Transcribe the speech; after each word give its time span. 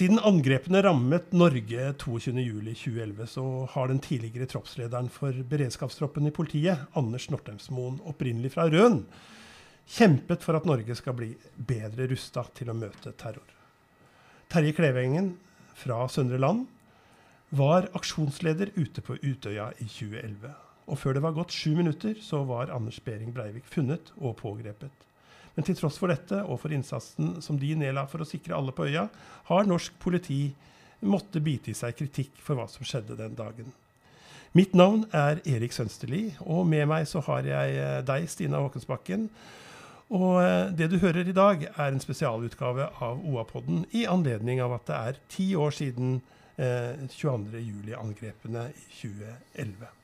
Siden 0.00 0.16
angrepene 0.24 0.80
rammet 0.80 1.34
Norge 1.36 1.90
22.07.2011, 2.00 3.26
så 3.26 3.42
har 3.68 3.90
den 3.90 3.98
tidligere 4.00 4.46
troppslederen 4.48 5.10
for 5.12 5.36
beredskapstroppen 5.50 6.24
i 6.24 6.32
politiet, 6.32 6.86
Anders 6.96 7.26
Nortemsmoen, 7.28 7.98
opprinnelig 8.08 8.54
fra 8.54 8.64
Røn, 8.72 9.02
kjempet 9.84 10.46
for 10.46 10.56
at 10.56 10.64
Norge 10.64 10.96
skal 10.96 11.18
bli 11.18 11.28
bedre 11.52 12.06
rusta 12.08 12.46
til 12.56 12.72
å 12.72 12.78
møte 12.80 13.12
terror. 13.20 13.52
Terje 14.48 14.72
Klevengen 14.78 15.34
fra 15.76 16.00
Søndre 16.08 16.40
Land 16.40 16.64
var 17.52 17.90
aksjonsleder 17.92 18.72
ute 18.80 19.04
på 19.04 19.18
Utøya 19.20 19.68
i 19.84 19.90
2011. 19.98 20.48
Og 20.88 21.02
før 21.02 21.18
det 21.18 21.26
var 21.28 21.36
gått 21.36 21.52
sju 21.52 21.76
minutter, 21.76 22.16
så 22.24 22.40
var 22.48 22.72
Anders 22.72 23.04
Behring 23.04 23.36
Breivik 23.36 23.68
funnet 23.68 24.14
og 24.16 24.38
pågrepet. 24.40 25.09
Men 25.60 25.66
til 25.68 25.76
tross 25.76 25.98
for 26.00 26.08
dette, 26.08 26.38
og 26.48 26.56
for 26.62 26.72
innsatsen 26.72 27.34
som 27.44 27.58
de 27.60 27.74
nedla 27.76 28.06
for 28.08 28.24
å 28.24 28.26
sikre 28.28 28.56
alle 28.56 28.72
på 28.72 28.86
øya, 28.88 29.02
har 29.50 29.66
norsk 29.68 29.98
politi 30.00 30.54
måttet 31.04 31.44
bite 31.44 31.68
i 31.68 31.76
seg 31.76 31.98
kritikk 31.98 32.38
for 32.40 32.56
hva 32.56 32.64
som 32.64 32.86
skjedde 32.88 33.18
den 33.18 33.36
dagen. 33.36 33.68
Mitt 34.56 34.72
navn 34.72 35.04
er 35.12 35.42
Erik 35.44 35.76
Sønsterli, 35.76 36.30
og 36.40 36.64
med 36.72 36.88
meg 36.88 37.04
så 37.12 37.20
har 37.28 37.44
jeg 37.44 37.76
eh, 37.76 38.00
deg, 38.08 38.24
Stina 38.32 38.64
Håkensbakken. 38.64 39.28
Og 40.16 40.40
eh, 40.46 40.72
det 40.80 40.88
du 40.94 40.96
hører 41.04 41.28
i 41.28 41.36
dag, 41.36 41.68
er 41.76 41.92
en 41.92 42.00
spesialutgave 42.00 42.88
av 43.04 43.20
OA-podden 43.20 43.84
i 43.92 44.08
anledning 44.08 44.64
av 44.64 44.80
at 44.80 44.88
det 44.88 45.04
er 45.12 45.24
ti 45.36 45.52
år 45.60 45.76
siden 45.76 46.22
eh, 46.56 47.04
22.07-angrepene 47.20 48.70
i 48.72 48.86
2011. 48.96 49.96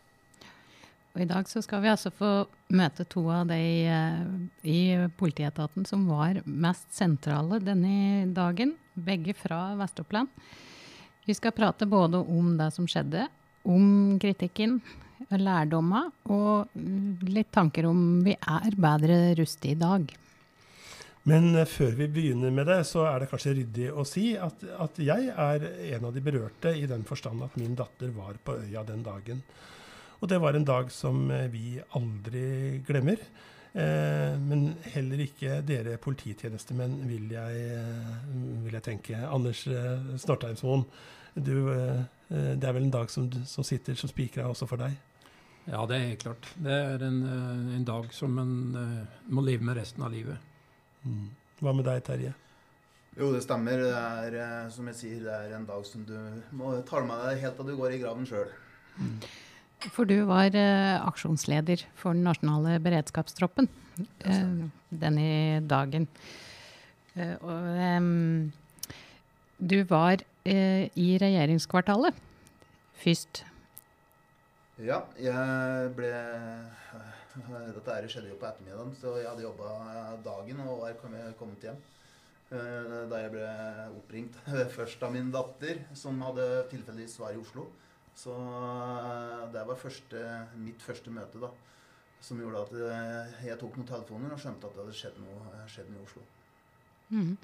Og 1.16 1.22
I 1.24 1.30
dag 1.30 1.46
så 1.48 1.62
skal 1.64 1.80
vi 1.80 1.88
altså 1.88 2.10
få 2.12 2.30
møte 2.76 3.06
to 3.08 3.22
av 3.32 3.46
de 3.48 3.56
uh, 3.88 4.24
i 4.68 5.08
politietaten 5.16 5.86
som 5.88 6.02
var 6.10 6.42
mest 6.44 6.90
sentrale 6.92 7.56
denne 7.64 8.26
dagen. 8.36 8.74
Begge 8.92 9.32
fra 9.32 9.70
Vest-Oppland. 9.80 10.28
Vi 11.24 11.32
skal 11.34 11.54
prate 11.56 11.88
både 11.88 12.20
om 12.20 12.50
det 12.58 12.68
som 12.74 12.84
skjedde, 12.84 13.24
om 13.64 14.18
kritikken, 14.20 14.76
lærdommer 15.32 16.10
og 16.28 16.76
litt 17.24 17.48
tanker 17.54 17.88
om 17.88 18.20
vi 18.26 18.34
er 18.36 18.76
bedre 18.76 19.16
rustet 19.40 19.70
i 19.70 19.78
dag. 19.80 20.12
Men 21.32 21.48
uh, 21.56 21.62
før 21.64 21.96
vi 21.96 22.10
begynner 22.12 22.52
med 22.52 22.68
det, 22.68 22.82
så 22.90 23.06
er 23.08 23.24
det 23.24 23.30
kanskje 23.30 23.54
ryddig 23.62 23.88
å 23.88 24.04
si 24.04 24.34
at, 24.36 24.68
at 24.84 25.00
jeg 25.00 25.32
er 25.32 25.64
en 25.96 26.10
av 26.10 26.12
de 26.12 26.24
berørte 26.28 26.76
i 26.76 26.84
den 26.92 27.08
forstand 27.08 27.40
at 27.48 27.56
min 27.56 27.72
datter 27.78 28.12
var 28.12 28.36
på 28.44 28.58
øya 28.66 28.84
den 28.84 29.00
dagen. 29.08 29.40
Og 30.20 30.30
det 30.32 30.40
var 30.40 30.56
en 30.56 30.66
dag 30.66 30.90
som 30.92 31.30
eh, 31.30 31.48
vi 31.52 31.76
aldri 31.98 32.46
glemmer. 32.86 33.20
Eh, 33.76 34.38
men 34.40 34.70
heller 34.88 35.20
ikke 35.20 35.58
dere 35.68 35.98
polititjenestemenn, 36.00 36.94
vil 37.10 37.28
jeg, 37.34 37.64
eh, 37.76 38.12
vil 38.64 38.72
jeg 38.78 38.84
tenke. 38.86 39.18
Anders 39.20 39.66
Snortheimsmoen, 40.22 40.86
eh, 41.36 41.42
det 42.56 42.64
er 42.64 42.72
vel 42.72 42.86
en 42.86 42.94
dag 42.94 43.10
som, 43.12 43.28
som 43.44 43.64
sitter 43.64 43.94
som 43.94 44.08
spikra 44.08 44.48
også 44.48 44.68
for 44.70 44.80
deg? 44.80 44.96
Ja, 45.66 45.84
det 45.84 45.96
er 45.96 46.08
helt 46.08 46.22
klart. 46.22 46.48
Det 46.56 46.72
er 46.72 47.04
en, 47.04 47.20
en 47.76 47.84
dag 47.84 48.08
som 48.14 48.38
en 48.38 48.54
må 49.28 49.42
leve 49.44 49.66
med 49.66 49.76
resten 49.76 50.02
av 50.06 50.14
livet. 50.14 50.38
Mm. 51.04 51.28
Hva 51.60 51.74
med 51.74 51.84
deg, 51.84 52.04
Terje? 52.06 52.32
Jo, 53.18 53.32
det 53.34 53.42
stemmer. 53.44 53.82
Det 53.82 54.40
er, 54.40 54.70
som 54.70 54.88
jeg 54.88 54.96
sier, 54.96 55.20
det 55.26 55.34
er 55.34 55.56
en 55.58 55.66
dag 55.68 55.84
som 55.84 56.06
du 56.06 56.16
må 56.56 56.72
ta 56.86 57.02
med 57.04 57.26
deg 57.26 57.42
helt 57.44 57.60
til 57.60 57.68
du 57.68 57.76
går 57.76 57.96
i 57.96 58.00
graven 58.00 58.28
sjøl. 58.30 58.48
Mm. 58.96 59.18
For 59.94 60.08
du 60.08 60.16
var 60.28 60.54
uh, 60.56 61.06
aksjonsleder 61.06 61.84
for 61.98 62.16
den 62.16 62.26
nasjonale 62.26 62.78
beredskapstroppen 62.82 63.68
uh, 64.26 64.66
denne 64.90 65.60
dagen. 65.68 66.08
Uh, 67.16 67.34
og 67.40 67.68
um, 68.00 68.52
du 69.58 69.82
var 69.88 70.22
i 70.46 71.06
regjeringskvartalet 71.18 72.14
først. 73.02 73.40
Ja, 74.78 75.00
jeg 75.18 75.88
ble 75.96 76.10
Dette 77.74 77.96
her 77.96 78.06
skjedde 78.06 78.30
jo 78.30 78.36
på 78.38 78.46
ettermiddagen, 78.46 78.92
så 79.00 79.16
jeg 79.18 79.26
hadde 79.26 79.42
jobba 79.42 79.72
dagen 80.22 80.60
og 80.68 80.84
var 80.84 80.94
kommet 81.00 81.66
hjem. 81.66 81.80
Da 82.46 83.18
jeg 83.24 83.32
ble 83.32 83.48
oppringt 83.96 84.38
først 84.76 85.02
av 85.02 85.16
min 85.16 85.32
datter, 85.34 85.82
som 85.98 86.22
hadde 86.22 86.46
tilfeldigvis 86.70 87.18
var 87.24 87.34
i 87.34 87.42
Oslo. 87.42 87.66
Så 88.16 88.32
eh, 88.32 89.42
det 89.52 89.64
var 89.68 89.78
første, 89.78 90.22
mitt 90.60 90.82
første 90.84 91.12
møte 91.12 91.40
da, 91.42 91.50
som 92.24 92.40
gjorde 92.40 92.64
at 92.64 92.72
eh, 92.80 93.36
jeg 93.50 93.60
tok 93.60 93.76
noen 93.76 93.90
telefoner 93.90 94.32
og 94.32 94.40
skjønte 94.40 94.68
at 94.68 94.78
det 94.78 94.84
hadde 94.84 94.96
skjedd 94.96 95.20
noe, 95.20 95.42
eh, 95.52 95.68
skjedd 95.70 95.92
noe 95.92 96.00
i 96.00 96.06
Oslo. 96.06 96.24
Mm. 97.12 97.36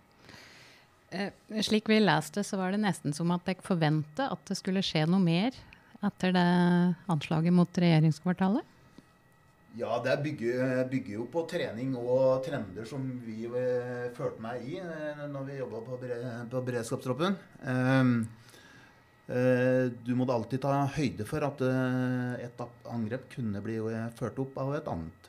Eh, 1.12 1.60
slik 1.69 1.93
vi 1.93 2.00
leste, 2.00 2.44
så 2.47 2.56
var 2.56 2.72
det 2.72 2.81
nesten 2.87 3.12
som 3.12 3.31
at 3.37 3.53
jeg 3.53 3.60
forventa 3.66 4.31
at 4.33 4.49
det 4.49 4.56
skulle 4.59 4.84
skje 4.87 5.05
noe 5.10 5.21
mer 5.22 5.53
etter 6.03 6.33
det 6.34 6.49
anslaget 7.12 7.54
mot 7.54 7.83
regjeringskvartalet? 7.84 8.69
Ja, 9.77 9.97
det 10.04 10.19
bygger, 10.25 10.83
bygger, 10.91 11.15
jo 11.21 11.27
på 11.33 11.47
trening 11.49 11.94
og 11.97 12.43
trender 12.44 12.84
som 12.89 13.06
vi 13.25 13.47
følte 14.16 14.43
meg 14.44 14.66
i 14.69 14.81
når 14.83 15.47
vi 15.47 15.60
jobba 15.60 15.81
på, 15.87 16.00
på 16.53 16.65
beredskapstroppen. 16.66 17.37
Eh, 17.60 18.41
du 19.27 20.15
måtte 20.19 20.34
alltid 20.34 20.62
ta 20.65 20.83
høyde 20.97 21.25
for 21.28 21.44
at 21.47 21.60
eh, 21.65 22.47
et 22.49 22.62
angrep 22.91 23.28
kunne 23.33 23.62
bli 23.65 23.78
ført 24.19 24.41
opp 24.43 24.59
av 24.59 24.75
et 24.77 24.88
annet. 24.91 25.28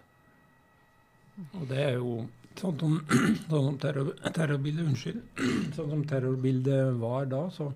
Og 1.60 1.66
det 1.70 1.80
er 1.82 1.96
jo 1.98 2.16
sånn 2.60 2.78
som, 2.82 2.98
sånn 3.52 3.68
som 3.70 3.80
terror, 3.82 4.14
terrorbildet 4.34 4.90
Unnskyld. 4.90 5.22
Sånn 5.78 5.90
som 5.90 6.06
terrorbildet 6.10 6.94
var 7.02 7.30
da, 7.32 7.48
så, 7.54 7.72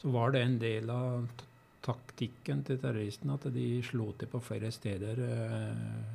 så, 0.00 0.10
var 0.12 0.34
det 0.34 0.42
en 0.44 0.58
del 0.60 0.90
av 0.92 1.28
taktikken 1.84 2.62
til 2.64 2.80
terroristene 2.80 3.36
at 3.36 3.48
de 3.52 3.68
slo 3.84 4.10
til 4.18 4.28
på 4.32 4.40
flere 4.44 4.72
steder. 4.72 5.22
Eh, 5.28 6.12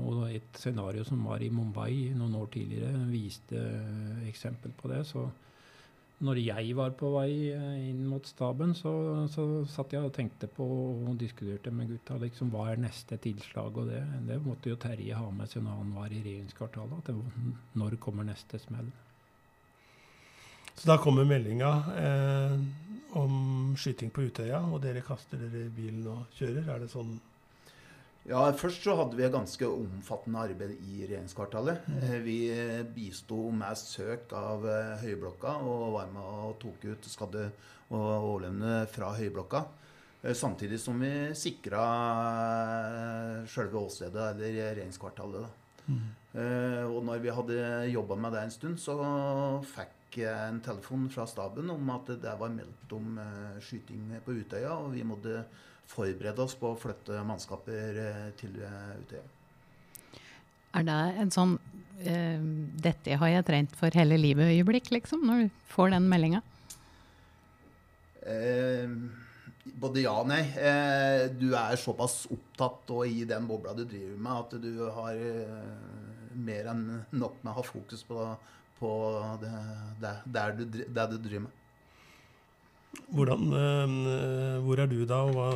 og 0.00 0.22
et 0.30 0.56
scenario 0.56 1.02
som 1.04 1.20
var 1.26 1.42
i 1.44 1.50
Mumbai 1.52 2.14
noen 2.16 2.38
år 2.38 2.46
tidligere, 2.54 3.02
viste 3.10 3.60
eksempel 4.26 4.72
på 4.78 4.88
det. 4.88 5.02
så 5.04 5.26
når 6.24 6.38
jeg 6.40 6.72
var 6.78 6.94
på 6.96 7.10
vei 7.12 7.30
eh, 7.52 7.88
inn 7.90 8.06
mot 8.08 8.24
staben, 8.24 8.72
så, 8.76 8.92
så 9.28 9.44
satt 9.68 9.92
jeg 9.92 10.06
og 10.06 10.14
tenkte 10.16 10.48
på 10.48 10.64
og 10.64 11.10
diskuterte 11.20 11.72
med 11.74 11.90
gutta 11.92 12.16
liksom, 12.22 12.48
hva 12.54 12.70
er 12.72 12.80
neste 12.80 13.18
tilslag. 13.20 13.76
Og 13.76 13.90
det, 13.90 14.00
det 14.28 14.38
måtte 14.44 14.72
jo 14.72 14.78
Terje 14.80 15.18
ha 15.18 15.28
med 15.28 15.52
seg 15.52 15.66
når 15.66 15.82
han 15.82 15.92
var 15.98 16.08
i 16.08 16.22
regjeringskvartalet. 16.24 17.02
at 17.02 17.10
det, 17.10 17.52
Når 17.76 17.98
kommer 18.00 18.24
neste 18.24 18.60
smell? 18.62 18.88
Så 20.76 20.88
da 20.88 20.96
kommer 21.00 21.28
meldinga 21.28 21.72
eh, 22.00 22.58
om 23.16 23.76
skyting 23.76 24.12
på 24.12 24.26
Utøya, 24.28 24.62
og 24.72 24.80
dere 24.84 25.04
kaster 25.04 25.40
dere 25.40 25.66
i 25.68 25.72
bilen 25.72 26.04
og 26.12 26.32
kjører? 26.36 26.64
Er 26.64 26.84
det 26.84 26.92
sånn 26.92 27.16
ja, 28.26 28.42
Først 28.58 28.84
så 28.84 28.96
hadde 28.98 29.16
vi 29.18 29.24
et 29.26 29.34
ganske 29.34 29.68
omfattende 29.68 30.42
arbeid 30.48 30.74
i 30.74 31.04
regjeringskvartalet. 31.04 31.86
Mm. 31.86 32.04
Vi 32.24 32.38
bisto 32.94 33.38
med 33.54 33.78
søk 33.78 34.32
av 34.36 34.66
eh, 34.70 34.94
høyblokka 35.04 35.56
og 35.62 35.96
var 35.96 36.12
med 36.14 36.22
og 36.46 36.56
tok 36.62 36.86
ut 36.88 37.10
skadde 37.10 37.48
og 37.86 38.06
overlevende 38.06 38.86
fra 38.90 39.12
høyblokka. 39.16 39.62
Eh, 40.22 40.34
samtidig 40.34 40.80
som 40.82 40.98
vi 41.02 41.12
sikra 41.38 41.84
sjølve 43.50 43.84
åstedet, 43.84 44.32
eller 44.32 44.48
regjeringskvartalet. 44.48 45.62
Mm. 45.86 46.06
Og 46.36 46.98
når 47.06 47.20
vi 47.22 47.30
hadde 47.32 47.60
jobba 47.88 48.16
med 48.20 48.34
det 48.34 48.40
en 48.42 48.50
stund, 48.52 48.80
så 48.82 48.96
fikk 49.70 50.18
jeg 50.20 50.50
en 50.50 50.58
telefon 50.60 51.06
fra 51.14 51.24
staben 51.30 51.70
om 51.72 51.92
at 51.94 52.10
det 52.20 52.34
var 52.36 52.52
meldt 52.52 52.92
om 52.92 53.14
skyting 53.64 54.10
på 54.26 54.34
Utøya, 54.42 54.74
og 54.74 54.90
vi 54.92 55.06
måtte 55.06 55.46
forberede 55.90 56.42
oss 56.42 56.56
på 56.58 56.72
å 56.72 56.78
flytte 56.80 57.22
mannskaper 57.26 58.00
eh, 58.02 58.28
til 58.40 58.58
eh, 58.62 58.92
Utøya. 59.02 59.24
Er 60.76 60.84
det 60.84 60.98
en 61.22 61.30
sånn 61.32 61.54
uh, 61.56 62.40
'dette 62.84 63.16
har 63.16 63.30
jeg 63.32 63.46
trent 63.48 63.76
for 63.78 63.94
hele 63.96 64.18
livet'-øyeblikk, 64.20 64.90
liksom, 64.92 65.22
når 65.24 65.46
du 65.46 65.62
får 65.72 65.94
den 65.94 66.08
meldinga? 66.10 66.42
Eh, 68.26 68.90
både 69.80 70.02
ja 70.04 70.14
og 70.20 70.28
nei. 70.30 70.42
Eh, 70.58 71.26
du 71.32 71.52
er 71.56 71.78
såpass 71.80 72.24
opptatt 72.34 72.90
og 72.94 73.06
i 73.06 73.24
den 73.28 73.46
bobla 73.48 73.74
du 73.76 73.84
driver 73.86 74.18
med, 74.18 74.32
at 74.42 74.56
du 74.62 74.84
har 74.98 75.16
eh, 75.16 76.34
mer 76.36 76.72
enn 76.72 76.84
nok 77.14 77.38
med 77.42 77.52
å 77.52 77.56
ha 77.60 77.66
fokus 77.66 78.02
på, 78.06 78.26
på 78.80 78.90
det, 79.42 79.52
det, 80.02 80.14
der, 80.34 80.58
du, 80.58 80.64
det 80.66 81.06
du 81.12 81.16
driver 81.16 81.46
med. 81.46 81.62
Hvordan, 83.14 83.42
eh, 83.54 84.62
hvor 84.64 84.80
er 84.82 84.86
du 84.90 85.04
da, 85.06 85.22
og 85.22 85.34
hva 85.36 85.50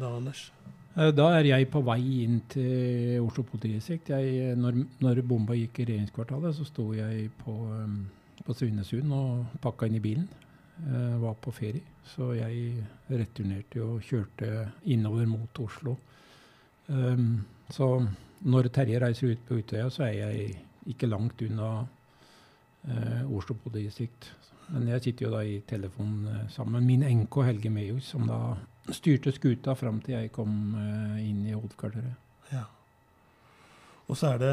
da, 0.00 0.10
Anders? 0.16 0.48
Eh, 0.96 1.12
da 1.14 1.28
er 1.38 1.46
jeg 1.46 1.68
på 1.70 1.82
vei 1.86 2.00
inn 2.24 2.40
til 2.50 3.20
Oslo 3.22 3.44
politidistrikt. 3.46 4.10
Når, 4.58 4.82
når, 5.04 5.22
bomba 5.22 5.54
gikk 5.54 5.80
i 5.80 5.88
regjeringskvartalet, 5.92 6.56
så 6.56 6.66
sto 6.66 6.90
jeg 6.96 7.30
på, 7.44 7.54
eh, 7.76 8.42
på 8.44 8.56
Svinesund 8.56 9.14
og 9.14 9.58
pakka 9.62 9.86
inn 9.86 9.98
i 10.00 10.04
bilen. 10.04 10.28
Jeg 10.78 11.18
var 11.18 11.34
på 11.42 11.50
ferie, 11.50 11.82
så 12.06 12.32
jeg 12.36 12.84
returnerte 13.10 13.82
og 13.82 14.02
kjørte 14.06 14.68
innover 14.86 15.26
mot 15.26 15.58
Oslo. 15.58 15.96
Um, 16.86 17.40
så 17.68 17.88
når 18.46 18.68
Terje 18.72 19.00
reiser 19.02 19.32
ut 19.34 19.42
på 19.48 19.58
Utøya, 19.58 19.88
så 19.90 20.06
er 20.06 20.14
jeg 20.20 20.52
ikke 20.86 21.10
langt 21.10 21.42
unna 21.42 21.72
uh, 21.82 23.34
Oslo 23.34 23.58
politidistrikt. 23.58 24.30
Men 24.68 24.88
jeg 24.92 25.04
sitter 25.06 25.26
jo 25.26 25.30
da 25.32 25.44
i 25.44 25.60
telefonen 25.68 26.26
eh, 26.28 26.48
sammen 26.52 26.78
med 26.78 26.88
min 26.90 27.06
enke 27.08 27.46
Helge 27.46 27.70
Mehus, 27.72 28.10
som 28.12 28.26
da 28.28 28.56
styrte 28.94 29.32
skuta 29.32 29.74
fram 29.76 30.00
til 30.04 30.16
jeg 30.18 30.32
kom 30.34 30.74
eh, 30.76 31.22
inn 31.28 31.44
i 31.46 31.54
hovedkvarteret. 31.54 32.52
Ja. 32.52 32.64
Og 34.08 34.16
så 34.16 34.34
er 34.34 34.38
det 34.40 34.52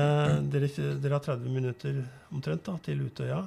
Dere, 0.52 0.70
dere 1.00 1.18
har 1.18 1.24
30 1.24 1.52
minutter 1.52 2.02
omtrent 2.36 2.66
da, 2.68 2.76
til 2.84 3.06
Utøya. 3.08 3.44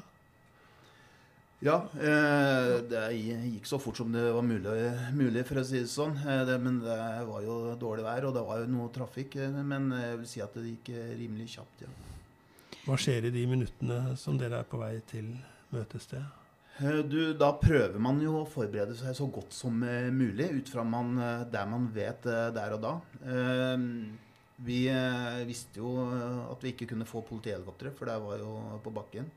Ja, 1.64 1.80
eh, 1.98 2.74
det 2.86 3.02
gikk 3.18 3.66
så 3.66 3.80
fort 3.82 3.98
som 3.98 4.12
det 4.14 4.28
var 4.30 4.44
mulig, 4.46 4.74
mulig 5.18 5.42
for 5.48 5.58
å 5.58 5.66
si 5.66 5.80
det 5.82 5.90
sånn. 5.90 6.14
Eh, 6.22 6.44
det, 6.48 6.58
men 6.62 6.78
det 6.84 6.98
var 7.28 7.42
jo 7.44 7.58
dårlig 7.80 8.06
vær, 8.06 8.28
og 8.28 8.36
det 8.36 8.44
var 8.46 8.62
jo 8.62 8.70
noe 8.72 8.92
trafikk. 8.94 9.40
Men 9.58 9.90
jeg 9.96 10.20
vil 10.22 10.30
si 10.30 10.44
at 10.44 10.54
det 10.56 10.76
gikk 10.76 10.92
rimelig 11.18 11.50
kjapt, 11.56 11.84
ja. 11.84 11.94
Hva 12.86 12.96
skjer 12.96 13.28
i 13.28 13.34
de 13.34 13.44
minuttene 13.50 14.14
som 14.16 14.38
dere 14.40 14.62
er 14.62 14.68
på 14.68 14.80
vei 14.80 14.94
til 15.10 15.32
møtested? 15.74 16.37
Eh, 16.78 17.02
Du, 17.10 17.32
da 17.34 17.50
prøver 17.58 17.98
man 18.02 18.20
jo 18.22 18.36
å 18.38 18.48
forberede 18.48 18.94
seg 18.98 19.16
så 19.18 19.26
godt 19.32 19.54
som 19.56 19.82
eh, 19.82 20.12
mulig 20.14 20.46
ut 20.60 20.70
fra 20.70 20.84
man, 20.86 21.16
eh, 21.18 21.44
det 21.50 21.64
man 21.66 21.88
vet 21.94 22.28
der 22.54 22.76
og 22.76 22.84
da. 22.84 22.94
Vi 24.58 24.78
visste 25.46 25.78
jo 25.78 25.90
at 26.50 26.64
vi 26.64 26.72
ikke 26.72 26.88
kunne 26.90 27.06
få 27.06 27.20
politihelikoptre, 27.22 27.92
for 27.94 28.10
det 28.10 28.16
var 28.24 28.40
jo 28.42 28.56
på 28.82 28.90
bakken. 28.90 29.28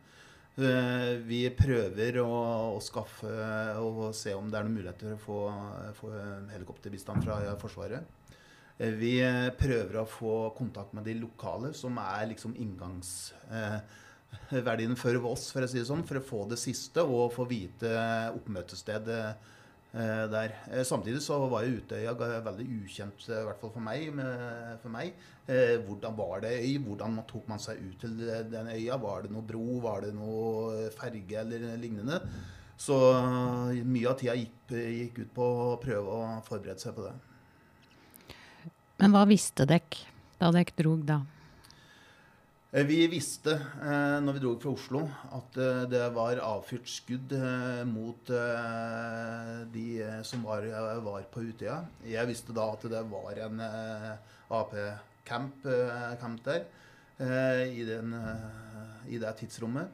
Vi 1.30 1.42
prøver 1.54 2.18
å, 2.24 2.40
å 2.74 2.80
skaffe 2.82 3.30
og 3.78 4.00
se 4.18 4.34
om 4.34 4.50
det 4.50 4.58
er 4.58 4.66
noen 4.66 4.80
muligheter 4.80 5.14
for 5.22 5.46
å 5.46 5.54
få, 5.94 6.10
få 6.10 6.10
helikopterbistand 6.56 7.22
fra 7.22 7.38
Forsvaret. 7.62 8.34
Vi 8.98 9.14
prøver 9.62 10.02
å 10.02 10.08
få 10.10 10.34
kontakt 10.58 10.98
med 10.98 11.06
de 11.06 11.20
lokale, 11.22 11.70
som 11.78 12.02
er 12.02 12.26
liksom 12.34 12.58
inngangsverdien 14.32 14.98
for 15.00 15.16
oss, 15.32 15.50
for 15.52 15.64
å 15.64 15.70
si 15.70 15.80
det 15.80 15.88
sånn, 15.88 16.04
for 16.08 16.20
å 16.20 16.26
få 16.26 16.44
det 16.50 16.60
siste 16.60 17.04
og 17.04 17.34
få 17.36 17.46
vite 17.50 17.90
oppmøtestedet 18.36 19.20
eh, 19.94 20.26
der. 20.32 20.56
Eh, 20.72 20.84
Samtidig 20.88 21.22
så 21.24 21.40
var 21.52 21.64
jo 21.66 21.80
Utøya 21.80 22.14
veldig 22.16 22.68
ukjent, 22.84 23.28
i 23.30 23.44
hvert 23.48 23.62
fall 23.62 23.74
for 23.74 23.84
meg. 23.84 24.12
For 24.84 24.92
meg. 24.94 25.14
Eh, 25.48 25.78
Hvordan 25.86 26.16
var 26.18 26.42
det 26.46 26.56
øy? 26.62 26.78
Hvordan 26.84 27.20
tok 27.28 27.48
man 27.52 27.60
seg 27.60 27.80
ut 27.80 28.00
til 28.04 28.18
den 28.52 28.72
øya? 28.72 29.00
Var 29.02 29.28
det 29.28 29.32
noe 29.32 29.48
bro? 29.48 29.80
Var 29.84 30.08
det 30.08 30.14
noe 30.16 30.90
ferge 30.96 31.40
eller 31.44 31.76
lignende? 31.80 32.22
Så 32.82 32.96
mye 33.86 34.08
av 34.10 34.16
tida 34.18 34.34
gikk, 34.34 34.72
gikk 34.74 35.20
ut 35.22 35.36
på 35.36 35.46
å 35.46 35.76
prøve 35.82 36.16
å 36.16 36.24
forberede 36.48 36.82
seg 36.82 36.96
på 36.98 37.06
det. 37.06 37.14
Men 39.02 39.14
hva 39.14 39.22
visste 39.30 39.68
dere 39.70 40.10
da 40.42 40.50
dere 40.54 40.74
drog 40.78 41.06
da? 41.06 41.20
Eh, 42.72 42.86
Vi 42.88 43.02
visste 43.12 43.52
eh, 43.84 44.18
når 44.24 44.38
vi 44.38 44.42
dro 44.46 44.54
fra 44.56 44.72
Oslo 44.72 45.02
at 45.36 45.58
eh, 45.60 45.82
det 45.92 46.06
var 46.16 46.40
avfyrt 46.40 46.88
skudd 46.88 47.34
mot 47.90 48.32
de 49.74 49.88
som 50.28 50.46
var, 50.48 50.68
var 51.04 51.28
på 51.34 51.44
Utøya. 51.50 51.82
Jeg 52.08 52.30
visste 52.32 52.56
da 52.56 52.70
at 52.72 52.88
det 52.94 53.04
var 53.12 53.44
en 53.48 53.60
Ap-camp 54.52 55.68
camp 56.22 56.46
der 56.48 56.64
i, 57.68 57.84
den, 57.86 58.16
i 59.12 59.20
det 59.22 59.36
tidsrommet. 59.42 59.92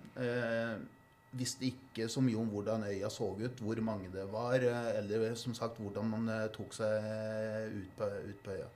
Visste 1.37 1.67
ikke 1.67 2.07
så 2.09 2.21
mye 2.23 2.39
om 2.39 2.49
hvordan 2.53 2.85
øya 2.87 3.09
så 3.11 3.33
ut, 3.35 3.59
hvor 3.59 3.81
mange 3.83 4.13
det 4.13 4.29
var, 4.31 4.61
eller 4.61 5.33
som 5.35 5.57
sagt 5.57 5.81
hvordan 5.81 6.13
man 6.13 6.29
tok 6.55 6.77
seg 6.77 7.73
ut 7.73 7.97
på, 7.97 8.11
ut 8.31 8.43
på 8.45 8.55
øya. 8.55 8.69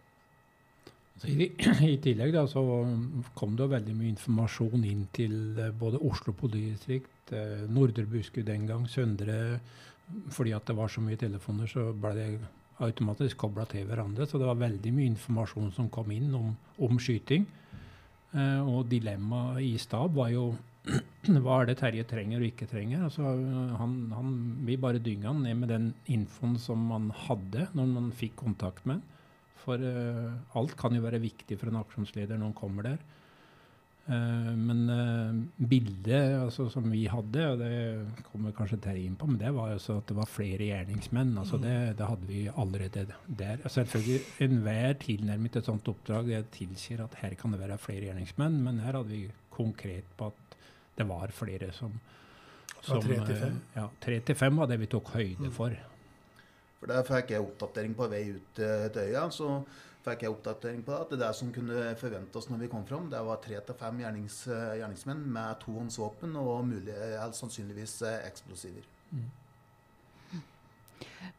I, 1.30 1.52
I 1.94 1.98
tillegg 2.02 2.34
da, 2.34 2.46
så 2.50 2.64
kom 3.38 3.54
det 3.58 3.70
veldig 3.72 3.94
mye 3.98 4.12
informasjon 4.14 4.86
inn 4.88 5.06
til 5.14 5.60
eh, 5.60 5.74
både 5.76 6.02
Oslo 6.08 6.34
politidistrikt, 6.38 7.34
eh, 7.38 7.68
Nordre 7.70 8.08
Buskerud 8.10 8.48
den 8.50 8.66
gang, 8.70 8.88
Søndre. 8.90 9.60
Fordi 10.34 10.56
at 10.56 10.68
det 10.68 10.76
var 10.76 10.92
så 10.92 11.04
mye 11.04 11.20
telefoner, 11.20 11.70
så 11.72 11.92
ble 11.96 12.16
det 12.18 12.28
automatisk 12.82 13.38
kobla 13.44 13.68
til 13.70 13.86
hverandre. 13.88 14.26
Så 14.28 14.42
det 14.42 14.50
var 14.50 14.60
veldig 14.60 14.94
mye 14.96 15.12
informasjon 15.14 15.72
som 15.76 15.92
kom 15.94 16.12
inn 16.12 16.34
om, 16.36 16.52
om 16.82 17.00
skyting. 17.00 17.46
Eh, 18.34 18.60
og 18.66 18.90
dilemmaet 18.92 19.62
i 19.68 19.76
stab 19.82 20.18
var 20.18 20.34
jo 20.34 20.50
hva 21.44 21.62
er 21.62 21.70
det 21.70 21.78
Terje 21.84 22.08
trenger 22.10 22.42
og 22.42 22.50
ikke 22.50 22.70
trenger. 22.72 23.06
Altså, 23.06 23.36
han, 23.78 23.96
han, 24.18 24.36
vi 24.66 24.80
bare 24.82 25.04
dynga 25.04 25.30
han 25.30 25.46
ned 25.46 25.62
med 25.62 25.74
den 25.76 25.90
infoen 26.10 26.58
som 26.60 26.82
man 26.90 27.12
hadde 27.28 27.70
når 27.78 27.92
man 27.94 28.14
fikk 28.18 28.40
kontakt 28.42 28.88
med 28.90 29.00
han. 29.00 29.08
For 29.62 29.82
uh, 29.82 30.58
alt 30.58 30.78
kan 30.80 30.96
jo 30.98 31.04
være 31.06 31.22
viktig 31.22 31.58
for 31.60 31.72
en 31.72 31.82
aksjonsleder 31.82 32.38
når 32.38 32.52
han 32.52 32.58
kommer 32.58 32.88
der. 32.92 33.02
Uh, 34.08 34.52
men 34.58 34.80
uh, 34.90 35.66
bildet 35.70 36.40
altså, 36.40 36.66
som 36.74 36.88
vi 36.90 37.04
hadde, 37.12 37.44
og 37.52 37.60
det 37.62 38.24
kommer 38.32 38.56
kanskje 38.58 38.80
Terje 38.82 39.06
inn 39.06 39.18
på, 39.20 39.30
men 39.30 39.38
det 39.40 39.52
var 39.54 39.70
jo 39.76 39.82
så 39.84 40.00
at 40.02 40.10
det 40.10 40.18
var 40.18 40.30
flere 40.30 40.72
gjerningsmenn. 40.72 41.36
altså 41.38 41.60
Det, 41.62 41.76
det 42.00 42.08
hadde 42.10 42.30
vi 42.30 42.48
allerede 42.50 43.06
der. 43.28 43.62
Selvfølgelig, 43.70 44.22
Enhver 44.48 44.98
tilnærming 45.06 45.54
til 45.54 45.62
et 45.62 45.70
sånt 45.70 45.92
oppdrag 45.94 46.32
det 46.34 46.42
tilsier 46.58 47.06
at 47.06 47.20
her 47.22 47.38
kan 47.40 47.54
det 47.54 47.62
være 47.62 47.78
flere 47.82 48.10
gjerningsmenn, 48.10 48.58
men 48.66 48.82
her 48.82 48.98
hadde 48.98 49.14
vi 49.14 49.28
konkret 49.54 50.10
på 50.18 50.32
at 50.34 50.58
det 50.98 51.08
var 51.08 51.32
flere 51.32 51.70
som 51.78 51.94
Fra 52.82 52.98
tre 52.98 53.20
til 53.28 53.38
fem? 53.38 53.62
Ja, 53.78 53.86
tre 54.02 54.20
til 54.26 54.36
fem 54.36 54.58
var 54.58 54.66
det 54.72 54.80
vi 54.82 54.90
tok 54.90 55.14
høyde 55.14 55.46
Mm. 55.46 55.52
for. 55.54 55.78
For 56.82 56.90
der 56.90 57.06
fikk 57.06 57.36
jeg 57.36 57.46
oppdatering 57.46 57.96
på 57.96 58.10
vei 58.12 58.24
ut 58.34 58.62
eh, 58.62 58.88
til 58.92 59.12
øya. 59.12 59.28
Så 59.34 59.50
fikk 60.02 60.26
jeg 60.26 60.34
oppdatering 60.34 60.82
på 60.86 60.96
at 60.98 61.14
det 61.14 61.30
som 61.38 61.52
kunne 61.54 61.92
forvente 62.02 62.40
oss 62.42 62.50
når 62.50 62.64
vi 62.64 62.72
kom 62.72 62.88
fram, 62.90 63.12
det 63.12 63.22
var 63.22 63.38
tre 63.44 63.60
til 63.62 63.78
fem 63.78 64.02
gjernings, 64.02 64.40
eh, 64.50 64.80
gjerningsmenn 64.82 65.22
med 65.36 65.62
tohåndsvåpen 65.62 66.34
og 66.42 66.66
mulig, 66.72 66.96
helt 67.22 67.38
sannsynligvis 67.38 68.00
eksplosiver. 68.02 68.82
eksplosiver. 68.82 69.38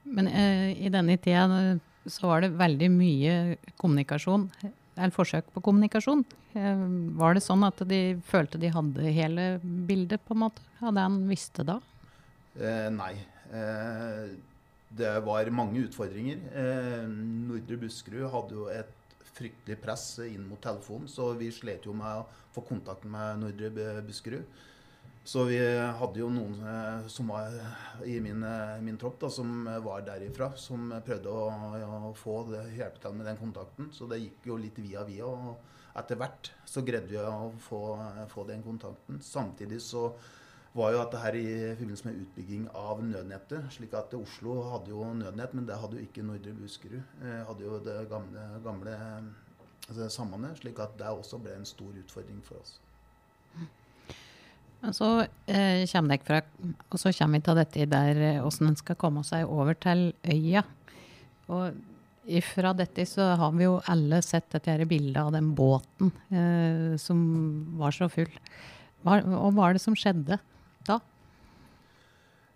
Men 0.05 0.29
eh, 0.29 0.71
i 0.83 0.91
denne 0.93 1.17
tida 1.23 1.47
eh, 1.59 1.81
så 2.11 2.31
var 2.31 2.43
det 2.43 2.55
veldig 2.59 2.89
mye 2.91 3.35
kommunikasjon, 3.81 4.49
eller 4.63 5.15
forsøk 5.15 5.53
på 5.55 5.63
kommunikasjon. 5.65 6.25
Eh, 6.59 6.87
var 7.19 7.37
det 7.37 7.45
sånn 7.45 7.65
at 7.67 7.83
de 7.89 8.03
følte 8.29 8.61
de 8.63 8.73
hadde 8.75 9.15
hele 9.15 9.47
bildet, 9.63 10.23
på 10.27 10.37
en 10.37 10.45
måte? 10.47 10.65
Det 10.83 10.99
han 10.99 11.21
visste 11.29 11.67
da? 11.67 11.79
Eh, 12.59 12.89
nei. 12.95 13.15
Eh, 13.55 14.33
det 14.97 15.13
var 15.25 15.51
mange 15.51 15.87
utfordringer. 15.87 16.43
Eh, 16.55 17.07
Nordre 17.49 17.79
Buskerud 17.81 18.29
hadde 18.33 18.59
jo 18.59 18.67
et 18.73 18.99
fryktelig 19.33 19.79
press 19.81 20.07
inn 20.27 20.45
mot 20.49 20.61
telefonen, 20.61 21.09
så 21.09 21.31
vi 21.39 21.49
slet 21.55 21.87
jo 21.89 21.95
med 21.97 22.21
å 22.21 22.27
få 22.53 22.65
kontakt 22.69 23.07
med 23.09 23.41
Nordre 23.41 23.71
Buskerud. 24.05 24.45
Så 25.25 25.45
vi 25.47 25.59
hadde 25.63 26.19
jo 26.19 26.29
noen 26.35 26.57
eh, 26.67 27.09
som 27.13 27.31
var 27.31 27.55
i 28.05 28.19
min, 28.21 28.43
eh, 28.43 28.81
min 28.83 28.99
tropp, 28.99 29.21
da, 29.23 29.31
som 29.31 29.65
var 29.85 30.03
derifra, 30.07 30.51
som 30.59 30.91
prøvde 31.07 31.31
å, 31.31 31.47
å 32.11 32.15
få 32.19 32.41
det, 32.51 32.67
til 33.01 33.17
med 33.17 33.31
den 33.31 33.41
kontakten. 33.41 33.93
Så 33.95 34.11
det 34.11 34.21
gikk 34.25 34.51
jo 34.51 34.59
litt 34.61 34.83
via 34.83 35.07
via. 35.09 35.31
Og 35.31 35.99
etter 35.99 36.19
hvert 36.19 36.53
så 36.69 36.83
greide 36.85 37.09
vi 37.13 37.21
å 37.23 37.53
få, 37.63 37.83
få 38.33 38.47
den 38.51 38.65
kontakten. 38.67 39.23
Samtidig 39.25 39.81
så 39.85 40.09
var 40.73 40.95
jo 40.95 41.01
at 41.03 41.13
det 41.13 41.21
her 41.21 41.37
i 41.37 41.49
forbindelse 41.77 42.09
med 42.09 42.21
utbygging 42.23 42.69
av 42.75 43.03
nødnettet. 43.05 43.67
slik 43.75 43.93
at 43.95 44.15
Oslo 44.17 44.63
hadde 44.71 44.91
jo 44.91 45.05
nødnett, 45.15 45.55
men 45.55 45.67
det 45.69 45.77
hadde 45.77 45.99
jo 45.99 46.07
ikke 46.07 46.25
Nordre 46.25 46.55
Buskerud. 46.57 47.03
Eh, 47.23 47.43
hadde 47.49 47.67
jo 47.67 47.79
det 47.85 47.99
gamle, 48.09 48.47
gamle 48.65 48.97
altså 49.89 50.09
sambandet, 50.09 50.63
slik 50.63 50.81
at 50.81 50.97
det 50.99 51.13
også 51.13 51.39
ble 51.43 51.59
en 51.59 51.69
stor 51.69 51.93
utfordring 51.93 52.41
for 52.47 52.63
oss. 52.63 52.79
Men 54.83 54.95
så 54.97 55.09
eh, 55.47 55.85
kommer 55.93 56.17
dere 56.17 56.27
fra, 56.27 56.43
og 56.91 56.99
så 56.99 57.13
kommer 57.15 57.39
vi 57.39 57.47
til 57.47 57.59
dette 57.61 57.89
der 57.93 58.23
eh, 58.33 58.43
hvordan 58.43 58.73
en 58.73 58.79
skal 58.81 58.99
komme 58.99 59.23
seg 59.27 59.47
over 59.47 59.77
til 59.79 60.09
øya. 60.25 60.65
Og 61.53 61.77
ifra 62.33 62.73
dette 62.75 63.05
så 63.07 63.35
har 63.39 63.53
vi 63.55 63.67
jo 63.67 63.77
alle 63.91 64.23
sett 64.25 64.49
dette 64.55 64.73
her 64.73 64.87
bildet 64.89 65.21
av 65.21 65.31
den 65.35 65.53
båten 65.59 66.11
eh, 66.33 66.97
som 66.99 67.21
var 67.79 67.95
så 67.95 68.09
full. 68.11 68.31
Hva, 69.03 69.21
og 69.21 69.53
hva 69.55 69.69
er 69.69 69.77
det 69.77 69.85
som 69.85 69.99
skjedde 69.99 70.39
da? 70.87 70.99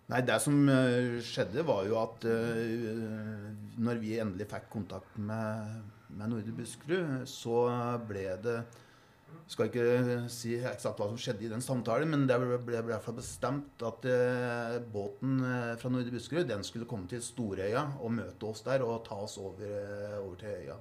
Nei, 0.07 0.21
det 0.23 0.37
som 0.39 0.55
eh, 0.71 1.19
skjedde, 1.25 1.65
var 1.67 1.83
jo 1.83 1.97
at 1.99 2.25
uh, 2.31 3.47
når 3.83 3.97
vi 3.99 4.15
endelig 4.23 4.47
fikk 4.47 4.69
kontakt 4.71 5.17
med, 5.19 5.81
med 6.15 6.31
Nordre 6.31 6.53
Buskerud, 6.55 7.25
så 7.27 7.65
ble 8.07 8.27
det 8.43 8.61
skal 9.51 9.67
ikke 9.67 10.27
si 10.31 10.53
eksakt 10.55 10.99
hva 10.99 11.09
som 11.09 11.19
skjedde 11.19 11.43
i 11.43 11.51
den 11.51 11.63
samtalen, 11.63 12.07
men 12.11 12.23
det 12.27 12.37
ble, 12.39 12.79
i 12.79 12.85
hvert 12.87 13.03
fall 13.03 13.17
bestemt 13.19 13.83
at 13.83 14.07
uh, 14.07 14.77
båten 14.93 15.41
fra 15.79 15.91
Nordre 15.91 16.15
Buskerud 16.15 16.47
den 16.47 16.63
skulle 16.67 16.87
komme 16.87 17.11
til 17.11 17.23
Storøya 17.23 17.83
og 17.99 18.15
møte 18.15 18.47
oss 18.47 18.63
der 18.63 18.87
og 18.87 19.03
ta 19.07 19.19
oss 19.27 19.35
over, 19.43 19.67
over 20.21 20.39
til 20.39 20.55
øya. 20.55 20.77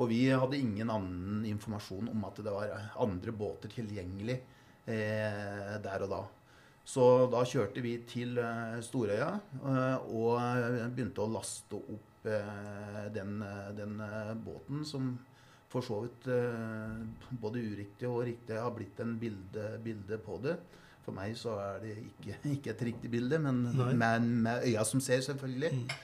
Og 0.00 0.08
vi 0.12 0.20
hadde 0.28 0.60
ingen 0.60 0.92
annen 0.92 1.48
informasjon 1.48 2.12
om 2.12 2.28
at 2.28 2.38
det 2.44 2.52
var 2.52 2.92
andre 3.00 3.32
båter 3.36 3.72
tilgjengelig 3.72 4.36
eh, 4.88 5.74
der 5.82 6.04
og 6.06 6.12
da. 6.12 6.20
Så 6.90 7.06
da 7.30 7.44
kjørte 7.46 7.82
vi 7.84 7.94
til 8.08 8.38
eh, 8.42 8.78
Storøya 8.82 9.30
eh, 9.60 10.08
og 10.10 10.90
begynte 10.96 11.22
å 11.22 11.30
laste 11.30 11.78
opp 11.78 12.26
eh, 12.26 13.04
den, 13.14 13.36
eh, 13.46 13.68
den 13.78 14.00
eh, 14.02 14.32
båten 14.34 14.82
som 14.88 15.12
for 15.70 15.86
så 15.86 16.00
vidt 16.02 16.26
eh, 16.34 16.96
både 17.30 17.62
uriktig 17.62 18.08
og 18.10 18.24
riktig 18.26 18.58
har 18.58 18.74
blitt 18.74 18.98
en 19.04 19.14
bilde, 19.20 19.68
bilde 19.84 20.18
på 20.24 20.40
det. 20.42 20.56
For 21.04 21.14
meg 21.16 21.36
så 21.38 21.54
er 21.62 21.82
det 21.84 21.96
ikke, 22.02 22.38
ikke 22.56 22.74
et 22.74 22.86
riktig 22.90 23.12
bilde, 23.12 23.38
men 23.38 23.62
med, 23.70 24.26
med 24.48 24.66
øya 24.66 24.84
som 24.88 25.02
ser, 25.04 25.22
selvfølgelig. 25.28 25.70
Mm. 25.78 25.98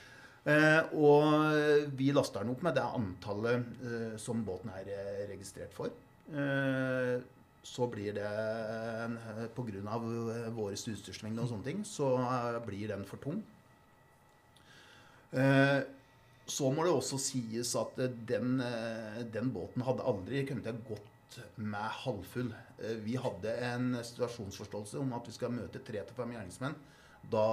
Eh, 0.46 0.92
og 0.94 1.90
vi 1.98 2.12
laster 2.14 2.44
den 2.44 2.54
opp 2.54 2.62
med 2.62 2.76
det 2.78 2.86
antallet 2.86 3.82
eh, 3.82 4.12
som 4.22 4.44
båten 4.46 4.70
er 4.78 4.92
eh, 4.94 5.24
registrert 5.32 5.74
for. 5.74 5.90
Eh, 6.30 7.18
så 7.66 7.88
blir 7.90 8.14
det 8.16 8.26
eh, 8.26 9.46
Pga. 9.56 9.98
Uh, 9.98 10.46
vår 10.54 10.76
utstyrsmengde 10.76 11.42
og 11.42 11.50
sånne 11.50 11.66
ting, 11.66 11.82
så 11.86 12.14
eh, 12.22 12.58
blir 12.66 12.92
den 12.92 13.04
for 13.08 13.22
tung. 13.22 13.42
Eh, 15.36 15.82
så 16.46 16.70
må 16.70 16.84
det 16.86 16.94
også 16.94 17.18
sies 17.20 17.74
at 17.78 17.98
eh, 18.02 18.12
den, 18.28 18.60
eh, 18.62 19.22
den 19.34 19.50
båten 19.54 19.84
hadde 19.86 20.06
aldri 20.06 20.44
kunnet 20.46 20.84
gått 20.86 21.40
med 21.58 21.88
halvfull. 22.04 22.52
Eh, 22.78 23.00
vi 23.02 23.16
hadde 23.20 23.56
en 23.66 23.96
situasjonsforståelse 23.98 25.00
om 25.02 25.16
at 25.18 25.26
vi 25.26 25.34
skal 25.34 25.54
møte 25.56 25.82
tre 25.84 26.04
til 26.06 26.18
fem 26.18 26.36
gjerningsmenn. 26.36 26.78
Da 27.26 27.46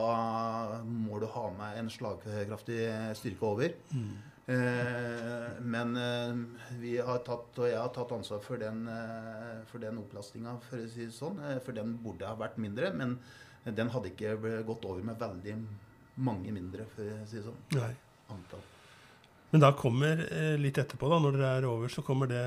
må 0.85 1.17
du 1.17 1.25
ha 1.33 1.47
med 1.57 1.79
en 1.81 1.89
slagkraftig 1.89 2.83
styrke 3.17 3.47
over. 3.47 3.73
Mm. 3.89 4.13
Eh, 4.45 5.49
men 5.63 5.95
eh, 5.97 6.33
vi 6.81 6.97
har 6.97 7.21
tatt, 7.27 7.53
og 7.59 7.69
jeg 7.69 7.79
har 7.79 7.93
tatt 7.95 8.11
ansvar 8.15 8.41
for 8.43 8.59
den, 8.59 8.83
eh, 8.91 9.61
for 9.69 9.83
den 9.83 10.01
opplastinga, 10.01 10.57
for 10.67 10.83
å 10.83 10.89
si 10.91 11.07
det 11.07 11.15
sånn. 11.15 11.39
For 11.65 11.75
den 11.75 11.95
burde 12.03 12.27
ha 12.27 12.35
vært 12.39 12.59
mindre, 12.61 12.91
men 12.95 13.17
den 13.63 13.93
hadde 13.93 14.11
ikke 14.11 14.35
gått 14.67 14.85
over 14.89 15.05
med 15.05 15.21
veldig 15.21 15.55
mange 16.23 16.51
mindre, 16.55 16.87
for 16.91 17.07
å 17.07 17.23
si 17.29 17.39
det 17.39 17.47
sånn. 17.47 17.63
Nei. 17.77 17.93
Antall. 18.33 18.67
Men 19.53 19.61
da 19.61 19.69
kommer, 19.77 20.19
litt 20.57 20.79
etterpå, 20.81 21.07
da, 21.11 21.19
når 21.21 21.35
dere 21.37 21.49
er 21.59 21.65
over, 21.69 21.91
så 21.93 22.01
kommer 22.05 22.29
det 22.31 22.41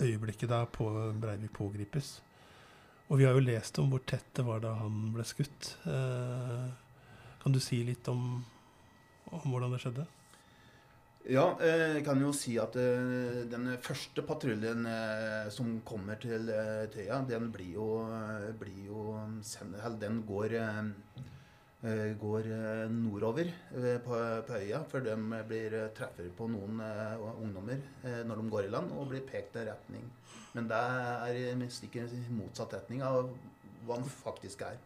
øyeblikket 0.00 0.48
da 0.48 0.64
på 0.64 0.88
Breivik 1.20 1.52
pågripes. 1.58 2.20
Og 3.10 3.18
vi 3.18 3.26
har 3.26 3.34
jo 3.34 3.42
lest 3.42 3.78
om 3.82 3.90
hvor 3.90 4.02
tett 4.06 4.28
det 4.38 4.44
var 4.46 4.62
da 4.62 4.76
han 4.78 5.10
ble 5.14 5.24
skutt. 5.26 5.72
Eh, 5.90 6.66
kan 7.42 7.54
du 7.54 7.58
si 7.62 7.80
litt 7.86 8.06
om, 8.10 8.44
om 9.34 9.46
hvordan 9.50 9.74
det 9.74 9.80
skjedde? 9.82 10.06
Ja, 11.28 11.50
eh, 11.60 11.98
jeg 11.98 12.04
kan 12.06 12.20
jo 12.22 12.30
si 12.32 12.54
at 12.56 12.76
eh, 12.80 13.42
den 13.52 13.66
første 13.84 14.22
patruljen 14.24 14.86
eh, 14.88 15.50
som 15.52 15.74
kommer 15.84 16.16
til 16.16 16.48
Tøya, 16.94 17.18
den 17.28 17.50
blir 17.52 17.74
jo, 17.74 17.88
blir 18.58 18.86
jo 18.86 19.02
Den 20.00 20.22
går, 20.24 20.56
går 22.20 22.48
nordover 22.88 23.52
på, 24.04 24.16
på 24.46 24.54
øya, 24.56 24.82
for 24.88 25.00
de 25.00 25.14
blir 25.48 25.76
treffer 25.94 26.32
på 26.36 26.48
noen 26.48 26.80
ungdommer 27.40 27.80
når 28.24 28.36
de 28.36 28.50
går 28.50 28.64
i 28.64 28.72
land, 28.72 28.92
og 28.92 29.08
blir 29.12 29.20
pekt 29.20 29.56
i 29.56 29.66
retning. 29.68 30.04
Men 30.54 30.68
det 30.68 30.80
er 30.80 31.68
stikk 31.68 32.00
motsatt 32.32 32.74
retning 32.74 33.04
av 33.04 33.28
hva 33.86 34.00
den 34.00 34.08
faktisk 34.08 34.64
er. 34.64 34.76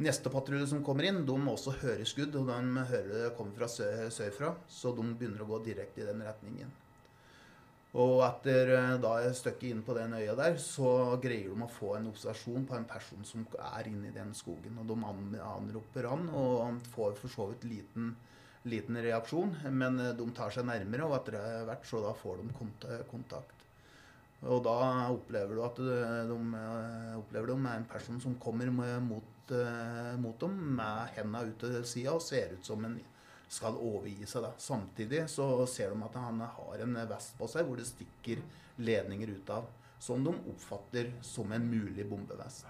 Neste 0.00 0.30
patrulje 0.32 0.66
som 0.70 0.84
kommer 0.84 1.04
inn, 1.04 1.24
de 1.28 1.34
også 1.52 1.74
høre 1.82 2.06
skudd, 2.08 2.36
og 2.40 2.46
de 2.48 2.84
hører 2.88 3.10
det 3.12 3.32
kommer 3.36 3.52
fra 3.58 3.66
sø 3.68 3.88
sørfra, 4.14 4.54
så 4.68 4.94
de 4.96 5.04
begynner 5.12 5.44
å 5.44 5.50
gå 5.50 5.58
direkte 5.66 6.00
i 6.00 6.06
den 6.08 6.22
retningen. 6.24 6.70
Og 8.00 8.20
etter 8.22 8.70
eh, 8.76 8.92
da 9.02 9.16
et 9.26 9.34
stykke 9.34 9.66
inn 9.66 9.82
på 9.82 9.96
den 9.98 10.14
øya 10.14 10.36
der, 10.38 10.56
så 10.62 11.18
greier 11.22 11.50
de 11.50 11.66
å 11.66 11.70
få 11.74 11.96
en 11.98 12.06
observasjon 12.12 12.64
på 12.70 12.76
en 12.78 12.86
person 12.88 13.24
som 13.26 13.44
er 13.58 13.88
inne 13.90 14.08
i 14.08 14.14
den 14.14 14.30
skogen. 14.38 14.78
Og 14.78 14.86
de 14.86 14.96
an- 15.10 15.38
anroper 15.42 16.06
han, 16.06 16.28
og 16.30 16.78
får 16.94 17.16
for 17.18 17.34
så 17.34 17.48
vidt 17.50 17.66
liten, 17.66 18.12
liten 18.70 19.00
reaksjon, 19.02 19.56
men 19.74 19.98
eh, 19.98 20.12
de 20.16 20.28
tar 20.38 20.54
seg 20.54 20.68
nærmere, 20.70 21.08
og 21.10 21.18
etter 21.18 21.66
hvert 21.66 21.88
så 21.90 22.00
da 22.06 22.14
får 22.22 22.40
de 22.44 23.02
kontakt. 23.10 23.56
Og 24.46 24.62
da 24.64 24.78
opplever 25.12 25.58
du 25.58 25.64
at 25.66 25.76
de, 25.82 25.98
de 26.30 26.38
eh, 26.62 27.18
opplever 27.18 27.50
de 27.52 27.58
er 27.58 27.82
en 27.82 27.90
person 27.90 28.22
som 28.22 28.38
kommer 28.40 28.70
med, 28.72 29.10
mot, 29.50 30.20
mot 30.22 30.40
dem 30.40 30.58
med 30.76 31.14
hendene 31.16 31.50
ut 31.50 31.58
til 31.62 31.80
sida 31.88 32.14
og 32.14 32.22
ser 32.24 32.54
ut 32.56 32.66
som 32.66 32.84
en 32.86 32.98
skal 33.50 33.78
overgi 33.82 34.26
seg. 34.26 34.44
da. 34.46 34.52
Samtidig 34.58 35.24
så 35.30 35.48
ser 35.66 35.90
de 35.94 36.04
at 36.06 36.18
han 36.22 36.40
har 36.40 36.84
en 36.84 37.00
vest 37.10 37.34
på 37.38 37.48
seg 37.50 37.66
hvor 37.66 37.80
det 37.80 37.88
stikker 37.88 38.42
ledninger 38.80 39.34
ut 39.34 39.50
av, 39.50 39.66
som 40.00 40.22
de 40.24 40.34
oppfatter 40.52 41.10
som 41.26 41.50
en 41.52 41.66
mulig 41.66 42.06
bombevest. 42.08 42.68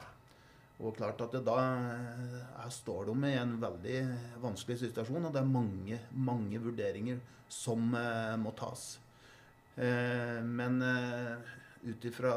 Og 0.81 0.97
klart 0.97 1.21
at 1.21 1.35
det 1.37 1.43
da 1.45 1.59
eh, 1.61 2.69
står 2.73 3.11
de 3.11 3.29
i 3.29 3.37
en 3.37 3.59
veldig 3.61 3.99
vanskelig 4.41 4.79
situasjon, 4.81 5.29
og 5.29 5.35
det 5.35 5.43
er 5.43 5.53
mange, 5.53 5.99
mange 6.17 6.61
vurderinger 6.63 7.21
som 7.53 7.93
eh, 7.99 8.37
må 8.41 8.55
tas. 8.57 8.95
Eh, 9.77 10.39
men 10.41 10.81
eh, 10.83 11.53
ut 11.91 12.05
ifra 12.09 12.33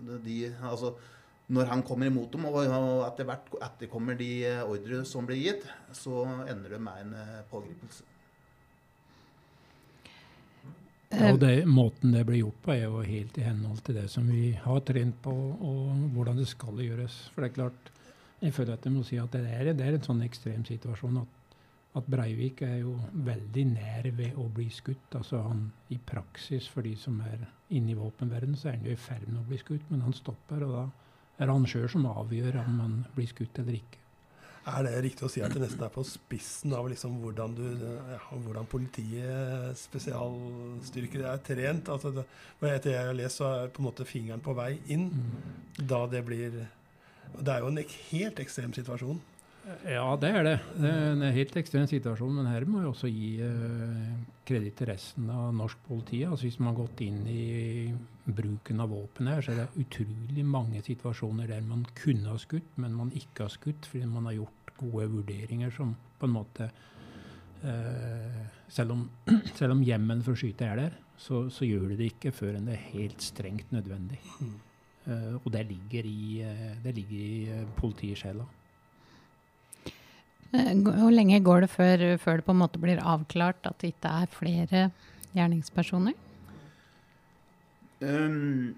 de 0.00 0.36
Altså 0.64 0.94
når 1.50 1.66
han 1.72 1.82
kommer 1.82 2.06
imot 2.06 2.30
dem, 2.32 2.46
og 2.46 2.60
etter 2.62 3.26
hvert 3.26 3.50
etterkommer 3.66 4.18
de 4.18 4.30
eh, 4.46 4.62
ordre 4.62 5.02
som 5.08 5.26
blir 5.26 5.40
gitt, 5.40 5.66
så 5.96 6.22
ender 6.46 6.76
det 6.76 6.80
med 6.82 7.02
en 7.02 7.16
eh, 7.18 7.40
pågripelse. 7.50 8.06
Ja, 11.10 11.32
og 11.32 11.40
det, 11.42 11.64
Måten 11.66 12.14
det 12.14 12.22
blir 12.28 12.44
gjort 12.44 12.60
på, 12.62 12.74
er 12.76 12.84
jo 12.84 13.02
helt 13.02 13.38
i 13.40 13.42
henhold 13.42 13.82
til 13.82 13.98
det 13.98 14.06
som 14.12 14.28
vi 14.30 14.52
har 14.54 14.84
trent 14.86 15.18
på, 15.24 15.34
og 15.34 16.06
hvordan 16.14 16.38
det 16.38 16.46
skal 16.52 16.78
gjøres. 16.78 17.18
For 17.34 17.42
det 17.42 17.50
er 17.50 17.56
klart, 17.58 17.90
jeg 18.40 18.54
føler 18.54 18.78
at 18.78 18.86
jeg 18.86 18.94
må 18.94 19.02
si 19.08 19.18
at 19.18 19.34
det 19.34 19.42
er, 19.50 19.72
det 19.74 19.88
er 19.88 19.98
en 19.98 20.06
sånn 20.06 20.22
ekstrem 20.22 20.62
situasjon 20.68 21.18
at, 21.24 21.36
at 21.98 22.06
Breivik 22.14 22.62
er 22.62 22.78
jo 22.84 22.94
veldig 23.26 23.66
nær 23.74 24.06
ved 24.14 24.38
å 24.38 24.46
bli 24.54 24.68
skutt. 24.70 25.18
Altså 25.18 25.42
han 25.48 25.66
i 25.90 25.98
praksis, 25.98 26.70
for 26.70 26.86
de 26.86 26.94
som 26.94 27.18
er 27.26 27.42
inne 27.74 27.90
i 27.90 27.98
våpenverdenen, 27.98 28.54
så 28.54 28.70
er 28.70 28.78
han 28.78 28.86
jo 28.86 28.94
i 28.94 29.02
ferd 29.10 29.26
med 29.26 29.42
å 29.42 29.48
bli 29.50 29.58
skutt, 29.58 29.90
men 29.90 30.06
han 30.06 30.14
stopper, 30.14 30.62
og 30.62 30.76
da 30.78 30.88
er 31.40 31.50
han 31.50 31.66
sjøl 31.68 31.88
som 31.90 32.06
avgjør 32.10 32.60
om 32.60 32.78
han 32.84 33.00
blir 33.16 33.30
skutt 33.30 33.58
eller 33.62 33.78
ikke. 33.80 34.00
Er 34.68 34.84
det 34.84 34.92
riktig 35.06 35.24
å 35.24 35.30
si 35.32 35.40
at 35.40 35.54
det 35.56 35.62
nesten 35.62 35.82
er 35.86 35.92
på 35.92 36.02
spissen 36.04 36.74
av 36.76 36.84
liksom 36.90 37.14
hvordan, 37.22 37.54
du, 37.56 37.64
ja, 38.12 38.18
hvordan 38.44 38.68
politiet, 38.68 39.78
spesialstyrker, 39.80 41.24
er 41.30 41.40
trent? 41.44 41.88
Altså 41.88 42.12
det, 42.18 42.26
etter 42.68 42.92
jeg 42.92 43.08
har 43.08 43.16
lest, 43.16 43.40
så 43.40 43.48
er 43.48 43.72
på 43.72 43.80
en 43.80 43.88
måte 43.88 44.06
fingeren 44.06 44.44
på 44.44 44.54
vei 44.58 44.74
inn. 44.92 45.08
Da 45.80 46.04
det 46.12 46.22
blir 46.28 46.60
Det 47.30 47.48
er 47.48 47.64
jo 47.64 47.70
en 47.70 47.80
helt 47.80 48.40
ekstrem 48.42 48.74
situasjon. 48.76 49.20
Ja, 49.84 50.16
det 50.16 50.30
er 50.34 50.44
det. 50.46 50.54
Det 50.80 50.90
er 50.90 51.10
en 51.12 51.24
helt 51.34 51.56
ekstrem 51.60 51.86
situasjon. 51.88 52.32
Men 52.38 52.48
her 52.48 52.64
må 52.68 52.80
vi 52.80 52.88
også 52.88 53.10
gi 53.12 53.32
eh, 53.44 54.12
kreditt 54.48 54.78
til 54.80 54.88
resten 54.90 55.28
av 55.32 55.50
norsk 55.56 55.82
politi. 55.86 56.22
Altså 56.26 56.48
Hvis 56.48 56.58
man 56.60 56.72
har 56.72 56.80
gått 56.82 57.02
inn 57.04 57.20
i 57.28 57.90
bruken 58.30 58.80
av 58.82 58.92
våpen 58.94 59.30
her, 59.30 59.42
så 59.44 59.52
er 59.52 59.62
det 59.62 59.84
utrolig 59.84 60.44
mange 60.46 60.82
situasjoner 60.86 61.50
der 61.50 61.66
man 61.66 61.84
kunne 61.98 62.32
ha 62.32 62.40
skutt, 62.40 62.72
men 62.80 62.96
man 62.96 63.12
ikke 63.16 63.46
har 63.46 63.52
skutt 63.52 63.88
fordi 63.90 64.08
man 64.08 64.30
har 64.30 64.38
gjort 64.40 64.74
gode 64.80 65.10
vurderinger 65.12 65.72
som 65.74 65.92
på 66.20 66.28
en 66.28 66.34
måte 66.34 66.70
eh, 67.66 68.40
selv, 68.72 68.96
om, 68.96 69.04
selv 69.58 69.76
om 69.76 69.84
hjemmelen 69.84 70.24
for 70.24 70.36
å 70.36 70.40
skyte 70.40 70.68
er 70.68 70.84
der, 70.86 70.98
så, 71.20 71.44
så 71.52 71.68
gjør 71.68 71.90
det 71.92 72.00
det 72.00 72.12
ikke 72.14 72.32
før 72.32 72.56
enn 72.56 72.70
det 72.70 72.78
er 72.78 72.90
helt 72.94 73.24
strengt 73.24 73.74
nødvendig. 73.74 74.20
Eh, 75.04 75.36
og 75.36 75.50
det 75.52 75.66
ligger 75.68 76.08
i, 76.08 76.40
eh, 76.46 76.80
det 76.84 76.96
ligger 76.96 77.20
i 77.20 77.60
politisjela. 77.76 78.46
Eh, 80.52 80.72
Hvor 80.74 81.12
lenge 81.14 81.42
går 81.44 81.66
det 81.66 81.70
før, 81.70 82.04
før 82.18 82.40
det 82.40 82.46
på 82.46 82.54
en 82.54 82.62
måte 82.62 82.82
blir 82.82 83.02
avklart 83.02 83.66
at 83.68 83.78
det 83.82 83.94
ikke 83.94 84.14
er 84.22 84.32
flere 84.34 84.84
gjerningspersoner? 85.36 86.16
Um, 88.00 88.74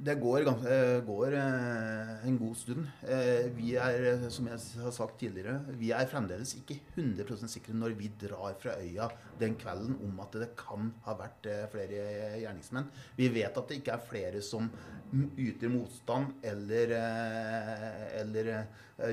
det 0.00 0.14
går, 0.16 0.46
eh, 0.48 1.00
går 1.04 1.34
eh, 1.36 2.26
en 2.26 2.38
god 2.38 2.56
stund. 2.56 2.86
Eh, 3.04 3.50
vi 3.52 3.74
er, 3.76 4.30
som 4.32 4.46
jeg 4.48 4.58
har 4.80 4.94
sagt 4.96 5.18
tidligere, 5.20 5.58
vi 5.76 5.90
er 5.92 6.08
fremdeles 6.08 6.54
ikke 6.56 6.78
100% 6.94 7.52
sikre 7.52 7.76
når 7.76 7.96
vi 7.98 8.08
drar 8.22 8.56
fra 8.62 8.78
øya 8.80 9.10
den 9.40 9.58
kvelden 9.60 9.98
om 10.06 10.22
at 10.24 10.38
det 10.40 10.50
kan 10.56 10.88
ha 11.04 11.16
vært 11.18 11.48
flere 11.72 12.00
gjerningsmenn. 12.40 12.88
Vi 13.18 13.28
vet 13.34 13.56
at 13.60 13.68
det 13.68 13.80
ikke 13.82 13.98
er 13.98 14.08
flere 14.08 14.40
som 14.44 14.70
yter 15.36 15.68
motstand 15.68 16.46
eller, 16.46 16.94
eller 18.22 18.50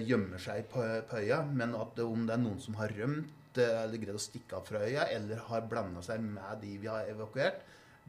gjemmer 0.06 0.40
seg 0.40 0.70
på, 0.72 0.86
på 1.10 1.20
øya, 1.20 1.42
men 1.52 1.76
at 1.76 2.00
om 2.06 2.28
det 2.28 2.38
er 2.38 2.44
noen 2.44 2.62
som 2.64 2.78
har 2.80 2.94
rømt 2.96 3.34
eller 3.58 3.98
greid 3.98 4.16
å 4.16 4.22
stikke 4.22 4.60
av 4.60 4.68
fra 4.70 4.84
øya, 4.86 5.08
eller 5.16 5.42
har 5.50 5.68
blanda 5.68 6.04
seg 6.06 6.22
med 6.22 6.62
de 6.62 6.76
vi 6.78 6.92
har 6.92 7.10
evakuert, 7.10 7.64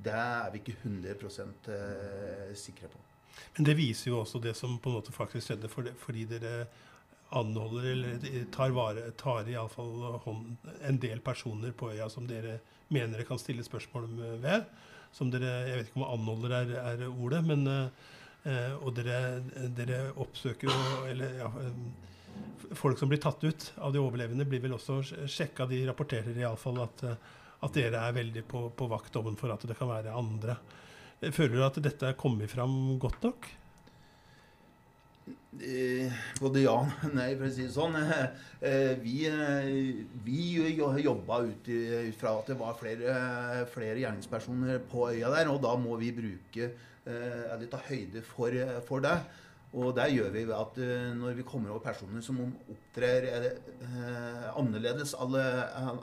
det 0.05 0.15
er 0.15 0.51
vi 0.53 0.63
ikke 0.63 0.77
100 0.83 1.15
eh, 1.75 2.53
sikre 2.57 2.91
på. 2.93 3.01
Men 3.57 3.67
det 3.67 3.77
viser 3.79 4.11
jo 4.11 4.21
også 4.23 4.41
det 4.43 4.55
som 4.59 4.79
på 4.79 4.91
en 4.91 4.99
måte 4.99 5.15
faktisk 5.15 5.51
skjedde, 5.51 5.71
for 5.71 5.87
det, 5.87 5.95
fordi 5.99 6.27
dere 6.31 6.67
anholder 7.37 7.91
eller 7.93 8.45
tar, 8.55 8.73
vare, 8.73 9.11
tar 9.21 9.49
i 9.49 9.57
alle 9.59 9.69
fall 9.73 10.21
hånd 10.25 10.71
en 10.89 11.01
del 11.03 11.21
personer 11.21 11.75
på 11.77 11.91
øya 11.93 12.09
som 12.09 12.27
dere 12.29 12.59
mener 12.89 13.19
dere 13.19 13.29
kan 13.29 13.41
stille 13.41 13.65
spørsmål 13.65 14.09
ved. 14.41 14.69
Som 15.13 15.31
dere, 15.33 15.69
Jeg 15.69 15.77
vet 15.77 15.91
ikke 15.91 16.01
om 16.01 16.09
anholder 16.09 16.55
er, 16.59 16.73
er 16.93 17.09
ordet, 17.09 17.45
men 17.45 17.67
eh, 17.69 18.75
Og 18.81 18.93
dere, 18.97 19.41
dere 19.77 20.13
oppsøker 20.17 20.69
jo 20.69 21.07
eller, 21.09 21.35
ja, 21.41 21.49
eh, 21.65 22.75
Folk 22.77 22.99
som 23.01 23.09
blir 23.09 23.21
tatt 23.21 23.43
ut 23.45 23.73
av 23.81 23.93
de 23.93 24.01
overlevende, 24.01 24.45
blir 24.45 24.61
vel 24.61 24.77
også 24.77 25.01
sjekka. 25.27 25.67
De 25.67 25.81
rapporterer 25.89 26.37
iallfall 26.37 26.83
at, 26.85 27.05
eh, 27.09 27.17
at 27.65 27.75
dere 27.75 28.03
er 28.07 28.17
veldig 28.17 28.45
på, 28.49 28.69
på 28.71 28.91
vakt 28.91 29.17
for 29.39 29.55
at 29.55 29.65
det 29.67 29.77
kan 29.79 29.91
være 29.91 30.15
andre. 30.15 30.59
Føler 31.35 31.57
du 31.57 31.65
at 31.67 31.81
dette 31.83 32.13
er 32.13 32.19
kommet 32.19 32.51
fram 32.53 32.99
godt 33.03 33.25
nok? 33.27 33.49
Eh, 35.59 36.13
både 36.39 36.63
ja 36.63 36.75
og 36.77 37.15
nei, 37.19 37.33
for 37.35 37.49
å 37.49 37.53
si 37.53 37.67
det 37.67 37.75
sånn. 37.75 37.99
Eh, 38.59 38.97
vi, 38.99 39.21
eh, 39.31 40.01
vi 40.27 40.39
jobba 41.05 41.37
ut, 41.47 41.69
fra 42.19 42.33
at 42.41 42.49
det 42.51 42.57
var 42.59 42.73
flere, 42.75 43.13
flere, 43.71 44.01
gjerningspersoner 44.03 44.81
på 44.91 45.05
øya 45.13 45.31
der, 45.31 45.51
og 45.53 45.61
da 45.63 45.77
må 45.79 45.95
vi 46.01 46.11
bruke 46.17 46.73
eller 47.09 47.69
ta 47.71 47.79
høyde 47.87 48.21
for, 48.27 48.53
for 48.85 49.01
det. 49.01 49.15
Og 49.77 49.91
der 49.93 50.09
gjør 50.09 50.31
vi 50.33 50.43
ved 50.49 50.55
at 50.57 50.79
når 51.19 51.35
vi 51.37 51.45
kommer 51.45 51.75
over 51.75 51.83
personer 51.85 52.23
som 52.25 52.39
opptrer 52.41 53.27
annerledes 54.57 55.13
alle, 55.13 55.43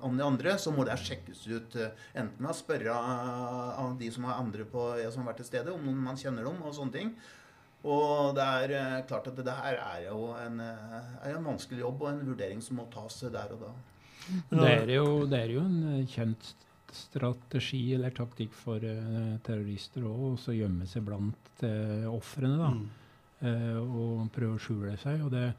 de 0.03 0.21
andre, 0.21 0.53
så 0.61 0.69
må 0.69 0.85
det 0.85 0.99
sjekkes 1.01 1.41
ut. 1.49 1.79
enten 2.13 2.45
ved 2.45 2.51
å 2.51 2.53
spørre 2.53 2.99
de 3.97 4.11
som 4.13 4.29
andre 4.29 4.67
på, 4.69 4.83
som 5.09 5.23
har 5.23 5.31
vært 5.31 5.41
til 5.41 5.49
stede, 5.49 5.73
om 5.73 5.97
man 6.05 6.21
kjenner 6.21 6.45
dem, 6.45 6.61
og 6.61 6.77
sånne 6.77 6.93
ting. 6.93 7.15
Og 7.85 8.33
det 8.37 8.45
er 8.45 8.75
eh, 8.79 8.99
klart 9.09 9.29
at 9.29 9.39
det 9.45 9.57
her 9.59 9.77
er 9.77 10.05
jo 10.07 10.31
en, 10.39 10.61
eh, 10.63 11.09
er 11.27 11.35
en 11.37 11.49
vanskelig 11.51 11.83
jobb 11.83 12.01
og 12.01 12.11
en 12.11 12.23
vurdering 12.31 12.63
som 12.65 12.79
må 12.81 12.87
tas 12.93 13.19
der 13.21 13.53
og 13.53 13.61
da. 13.61 13.73
Det 14.49 14.69
er 14.71 14.93
jo, 14.95 15.09
det 15.29 15.41
er 15.43 15.53
jo 15.53 15.65
en 15.67 15.81
eh, 15.91 16.07
kjent 16.09 16.53
strategi 16.95 17.81
eller 17.93 18.13
taktikk 18.15 18.53
for 18.55 18.79
uh, 18.79 19.33
terrorister 19.43 20.05
òg, 20.07 20.37
å 20.39 20.53
gjemme 20.55 20.85
seg 20.87 21.03
blant 21.03 21.49
uh, 21.65 22.05
ofrene. 22.07 22.55
da, 22.55 22.69
mm. 22.71 22.85
Uh, 23.45 23.79
Og 23.85 24.27
prøve 24.33 24.57
å 24.57 24.61
skjule 24.61 24.97
seg. 25.01 25.23
og 25.25 25.33
det 25.33 25.49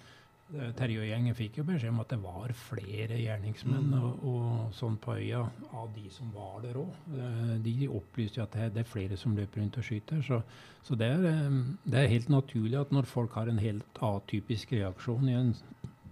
Terje 0.47 1.01
og 1.03 1.09
gjengen 1.09 1.35
fikk 1.35 1.57
jo 1.59 1.65
beskjed 1.67 1.91
om 1.91 2.05
at 2.05 2.13
det 2.13 2.21
var 2.23 2.53
flere 2.55 3.17
gjerningsmenn 3.19 3.89
mm. 3.91 3.95
og, 3.99 4.27
og, 4.31 4.51
sånn 4.79 4.95
på 5.03 5.17
øya 5.19 5.41
av 5.75 5.89
de 5.97 6.05
som 6.15 6.29
var 6.31 6.61
der 6.63 6.79
òg. 6.79 7.01
Eh, 7.19 7.57
de 7.65 7.89
opplyste 7.91 8.39
jo 8.39 8.45
at 8.45 8.55
det, 8.55 8.85
er 8.85 8.87
flere 8.87 9.19
som 9.19 9.35
løper 9.35 9.59
rundt 9.59 9.79
og 9.81 9.89
skyter. 9.89 10.21
Så, 10.23 10.39
så 10.87 10.99
det, 11.01 11.09
er, 11.17 11.27
eh, 11.33 11.59
det, 11.83 11.99
er, 11.99 12.13
helt 12.15 12.31
naturlig 12.31 12.79
at 12.79 12.95
når 12.95 13.11
folk 13.11 13.35
har 13.35 13.51
en 13.51 13.59
helt 13.59 14.01
atypisk 14.07 14.77
reaksjon 14.77 15.27
en, 15.35 15.53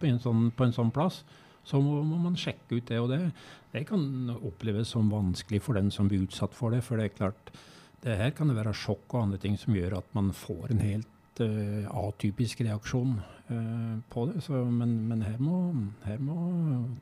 på, 0.01 0.11
en 0.11 0.21
sånn, 0.27 0.51
på, 0.51 0.67
en 0.67 0.77
sånn, 0.81 0.91
plass, 0.95 1.23
så 1.63 1.79
må, 1.79 2.01
må, 2.03 2.19
man 2.27 2.35
sjekke 2.35 2.81
ut 2.81 2.91
det. 2.91 2.99
Og 3.05 3.15
det, 3.15 3.23
det 3.71 3.87
kan 3.87 4.35
oppleves 4.35 4.97
som 4.97 5.15
vanskelig 5.15 5.63
for 5.63 5.79
den 5.79 5.95
som 5.95 6.11
blir 6.11 6.27
utsatt 6.27 6.59
for 6.59 6.75
det. 6.75 6.83
For 6.83 6.99
det 6.99 7.13
er 7.13 7.19
klart, 7.23 7.55
det 8.03 8.19
her 8.19 8.35
kan 8.35 8.51
det 8.51 8.59
være 8.59 8.75
sjokk 8.83 9.15
og 9.15 9.29
andre 9.29 9.45
ting 9.47 9.55
som 9.63 9.79
gjør 9.79 10.01
at 10.03 10.15
man 10.19 10.35
får 10.35 10.75
en 10.75 10.89
helt 10.91 11.14
uh, 11.43 11.89
atypisk 12.05 12.61
reaksjon 12.67 13.17
uh, 13.51 13.97
på 14.11 14.27
det. 14.31 14.43
Så, 14.45 14.61
men, 14.71 14.97
men 15.09 15.25
her, 15.27 15.39
må, 15.43 15.59
her, 16.05 16.21
må, 16.23 16.37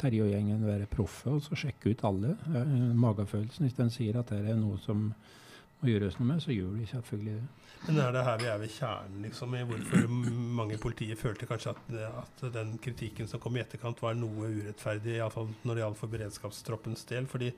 Terje 0.00 0.24
og 0.24 0.32
gjengen 0.32 0.64
være 0.66 0.88
proffe 0.90 1.36
og 1.36 1.42
så 1.44 1.58
sjekke 1.58 1.92
ut 1.92 2.04
alle. 2.08 2.36
Uh, 2.48 2.92
magefølelsen. 2.96 3.66
Hvis 3.66 3.78
den 3.78 3.92
sier 3.92 4.20
at 4.20 4.32
det 4.32 4.44
er 4.52 4.60
noe 4.60 4.80
som 4.82 5.10
må 5.82 5.90
gjøres 5.90 6.18
noe 6.20 6.28
med, 6.28 6.42
så 6.44 6.54
gjør 6.54 6.76
de 6.78 6.86
selvfølgelig 6.86 7.40
det. 7.40 7.48
Men 7.82 7.96
er 7.98 8.12
det 8.14 8.22
her 8.22 8.36
vi 8.38 8.46
er 8.46 8.58
ved 8.62 8.70
kjernen, 8.70 9.22
liksom, 9.26 9.54
i 9.58 9.64
hvorfor 9.66 10.10
mange 10.58 10.76
i 10.76 10.82
politiet 10.82 11.18
følte 11.18 11.48
kanskje 11.50 11.72
at, 11.72 11.88
at, 12.22 12.44
den 12.54 12.76
kritikken 12.82 13.26
som 13.26 13.42
kom 13.42 13.56
i 13.58 13.62
etterkant, 13.64 13.98
var 14.04 14.14
noe 14.14 14.52
urettferdig, 14.52 15.16
iallfall 15.16 15.50
når 15.66 15.74
det 15.74 15.82
gjaldt 15.82 15.98
for 15.98 16.14
beredskapstroppens 16.14 17.02
del? 17.10 17.26
fordi 17.26 17.50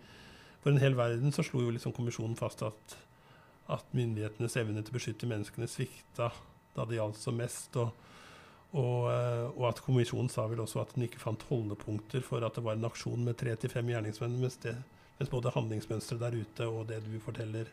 For 0.65 0.73
en 0.73 0.81
hel 0.81 0.97
verden 0.97 1.33
så 1.33 1.45
slo 1.45 1.61
jo 1.61 1.75
liksom 1.77 1.93
kommisjonen 1.93 2.39
fast 2.41 2.63
at, 2.65 2.97
at 3.69 3.91
myndighetenes 3.93 4.57
evne 4.57 4.81
til 4.81 4.95
å 4.95 4.97
beskytte 4.97 5.29
menneskene 5.29 5.69
svikta 5.69 6.31
da 6.77 6.87
det 6.89 6.99
gjaldt 6.99 7.21
som 7.21 7.39
mest. 7.39 7.79
Og, 7.81 7.93
og, 8.75 9.07
eh, 9.13 9.47
og, 9.53 9.65
at 9.71 9.83
kommisjonen 9.85 10.31
sa 10.33 10.49
vel 10.51 10.65
også 10.65 10.83
at 10.83 10.97
den 10.97 11.07
ikke 11.07 11.23
fant 11.23 11.47
holdepunkter 11.51 12.25
for 12.27 12.45
at 12.47 12.59
det 12.59 12.65
var 12.67 12.79
en 12.79 12.91
aksjon 12.91 13.25
med 13.27 13.39
tre 13.41 13.55
til 13.61 13.73
fem 13.73 13.93
gjerningsmenn, 13.93 14.37
mens, 14.43 14.59
det, 14.65 14.75
mens 15.21 15.33
både 15.33 15.55
handlingsmønsteret 15.55 16.27
der 16.27 16.39
ute 16.43 16.71
og 16.71 16.87
det 16.91 17.03
du 17.07 17.15
forteller, 17.23 17.71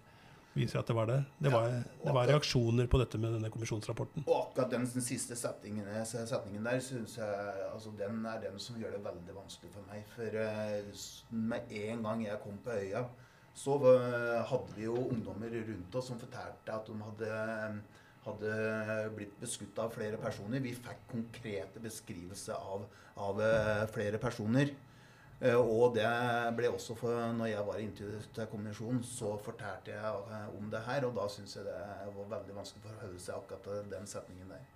viser 0.53 0.81
at 0.81 0.88
det 0.88 0.96
var 0.96 1.08
det. 1.08 1.23
Det 1.39 1.52
var, 1.54 1.69
det 2.04 2.13
var 2.13 2.28
reaksjoner 2.28 2.88
på 2.91 2.99
dette 2.99 3.19
med 3.21 3.34
denne 3.38 3.49
kommisjonsrapporten. 3.54 4.26
Og 4.28 4.36
akkurat 4.36 4.73
den, 4.73 4.86
den 4.93 5.06
siste 5.06 5.38
setningen, 5.39 5.88
setningen 6.06 6.67
der 6.67 6.80
synes 6.84 7.17
jeg, 7.17 7.54
altså 7.71 7.93
den 7.97 8.26
er 8.28 8.41
den 8.43 8.60
som 8.60 8.80
gjør 8.82 8.97
det 8.97 9.04
veldig 9.06 9.36
vanskelig 9.38 9.71
for 9.73 9.88
meg. 9.91 10.04
For 10.12 10.38
uh, 10.38 11.06
med 11.52 11.71
en 11.82 12.04
gang 12.08 12.26
jeg 12.26 12.41
kom 12.43 12.60
på 12.65 12.76
øya, 12.76 13.06
så 13.56 13.78
uh, 13.80 14.43
hadde 14.52 14.76
vi 14.76 14.89
jo 14.89 14.97
ungdommer 15.08 15.56
rundt 15.56 15.95
oss 15.95 16.12
som 16.12 16.19
fortalte 16.19 16.76
at 16.76 16.88
de 16.88 16.99
hadde 17.08 17.32
hadde 18.25 19.10
blitt 19.15 19.34
beskutt 19.41 19.79
av 19.81 19.93
flere 19.95 20.19
personer. 20.21 20.62
Vi 20.62 20.75
fikk 20.77 21.07
konkrete 21.12 21.81
beskrivelser 21.81 22.53
av, 22.57 22.86
av 23.25 23.41
eh, 23.41 23.86
flere 23.93 24.21
personer. 24.21 24.73
Uh, 25.41 25.57
og 25.57 25.95
det 25.95 26.05
ble 26.53 26.69
også 26.69 26.93
for 26.93 27.17
når 27.34 27.47
jeg 27.49 27.62
var 27.65 27.77
i 27.81 27.88
til 27.97 28.49
kommisjonen, 28.51 28.99
så 29.01 29.31
fortalte 29.41 29.89
jeg 29.89 30.19
uh, 30.29 30.51
om 30.53 30.67
det 30.69 30.84
her. 30.86 31.07
Og 31.07 31.15
da 31.17 31.25
syns 31.34 31.55
jeg 31.57 31.65
det 31.65 32.12
var 32.13 32.27
veldig 32.36 32.57
vanskelig 32.60 32.84
for 32.84 32.91
å 32.91 32.99
forholde 32.99 33.23
seg 33.23 33.39
akkurat 33.39 33.89
den 33.95 34.05
setningen 34.12 34.53
der. 34.53 34.67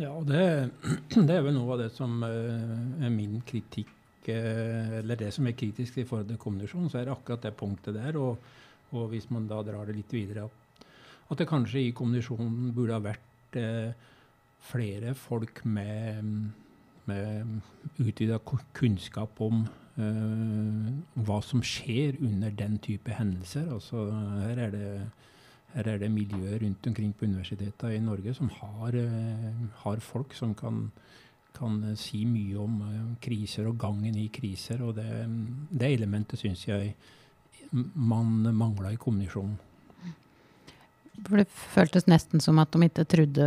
Ja, 0.00 0.10
og 0.10 0.26
det, 0.26 0.42
det, 1.28 1.36
er 1.36 1.46
vel 1.46 1.54
noe 1.54 1.76
av 1.76 1.84
det 1.84 1.92
som 1.94 2.24
er 2.26 3.14
min 3.14 3.38
kritikk, 3.46 3.94
eller 4.30 5.18
det 5.18 5.30
som 5.34 5.46
er 5.46 5.54
kritisk 5.58 6.02
i 6.02 6.06
forhold 6.06 6.28
til 6.30 6.42
kommisjonen, 6.42 6.90
så 6.90 7.00
er 7.00 7.06
det 7.06 7.14
akkurat 7.14 7.46
det 7.46 7.54
punktet 7.58 7.94
der. 7.94 8.18
Og, 8.18 8.50
og 8.90 9.06
hvis 9.14 9.30
man 9.30 9.46
da 9.50 9.62
drar 9.66 9.86
det 9.86 9.94
litt 10.00 10.14
videre 10.14 10.48
opp 10.50 10.59
at 11.30 11.38
det 11.38 11.48
kanskje 11.50 11.84
i 11.86 11.92
kommunisjonen 11.96 12.72
burde 12.74 12.96
ha 12.96 13.02
vært 13.04 13.58
eh, 13.58 13.92
flere 14.70 15.14
folk 15.14 15.62
med, 15.64 16.50
med 17.06 17.60
utvida 18.02 18.40
kunnskap 18.76 19.40
om 19.40 19.62
eh, 19.96 20.90
hva 21.26 21.40
som 21.46 21.62
skjer 21.62 22.18
under 22.20 22.52
den 22.54 22.78
type 22.82 23.14
hendelser. 23.14 23.70
Altså, 23.72 24.08
her 24.44 24.66
er 24.66 24.76
det 24.76 24.92
her 25.70 25.86
er 25.86 26.00
det 26.02 26.10
miljøer 26.10 26.58
rundt 26.64 26.86
omkring 26.90 27.12
på 27.14 27.28
universitetene 27.28 27.94
i 27.94 28.02
Norge 28.02 28.34
som 28.34 28.48
har, 28.50 28.96
eh, 28.98 29.52
har 29.84 30.00
folk 30.02 30.34
som 30.34 30.54
kan, 30.54 30.90
kan, 31.54 31.96
si 31.96 32.24
mye 32.24 32.58
om 32.58 32.80
eh, 32.82 33.16
kriser 33.22 33.68
og 33.70 33.78
gangen 33.78 34.16
i 34.18 34.26
kriser. 34.34 34.82
Og 34.82 34.96
det, 34.96 35.06
det 35.70 35.92
elementet 35.94 36.38
syns 36.38 36.66
jeg 36.66 36.94
man 37.70 38.50
mangla 38.54 38.90
i 38.90 38.98
kommunisjonen. 38.98 39.58
For 41.26 41.40
det 41.40 41.48
føltes 41.50 42.08
nesten 42.10 42.42
som 42.42 42.58
at 42.62 42.72
de 42.72 42.88
ikke 42.88 43.06
trodde 43.08 43.46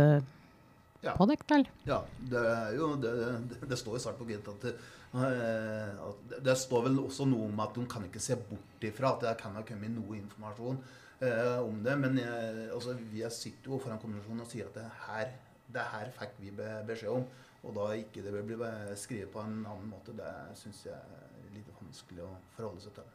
ja. 1.04 1.14
på 1.16 1.26
dere? 1.28 1.62
Ja, 1.88 2.00
det, 2.18 2.42
jo, 2.76 2.90
det, 3.00 3.14
det, 3.50 3.60
det 3.70 3.78
står 3.80 3.98
jo 3.98 4.02
svart 4.06 4.18
på 4.18 4.26
hvitt 4.28 4.48
at, 4.50 4.66
eh, 4.72 6.02
at 6.08 6.36
det, 6.36 6.56
står 6.60 6.88
vel 6.88 7.00
også 7.04 7.28
noe 7.30 7.48
om 7.50 7.64
at 7.64 7.74
de 7.76 7.86
kan 7.90 8.06
ikke 8.08 8.22
se 8.22 8.38
bort 8.40 8.86
ifra 8.86 9.14
at 9.14 9.24
det 9.26 9.34
kan 9.42 9.56
ha 9.58 9.64
kommet 9.66 9.94
noe 9.94 10.18
informasjon 10.18 10.80
eh, 11.20 11.58
om 11.62 11.80
det. 11.84 11.96
Men 12.00 12.20
jeg, 12.22 12.68
altså, 12.74 12.96
vi 13.12 13.24
sitter 13.30 13.74
jo 13.74 13.80
foran 13.82 14.02
konvensjonen 14.02 14.44
og 14.46 14.52
sier 14.52 14.70
at 14.70 14.78
det 14.80 14.86
her, 15.08 15.34
det 15.74 15.88
her 15.94 16.14
fikk 16.20 16.38
vi 16.42 16.54
be, 16.60 16.70
beskjed 16.88 17.18
om. 17.18 17.26
Og 17.64 17.72
da 17.72 17.90
ikke 17.96 18.20
det 18.20 18.32
blir 18.44 18.64
skrevet 19.00 19.32
på 19.32 19.40
en 19.40 19.62
annen 19.62 19.88
måte, 19.88 20.12
det 20.16 20.32
syns 20.60 20.82
jeg 20.84 20.96
er 20.96 21.52
litt 21.54 21.70
vanskelig 21.78 22.26
å 22.26 22.34
forholde 22.58 22.84
seg 22.84 22.98
til. 22.98 23.12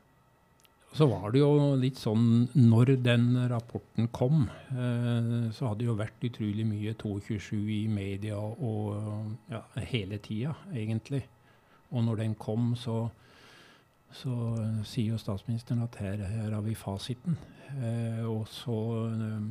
Så 0.95 1.06
var 1.06 1.30
det 1.32 1.41
jo 1.43 1.75
litt 1.78 1.99
sånn 2.02 2.47
Når 2.58 2.95
den 3.06 3.28
rapporten 3.52 4.08
kom, 4.12 4.47
eh, 4.73 5.49
så 5.54 5.69
hadde 5.69 5.84
det 5.84 5.89
jo 5.89 5.97
vært 5.99 6.25
utrolig 6.25 6.65
mye 6.65 6.95
227 6.97 7.69
i 7.75 7.84
media 7.91 8.39
og 8.39 9.38
ja, 9.52 9.62
hele 9.91 10.17
tida, 10.17 10.56
egentlig. 10.73 11.21
Og 11.93 12.04
når 12.06 12.23
den 12.23 12.36
kom, 12.41 12.73
så, 12.78 13.04
så 14.13 14.34
sier 14.86 15.13
jo 15.13 15.21
statsministeren 15.21 15.86
at 15.86 15.97
her, 16.02 16.25
her 16.25 16.54
har 16.58 16.65
vi 16.65 16.78
fasiten. 16.78 17.38
Eh, 17.78 18.25
og 18.25 18.47
så 18.49 18.78
eh, 19.13 19.49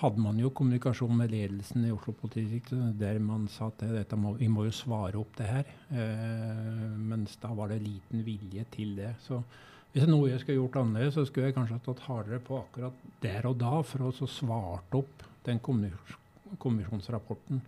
hadde 0.00 0.22
man 0.22 0.38
jo 0.40 0.52
kommunikasjon 0.56 1.16
med 1.16 1.32
ledelsen 1.32 1.84
i 1.84 1.92
Oslo 1.92 2.14
politidistrikt 2.16 2.72
der 3.00 3.20
man 3.24 3.46
sa 3.52 3.68
at 3.68 3.84
dette 3.84 4.16
må, 4.16 4.34
vi 4.40 4.48
må 4.48 4.64
jo 4.68 4.76
svare 4.76 5.20
opp 5.20 5.36
det 5.40 5.48
her. 5.48 5.74
Eh, 5.92 6.86
mens 7.00 7.36
da 7.42 7.52
var 7.56 7.72
det 7.72 7.82
liten 7.84 8.24
vilje 8.24 8.64
til 8.72 8.96
det. 9.00 9.14
Så 9.24 9.42
hvis 9.90 10.04
det 10.04 10.06
er 10.06 10.12
noe 10.12 10.28
jeg 10.30 10.38
skulle 10.42 10.60
gjort 10.60 10.76
annerledes, 10.84 11.16
så 11.16 11.24
skulle 11.26 11.48
jeg 11.48 11.54
kanskje 11.56 11.74
ha 11.74 11.80
tatt 11.82 12.04
hardere 12.06 12.38
på 12.46 12.58
akkurat 12.60 12.98
der 13.24 13.46
og 13.50 13.56
da 13.58 13.80
for 13.82 14.04
å 14.06 14.26
svart 14.30 14.92
opp 14.94 15.24
den 15.48 15.58
kommisjonsrapporten 15.64 17.58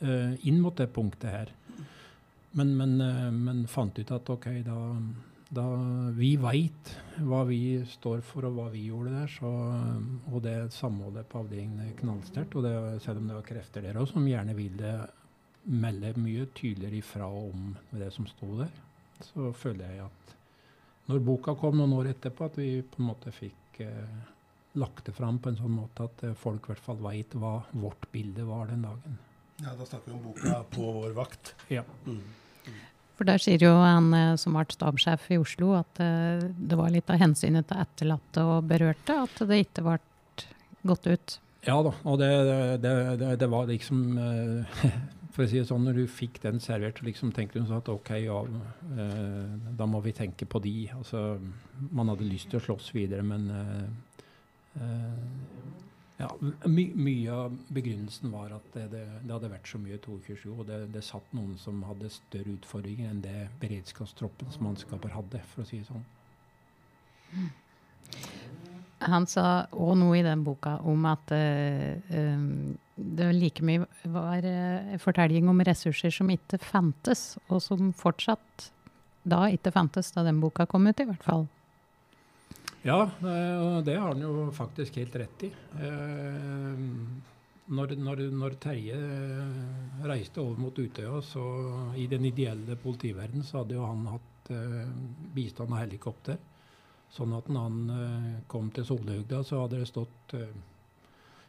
uh, 0.00 0.32
inn 0.48 0.62
mot 0.64 0.76
det 0.78 0.86
punktet 0.94 1.28
her. 1.28 1.52
Men, 2.56 2.72
men, 2.78 2.94
uh, 3.02 3.28
men, 3.34 3.66
fant 3.68 4.00
ut 4.00 4.12
at 4.16 4.30
OK, 4.32 4.46
da, 4.64 4.78
da 5.52 5.66
Vi 6.16 6.30
veit 6.40 6.94
hva 7.20 7.42
vi 7.50 7.84
står 7.98 8.24
for 8.24 8.48
og 8.48 8.56
hva 8.56 8.66
vi 8.72 8.88
gjorde 8.88 9.12
der, 9.18 9.28
så, 9.36 9.52
og 10.32 10.40
det 10.48 10.72
samholdet 10.72 11.28
på 11.28 11.42
avdelingen 11.42 11.84
er 11.84 11.92
knallsterkt. 12.00 12.56
Og 12.56 12.64
det, 12.64 12.72
selv 13.04 13.20
om 13.20 13.28
det 13.28 13.36
var 13.42 13.50
krefter 13.50 13.84
der 13.84 14.00
òg 14.00 14.08
som 14.08 14.24
gjerne 14.24 14.56
ville 14.56 14.90
melde 15.68 16.16
mye 16.16 16.48
tydeligere 16.56 16.96
ifra 17.02 17.28
om 17.28 17.76
det 17.92 18.08
som 18.16 18.24
sto 18.30 18.48
der, 18.62 18.72
så 19.20 19.52
føler 19.52 19.92
jeg 19.92 20.00
at 20.06 20.37
når 21.08 21.22
boka 21.24 21.54
kom 21.56 21.78
noen 21.80 21.94
år 21.96 22.10
etterpå, 22.12 22.50
at 22.50 22.58
vi 22.60 22.82
på 22.84 23.00
en 23.00 23.08
måte 23.08 23.32
fikk 23.32 23.80
eh, 23.84 24.18
lagt 24.78 25.06
det 25.08 25.14
fram 25.16 25.38
på 25.40 25.52
en 25.52 25.56
sånn 25.58 25.72
måte 25.78 26.08
at 26.08 26.24
eh, 26.26 26.36
folk 26.36 26.66
i 26.68 26.74
hvert 26.74 26.84
fall 26.84 27.00
veit 27.02 27.36
hva 27.38 27.54
vårt 27.72 28.10
bilde 28.12 28.44
var 28.48 28.68
den 28.68 28.84
dagen. 28.84 29.16
Ja, 29.62 29.72
Da 29.74 29.86
snakker 29.86 30.12
vi 30.12 30.18
om 30.18 30.22
boka 30.28 30.64
'På 30.70 30.92
vår 31.00 31.16
vakt'. 31.16 31.54
Ja. 31.68 31.82
Mm. 32.06 32.22
For 33.16 33.26
der 33.26 33.38
sier 33.42 33.58
jo 33.58 33.72
han 33.74 34.12
eh, 34.14 34.36
som 34.36 34.54
ble 34.54 34.68
stabssjef 34.70 35.30
i 35.34 35.40
Oslo, 35.40 35.72
at 35.80 35.98
eh, 36.00 36.44
det 36.54 36.76
var 36.78 36.92
litt 36.94 37.10
av 37.10 37.18
hensynet 37.18 37.66
til 37.66 37.80
etterlatte 37.82 38.44
og 38.44 38.68
berørte 38.68 39.16
at 39.24 39.48
det 39.48 39.64
ikke 39.64 39.82
ble 39.82 39.98
gått 40.86 41.06
ut. 41.06 41.38
Ja 41.66 41.82
da, 41.82 41.90
og 42.04 42.20
det, 42.20 42.28
det, 42.80 42.92
det, 43.18 43.32
det 43.40 43.48
var 43.50 43.66
liksom 43.66 44.14
For 45.38 45.46
å 45.46 45.50
si 45.52 45.60
det 45.60 45.68
sånn, 45.68 45.84
når 45.86 46.00
du 46.00 46.08
fikk 46.10 46.40
den 46.42 46.56
servert, 46.58 46.98
liksom 47.06 47.30
tenkte 47.30 47.60
du 47.62 47.68
at 47.70 47.86
OK, 47.92 48.08
ja, 48.24 48.40
eh, 48.42 49.52
da 49.78 49.86
må 49.86 50.00
vi 50.02 50.10
tenke 50.10 50.48
på 50.50 50.58
de. 50.64 50.72
Altså, 50.96 51.20
man 51.94 52.10
hadde 52.10 52.26
lyst 52.26 52.48
til 52.50 52.58
å 52.58 52.64
slåss 52.64 52.88
videre, 52.90 53.22
men 53.22 53.44
eh, 53.54 53.84
eh, 54.82 55.20
ja, 56.18 56.32
my, 56.66 56.88
mye 56.98 57.36
av 57.36 57.54
begrunnelsen 57.70 58.34
var 58.34 58.56
at 58.56 58.66
det, 58.74 58.88
det, 58.96 59.04
det 59.20 59.30
hadde 59.36 59.52
vært 59.52 59.70
så 59.70 59.78
mye 59.78 60.00
22, 60.02 60.56
og 60.56 60.66
det, 60.72 60.80
det, 60.96 61.04
satt 61.06 61.30
noen 61.38 61.54
som 61.62 61.86
hadde 61.86 62.10
større 62.16 62.56
utfordringer 62.56 63.12
enn 63.12 63.22
det 63.22 63.46
beredskapstroppens 63.62 64.58
mannskaper 64.66 65.14
hadde, 65.14 65.44
for 65.52 65.62
å 65.62 65.68
si 65.70 65.78
det 65.78 65.86
sånn. 65.86 66.02
Han 69.06 69.30
sa 69.30 69.46
òg 69.70 69.94
noe 70.02 70.18
i 70.18 70.26
den 70.26 70.42
boka 70.42 70.80
om 70.82 71.06
at 71.06 71.30
um, 71.30 72.74
det 72.98 73.28
like 73.36 73.62
mye 73.64 73.86
var 74.10 74.42
en 74.42 74.98
fortelling 74.98 75.48
om 75.50 75.62
ressurser 75.66 76.10
som 76.14 76.30
ikke 76.34 76.58
fantes, 76.62 77.36
og 77.48 77.62
som 77.62 77.92
fortsatt 77.94 78.70
da 79.28 79.44
ikke 79.52 79.72
fantes 79.74 80.10
da 80.14 80.24
den 80.26 80.40
boka 80.42 80.66
kom 80.66 80.88
ut, 80.88 81.00
i 81.00 81.06
hvert 81.06 81.24
fall. 81.24 81.46
Ja, 82.86 83.00
og 83.04 83.82
det 83.86 83.96
har 83.98 84.12
han 84.12 84.22
jo 84.22 84.48
faktisk 84.54 85.00
helt 85.00 85.16
rett 85.18 85.44
i. 85.48 85.50
Eh, 85.50 86.84
når, 87.68 87.94
når, 88.00 88.22
når 88.32 88.54
Terje 88.62 88.98
reiste 90.08 90.40
over 90.40 90.62
mot 90.62 90.78
Utøya, 90.78 91.18
så 91.24 91.44
i 92.00 92.06
den 92.10 92.24
ideelle 92.30 92.78
politiverden, 92.80 93.44
så 93.44 93.60
hadde 93.60 93.76
jo 93.76 93.84
han 93.84 94.06
hatt 94.08 94.52
eh, 94.54 94.94
bistand 95.34 95.74
av 95.74 95.82
helikopter. 95.82 96.38
Sånn 97.12 97.34
at 97.36 97.50
når 97.50 97.66
han 97.66 97.92
eh, 97.98 98.32
kom 98.48 98.70
til 98.72 98.86
Solhøgda, 98.88 99.42
så 99.44 99.64
hadde 99.64 99.82
det 99.82 99.90
stått 99.90 100.38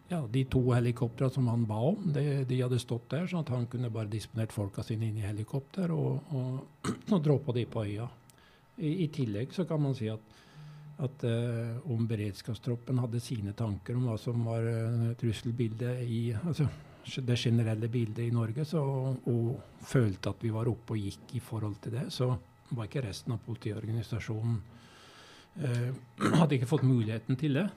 ja, 0.09 0.19
de 0.27 0.43
to 0.49 0.61
helikoptrene 0.73 1.33
som 1.33 1.47
han 1.51 1.65
ba 1.69 1.79
om, 1.91 2.09
de, 2.13 2.43
de, 2.49 2.61
hadde 2.63 2.81
stått 2.81 3.09
der, 3.13 3.27
sånn 3.29 3.45
at 3.45 3.53
han 3.53 3.67
kunne 3.69 3.91
bare 3.93 4.09
disponert 4.11 4.53
folka 4.55 4.83
sine 4.85 5.09
inn 5.09 5.19
i 5.21 5.27
helikopter 5.27 5.93
og, 5.93 6.33
og, 6.33 6.85
og 7.13 7.21
droppa 7.25 7.55
de 7.55 7.65
på 7.69 7.85
øya. 7.85 8.09
I, 8.79 9.03
I, 9.05 9.09
tillegg 9.13 9.53
så 9.53 9.67
kan 9.69 9.81
man 9.83 9.97
si 9.97 10.09
at 10.11 10.37
at 10.99 11.23
uh, 11.23 11.91
om 11.91 12.07
beredskapstroppen 12.07 12.97
hadde 12.99 13.21
sine 13.23 13.53
tanker 13.55 13.95
om 13.95 14.09
hva 14.09 14.17
som 14.19 14.41
var 14.43 14.65
uh, 14.67 15.05
trusselbildet 15.19 16.01
i 16.03 16.33
altså, 16.35 16.67
det 17.23 17.37
generelle 17.39 17.87
bildet 17.87 18.25
i 18.25 18.33
Norge, 18.35 18.65
så, 18.67 18.81
og 19.15 19.85
følte 19.87 20.33
at 20.33 20.43
vi 20.43 20.51
var 20.51 20.67
oppe 20.67 20.97
og 20.97 21.05
gikk 21.05 21.37
i 21.39 21.43
forhold 21.43 21.77
til 21.85 21.95
det, 21.95 22.09
så 22.11 22.33
var 22.75 22.89
ikke 22.89 23.05
resten 23.07 23.33
av 23.33 23.39
politiorganisasjonen 23.45 24.57
uh, 25.63 25.87
Hadde 26.41 26.59
ikke 26.59 26.73
fått 26.73 26.83
muligheten 26.87 27.39
til 27.39 27.61
det. 27.61 27.69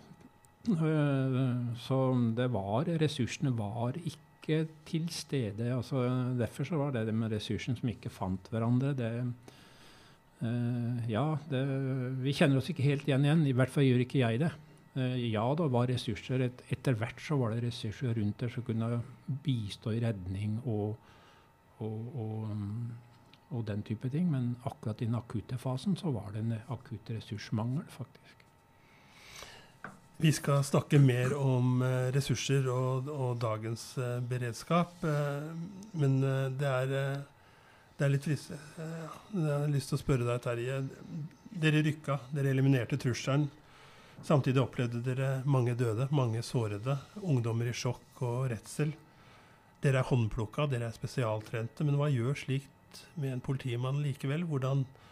Så 0.62 1.96
det 2.36 2.46
var 2.54 2.86
Ressursene 3.02 3.50
var 3.58 3.96
ikke 3.98 4.66
til 4.86 5.08
stede. 5.10 5.72
altså 5.74 6.04
Derfor 6.38 6.64
så 6.64 6.78
var 6.78 6.92
det 6.94 7.06
det 7.08 7.14
med 7.14 7.32
ressursene 7.34 7.78
som 7.78 7.90
ikke 7.90 8.10
fant 8.10 8.48
hverandre. 8.50 8.94
det 8.94 9.12
Uh, 10.42 10.98
ja, 11.06 11.22
det, 11.52 11.60
vi 12.18 12.34
kjenner 12.34 12.58
oss 12.58 12.72
ikke 12.72 12.82
helt 12.82 13.06
igjen 13.06 13.26
igjen. 13.28 13.44
I 13.46 13.54
hvert 13.54 13.70
fall 13.70 13.86
gjør 13.86 14.02
ikke 14.02 14.22
jeg 14.24 14.40
det. 14.42 14.50
Uh, 14.96 15.14
ja, 15.30 15.44
det 15.58 15.68
var 15.70 15.86
ressurser. 15.90 16.42
Et, 16.48 16.64
etter 16.74 16.98
hvert 16.98 17.22
så 17.22 17.38
var 17.38 17.54
det 17.54 17.62
ressurser 17.68 18.16
rundt 18.18 18.42
der 18.42 18.50
som 18.50 18.66
kunne 18.66 18.98
bistå 19.44 19.94
i 19.94 20.02
redning 20.02 20.58
og, 20.64 20.98
og, 21.78 22.18
og, 22.24 22.50
og, 23.52 23.62
den 23.70 23.86
type 23.86 24.10
ting. 24.10 24.26
Men 24.34 24.56
akkurat 24.66 25.02
i 25.02 25.06
den 25.06 25.18
akutte 25.20 25.60
fasen 25.62 25.94
så 26.00 26.10
var 26.14 26.34
det 26.34 26.42
en 26.42 26.56
akutt 26.74 27.14
ressursmangel, 27.14 27.86
faktisk. 27.94 28.41
Vi 30.22 30.30
skal 30.32 30.62
snakke 30.64 31.00
mer 31.02 31.34
om 31.34 31.82
uh, 31.82 32.08
ressurser 32.14 32.68
og, 32.70 33.10
dagens 33.42 33.92
beredskap. 34.28 34.94
men 35.98 36.20
det 36.58 36.68
er 36.68 37.22
det 38.02 38.08
er 38.08 38.12
litt 38.16 38.24
trist. 38.26 38.50
Eh, 38.50 39.02
jeg 39.30 39.46
har 39.46 39.68
lyst 39.70 39.92
til 39.92 39.94
å 39.94 40.00
spørre 40.00 40.24
deg, 40.26 40.40
Terje. 40.42 40.78
Dere 41.62 41.82
rykka, 41.86 42.16
dere 42.34 42.50
eliminerte 42.50 42.96
trusselen. 42.98 43.44
Samtidig 44.26 44.58
opplevde 44.58 45.02
dere 45.06 45.28
mange 45.46 45.76
døde, 45.78 46.08
mange 46.10 46.42
sårede, 46.46 46.96
ungdommer 47.22 47.70
i 47.70 47.74
sjokk 47.76 48.24
og 48.26 48.48
redsel. 48.50 48.90
Dere 49.86 50.00
er 50.00 50.08
håndplukka, 50.08 50.66
dere 50.72 50.88
er 50.88 50.96
spesialtrente, 50.96 51.86
men 51.86 51.98
hva 52.00 52.08
gjør 52.10 52.38
slikt 52.42 53.04
med 53.14 53.36
en 53.36 53.44
politimann 53.44 54.02
likevel? 54.02 54.48
Hvordan 54.50 54.82
eh, 54.82 55.11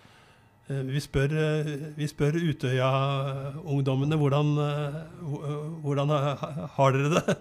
vi 0.70 1.00
spør, 1.02 1.32
eh, 1.34 1.68
vi 1.96 2.06
spør 2.06 2.36
Utøya-ungdommene 2.38 4.18
hvordan, 4.20 4.52
hvordan 5.82 6.12
har 6.76 6.96
dere 6.96 7.10
det? 7.16 7.36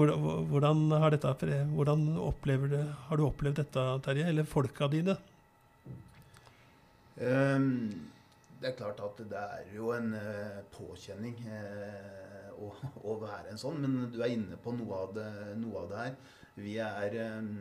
Hvordan, 0.00 0.92
har, 1.02 1.10
dette, 1.10 1.48
hvordan 1.74 2.04
det, 2.06 2.78
har, 3.08 3.18
du 3.18 3.24
opplevd 3.26 3.58
dette, 3.58 3.82
Terje, 4.06 4.28
eller 4.30 4.46
folka 4.48 4.86
dine? 4.88 5.16
Um, 7.20 7.90
det 8.62 8.70
er 8.70 8.76
klart 8.78 9.02
at 9.04 9.20
det 9.28 9.42
er 9.42 9.66
jo 9.74 9.90
en 9.92 10.14
påkjenning 10.72 11.36
å, 12.54 12.70
å, 13.02 13.18
være 13.20 13.50
en 13.50 13.60
sånn, 13.60 13.82
men 13.82 14.08
du 14.14 14.22
er 14.22 14.32
inne 14.38 14.56
på 14.62 14.72
noe 14.78 15.02
av 15.04 15.12
det, 15.18 15.28
noe 15.60 15.82
av 15.82 15.90
det 15.90 16.00
her. 16.04 16.16
Vi 16.62 16.78
er 16.86 17.18
um, 17.36 17.52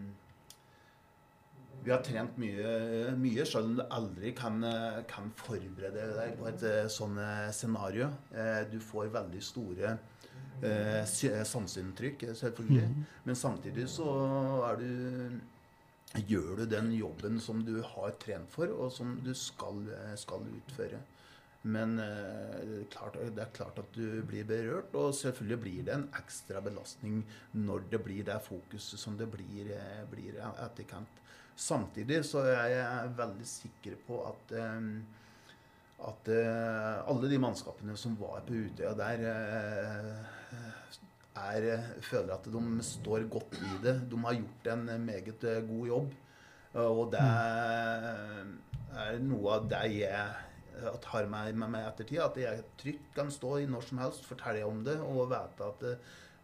vi 1.83 1.91
har 1.93 2.01
trent 2.03 2.37
mye, 2.41 3.13
mye, 3.15 3.45
selv 3.47 3.69
om 3.69 3.75
du 3.77 3.83
aldri 3.87 4.33
kan, 4.35 4.59
kan 5.07 5.29
forberede 5.39 6.09
deg 6.17 6.33
på 6.39 6.49
et 6.49 6.65
sånt 6.91 7.21
scenario. 7.55 8.09
Du 8.67 8.75
får 8.83 9.13
veldig 9.13 9.43
store 9.43 9.93
eh, 10.61 11.43
sanseinntrykk, 11.47 12.27
selvfølgelig. 12.35 12.89
Mm. 12.89 13.05
Men 13.23 13.39
samtidig 13.39 13.87
så 13.89 14.09
er 14.71 14.83
du 14.83 15.39
Gjør 16.17 16.55
du 16.57 16.63
den 16.65 16.87
jobben 16.97 17.35
som 17.37 17.59
du 17.61 17.83
har 17.85 18.15
trent 18.17 18.49
for, 18.49 18.65
og 18.73 18.87
som 18.89 19.11
du 19.21 19.29
skal, 19.37 19.83
skal 20.17 20.47
utføre. 20.57 20.97
Men 21.61 21.99
eh, 21.99 22.87
klart, 22.89 23.19
det 23.35 23.43
er 23.43 23.51
klart 23.53 23.77
at 23.77 23.91
du 23.93 24.23
blir 24.25 24.47
berørt, 24.47 24.95
og 24.97 25.13
selvfølgelig 25.13 25.59
blir 25.61 25.83
det 25.85 25.93
en 25.93 26.07
ekstra 26.17 26.63
belastning 26.65 27.21
når 27.53 27.85
det 27.91 28.01
blir 28.01 28.25
det 28.25 28.39
fokuset 28.41 28.97
som 28.99 29.19
det 29.19 29.27
blir, 29.29 29.69
eh, 29.75 30.01
blir 30.09 30.39
etterkant. 30.49 31.21
Samtidig 31.59 32.21
så 32.23 32.45
er 32.47 32.69
jeg 32.71 33.15
veldig 33.17 33.47
sikker 33.47 33.97
på 34.07 34.21
at 34.29 34.53
eh, 34.55 34.85
at 35.99 36.29
uh, 36.31 37.09
alle 37.11 37.27
de 37.27 37.39
mannskapene 37.41 37.95
som 37.99 38.13
var 38.19 38.43
på 38.47 38.55
Utøya 38.55 38.93
der, 38.95 39.23
uh, 39.27 40.61
er, 41.39 41.65
føler 42.03 42.33
at 42.35 42.47
de 42.47 42.83
står 42.87 43.25
godt 43.31 43.57
i 43.59 43.71
det. 43.83 43.95
De 44.11 44.19
har 44.23 44.37
gjort 44.37 44.69
en 44.73 44.85
meget 45.05 45.43
god 45.67 45.87
jobb. 45.87 46.13
og 46.79 47.11
det 47.11 47.21
er 47.23 49.19
noe 49.23 49.55
av 49.55 49.67
det 49.71 49.85
jeg 49.95 50.89
tar 51.01 51.27
med 51.31 51.59
meg 51.63 51.87
ettertid. 51.87 52.19
At 52.23 52.37
jeg 52.39 52.65
trygt 52.79 53.11
kan 53.15 53.31
stå 53.31 53.57
i 53.59 53.67
når 53.71 53.87
som 53.87 54.03
helst, 54.03 54.27
fortelle 54.27 54.67
om 54.67 54.83
det 54.85 54.99
og 55.03 55.31
vite 55.31 55.71
at 55.71 55.87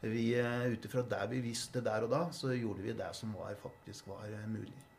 vi 0.06 0.26
ut 0.72 0.88
ifra 0.88 1.06
det 1.12 1.24
vi 1.32 1.44
visste 1.48 1.84
der 1.84 2.08
og 2.08 2.12
da, 2.12 2.26
så 2.32 2.54
gjorde 2.56 2.84
vi 2.86 2.98
det 2.98 3.12
som 3.18 3.36
var, 3.36 3.56
faktisk 3.62 4.08
var 4.12 4.32
mulig. 4.48 4.95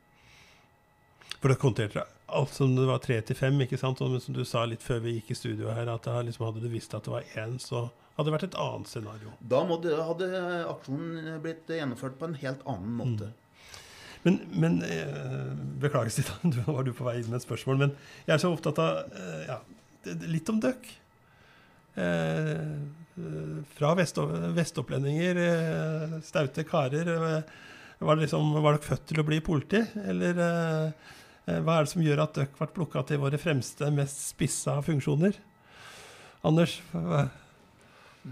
For 1.41 1.53
det 1.53 1.61
konterte 1.61 2.07
alt 2.27 2.55
som 2.57 2.75
det 2.77 2.87
var 2.89 2.99
tre 3.05 3.21
til 3.23 3.39
fem, 3.39 3.59
ikke 3.63 3.79
sant? 3.81 4.01
Og 4.03 4.19
som 4.23 4.35
du 4.35 4.43
sa 4.49 4.65
litt 4.67 4.85
før 4.85 5.05
vi 5.05 5.19
gikk 5.19 5.33
i 5.33 5.39
studio 5.39 5.71
her, 5.75 5.89
at 5.93 6.09
liksom 6.27 6.49
hadde 6.49 6.65
du 6.65 6.71
visst 6.73 6.95
at 6.97 7.07
det 7.07 7.15
var 7.15 7.37
én, 7.39 7.57
så 7.63 7.87
hadde 8.17 8.29
det 8.29 8.35
vært 8.35 8.47
et 8.49 8.61
annet 8.61 8.91
scenario. 8.91 9.33
Da 9.41 9.63
måtte, 9.69 9.93
hadde 10.01 10.31
aksjonen 10.73 11.37
blitt 11.45 11.69
gjennomført 11.71 12.17
på 12.19 12.31
en 12.31 12.39
helt 12.41 12.65
annen 12.65 12.95
måte. 12.99 13.31
Mm. 13.31 13.43
Men, 14.27 14.39
men 14.51 14.79
eh, 14.83 15.51
Beklager, 15.83 16.11
Stitan, 16.11 16.51
du 16.55 16.63
var 16.67 16.87
du 16.87 16.95
på 16.97 17.07
vei 17.07 17.21
inn 17.21 17.29
med 17.31 17.39
et 17.39 17.47
spørsmål. 17.47 17.83
Men 17.85 17.93
jeg 18.27 18.35
er 18.35 18.43
så 18.43 18.51
opptatt 18.51 18.81
av 18.83 19.19
eh, 19.21 19.43
ja, 19.47 19.61
litt 20.27 20.51
om 20.51 20.59
døkk. 20.63 20.89
Eh, 21.97 22.51
eh, 23.21 23.53
fra 23.77 23.93
vest, 24.01 24.19
vestopplendinger, 24.57 25.43
eh, 25.45 26.17
staute 26.27 26.67
karer. 26.67 27.13
Eh, 27.15 27.55
var, 28.01 28.17
det 28.17 28.27
liksom, 28.27 28.51
var 28.57 28.75
dere 28.75 28.89
født 28.89 29.07
til 29.13 29.23
å 29.23 29.29
bli 29.29 29.39
politi, 29.45 29.85
eller 30.03 30.43
hva 31.47 31.77
er 31.77 31.87
det 31.87 31.93
som 31.93 32.03
gjør 32.03 32.25
at 32.25 32.39
dere 32.39 32.53
ble 32.59 32.67
plukka 32.75 33.05
til 33.07 33.21
våre 33.23 33.39
fremste, 33.39 33.91
mest 33.95 34.23
spissa 34.33 34.81
funksjoner? 34.83 35.39
Anders? 36.47 36.81
Hva? 36.91 37.29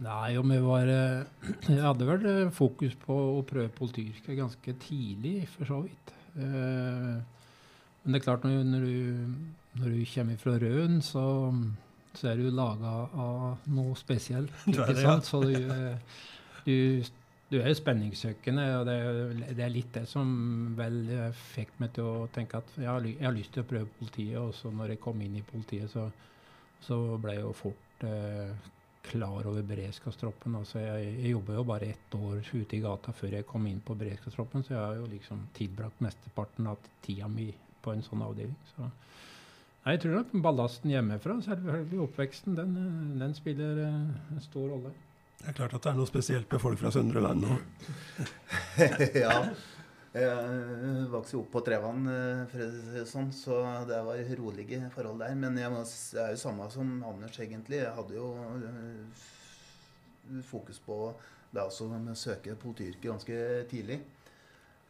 Nei, 0.02 0.34
og 0.40 0.48
vi 0.50 0.58
var 0.58 0.90
eh, 0.90 1.46
Jeg 1.70 1.84
hadde 1.84 2.08
vel 2.08 2.26
eh, 2.26 2.52
fokus 2.54 2.96
på 2.98 3.14
å 3.36 3.44
prøve 3.46 3.70
politiyrket 3.76 4.34
ganske 4.40 4.76
tidlig, 4.82 5.44
for 5.54 5.70
så 5.70 5.80
vidt. 5.84 6.14
Men 6.34 8.10
det 8.10 8.18
er 8.18 8.24
klart, 8.24 8.42
når, 8.42 8.64
når, 8.66 8.86
du, 8.88 9.76
når 9.78 9.92
du, 9.94 10.00
kommer 10.10 10.40
fra 10.40 10.56
Røen, 10.58 10.96
så, 11.06 11.26
så 12.18 12.32
er 12.32 12.42
du 12.42 12.48
laga 12.50 12.94
av 13.14 13.68
noe 13.70 13.94
spesielt. 13.96 14.50
Ikke 14.72 14.96
sant? 14.98 15.30
Så 15.30 15.44
du, 15.46 15.54
du 16.66 16.74
du 17.54 17.60
er 17.60 17.70
jo 17.70 17.78
spenningssøkende, 17.78 18.64
og 18.80 18.88
det 18.88 18.94
er, 18.98 19.32
det 19.54 19.62
er, 19.62 19.72
litt 19.72 19.92
det 19.94 20.04
som 20.10 20.28
vel 20.78 21.00
fikk 21.54 21.76
meg 21.78 21.92
til 21.94 22.08
å 22.10 22.28
tenke 22.34 22.58
at 22.58 22.72
jeg 22.80 22.90
har, 22.90 23.06
jeg 23.06 23.22
har, 23.22 23.36
lyst 23.36 23.54
til 23.54 23.62
å 23.62 23.68
prøve 23.70 23.90
politiet. 24.00 24.38
Og 24.40 24.54
så 24.58 24.72
når 24.74 24.94
jeg 24.94 25.02
kom 25.04 25.22
inn 25.22 25.38
i 25.38 25.44
politiet, 25.46 25.92
så, 25.92 26.08
så 26.82 26.98
ble 27.22 27.36
jeg 27.36 27.44
jo 27.46 27.52
fort 27.56 28.06
eh, 28.08 28.72
klar 29.04 29.46
over 29.50 29.62
beredskapstroppen. 29.68 30.58
Altså 30.58 30.82
jeg, 30.82 31.14
jeg 31.20 31.34
jobba 31.36 31.58
jo 31.58 31.66
bare 31.68 31.92
ett 31.94 32.18
år 32.18 32.42
ute 32.42 32.78
i 32.78 32.82
gata 32.82 33.14
før 33.14 33.38
jeg 33.38 33.48
kom 33.48 33.70
inn 33.70 33.82
på 33.84 33.96
beredskapstroppen, 34.02 34.66
så 34.66 34.74
jeg 34.74 34.82
har 34.82 34.98
jo 34.98 35.08
liksom 35.12 35.46
tilbrakt 35.56 36.02
mesteparten 36.04 36.72
av 36.72 36.90
tida 37.04 37.30
mi 37.30 37.52
på 37.84 37.94
en 37.94 38.04
sånn 38.04 38.26
avdeling. 38.26 38.58
Så 38.74 38.90
Nei, 39.84 39.98
jeg 39.98 40.00
tror 40.00 40.14
nok 40.16 40.30
ballasten 40.46 40.92
hjemmefra, 40.94 41.34
selvfølgelig 41.44 41.98
oppveksten, 42.06 42.54
den, 42.56 42.70
den 43.20 43.34
spiller 43.36 43.82
en 43.84 44.40
stor 44.40 44.70
rolle. 44.72 44.94
Det 45.44 45.50
er 45.52 45.56
klart 45.58 45.74
at 45.76 45.84
det 45.84 45.90
er 45.90 45.96
noe 45.98 46.08
spesielt 46.08 46.48
med 46.48 46.60
folk 46.62 46.78
fra 46.80 46.88
Søndre 46.94 47.20
Land 47.20 47.44
nå. 47.44 47.56
ja. 49.24 49.34
Jeg 50.14 51.04
vokste 51.10 51.36
opp 51.40 51.50
på 51.52 51.60
Trevann, 51.66 52.06
det 52.48 53.02
sånn, 53.10 53.28
så 53.34 53.58
det 53.84 53.98
var 54.06 54.20
rolige 54.38 54.88
forhold 54.94 55.20
der. 55.20 55.34
Men 55.36 55.58
jeg, 55.60 55.68
er 56.22 56.30
jo 56.32 56.40
samme 56.40 56.68
som 56.72 56.94
Anders, 57.04 57.36
egentlig. 57.42 57.82
Jeg 57.82 57.92
hadde 57.98 58.16
jo 58.16 58.30
fokus 60.48 60.80
på 60.86 60.98
det 61.52 61.66
å 61.66 62.16
søke 62.16 62.56
politiyrket 62.64 63.10
ganske 63.10 63.40
tidlig. 63.68 64.00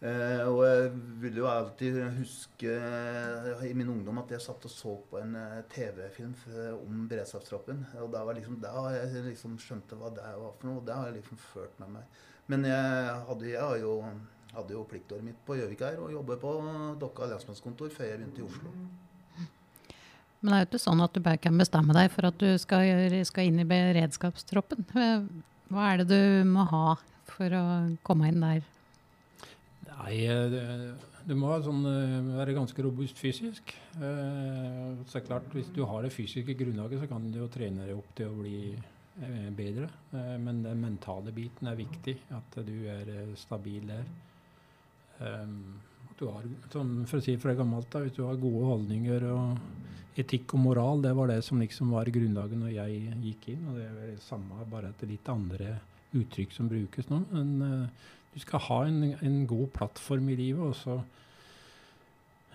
Uh, 0.04 0.42
og 0.50 0.58
jeg 0.68 0.88
vil 1.22 1.38
jo 1.40 1.46
alltid 1.48 1.94
huske 2.18 2.68
uh, 2.76 3.62
i 3.64 3.70
min 3.72 3.88
ungdom 3.88 4.18
at 4.20 4.34
jeg 4.34 4.44
satt 4.44 4.66
og 4.68 4.72
så 4.72 4.90
på 5.08 5.16
en 5.16 5.32
uh, 5.32 5.62
TV-film 5.72 6.34
om 6.76 7.06
beredskapstroppen. 7.08 7.80
Og 8.02 8.10
da 8.12 8.20
var 8.28 8.36
liksom, 8.36 8.58
da 8.60 8.74
jeg 8.92 9.22
liksom 9.30 9.54
skjønte 9.62 9.96
hva 9.96 10.10
det 10.12 10.26
var 10.26 10.52
for 10.58 10.68
noe. 10.68 10.82
Og 10.82 10.84
det 10.84 10.98
har 10.98 11.08
jeg 11.08 11.22
liksom 11.22 11.40
ført 11.40 11.80
med 11.80 11.94
meg. 11.94 12.18
Men 12.52 12.68
jeg 12.68 13.14
hadde, 13.30 13.48
jeg 13.54 13.80
jo, 13.80 13.94
hadde 14.52 14.76
jo 14.76 14.84
pliktåret 14.90 15.24
mitt 15.24 15.40
på 15.46 15.56
Gjøvik 15.56 15.86
her 15.86 15.96
og 16.04 16.12
jobber 16.12 16.42
på 16.42 16.52
Dokka 17.00 17.30
lensmannskontor 17.30 17.88
før 17.94 18.10
jeg 18.10 18.20
begynte 18.20 18.44
i 18.44 18.46
Oslo. 18.50 18.74
Men 20.44 20.52
det 20.52 20.58
er 20.58 20.66
jo 20.66 20.68
ikke 20.68 20.82
sånn 20.84 21.00
at 21.00 21.16
du 21.16 21.24
bare 21.24 21.40
kan 21.40 21.56
bestemme 21.56 21.96
deg 21.96 22.12
for 22.12 22.28
at 22.28 22.36
du 22.36 22.50
skal, 22.60 22.84
gjøre, 22.84 23.24
skal 23.24 23.48
inn 23.48 23.64
i 23.64 23.68
beredskapstroppen. 23.72 24.84
Hva 25.72 25.88
er 25.94 26.04
det 26.04 26.10
du 26.12 26.52
må 26.52 26.68
ha 26.68 26.86
for 27.32 27.56
å 27.56 27.66
komme 28.04 28.28
inn 28.28 28.44
der? 28.44 28.73
Nei, 29.94 30.16
du 31.24 31.32
må 31.38 31.54
sånn, 31.64 31.84
eh, 31.88 32.18
være 32.36 32.56
ganske 32.56 32.82
robust 32.84 33.20
fysisk. 33.20 33.72
Eh, 33.96 34.90
så 35.08 35.22
klart, 35.24 35.48
Hvis 35.52 35.72
du 35.72 35.84
har 35.84 36.02
det 36.02 36.12
fysiske 36.12 36.54
grunnlaget, 36.54 37.00
så 37.00 37.08
kan 37.08 37.30
du 37.30 37.38
jo 37.38 37.48
trene 37.48 37.86
deg 37.86 37.96
opp 37.96 38.14
til 38.14 38.28
å 38.28 38.42
bli 38.42 38.74
eh, 38.74 39.50
bedre. 39.50 39.88
Men 40.12 40.62
den 40.62 40.80
mentale 40.82 41.32
biten 41.32 41.68
er 41.68 41.76
viktig. 41.76 42.18
At 42.30 42.58
du 42.66 42.86
er 42.86 43.34
stabil 43.36 43.86
der. 43.86 44.04
Du 46.18 46.26
har, 46.28 46.42
sånn, 46.70 47.06
for 47.06 47.18
å 47.18 47.22
si 47.24 47.36
fra 47.36 47.54
gammelt 47.54 47.88
da, 47.90 48.00
Hvis 48.00 48.16
du 48.16 48.24
har 48.26 48.36
gode 48.36 48.66
holdninger 48.66 49.24
og 49.32 49.58
etikk 50.18 50.54
og 50.54 50.60
moral, 50.60 51.00
det 51.02 51.14
var 51.14 51.28
det 51.28 51.42
som 51.42 51.58
liksom 51.58 51.90
var 51.90 52.04
grunnlaget 52.04 52.58
når 52.58 52.74
jeg 52.74 53.16
gikk 53.22 53.48
inn. 53.54 53.64
Og 53.70 53.78
det 53.78 53.86
er 53.86 54.12
det 54.12 54.22
samme, 54.22 54.68
bare 54.70 54.92
at 54.92 55.08
litt 55.08 55.28
andre 55.28 55.78
uttrykk 56.14 56.52
som 56.52 56.68
brukes 56.68 57.08
nå. 57.08 57.24
Men 57.32 57.88
du 58.34 58.40
skal 58.42 58.62
ha 58.66 58.80
en, 58.88 59.14
en 59.22 59.46
god 59.46 59.68
plattform 59.76 60.28
i 60.28 60.38
livet. 60.38 60.62
og 60.62 60.74
så 60.76 61.00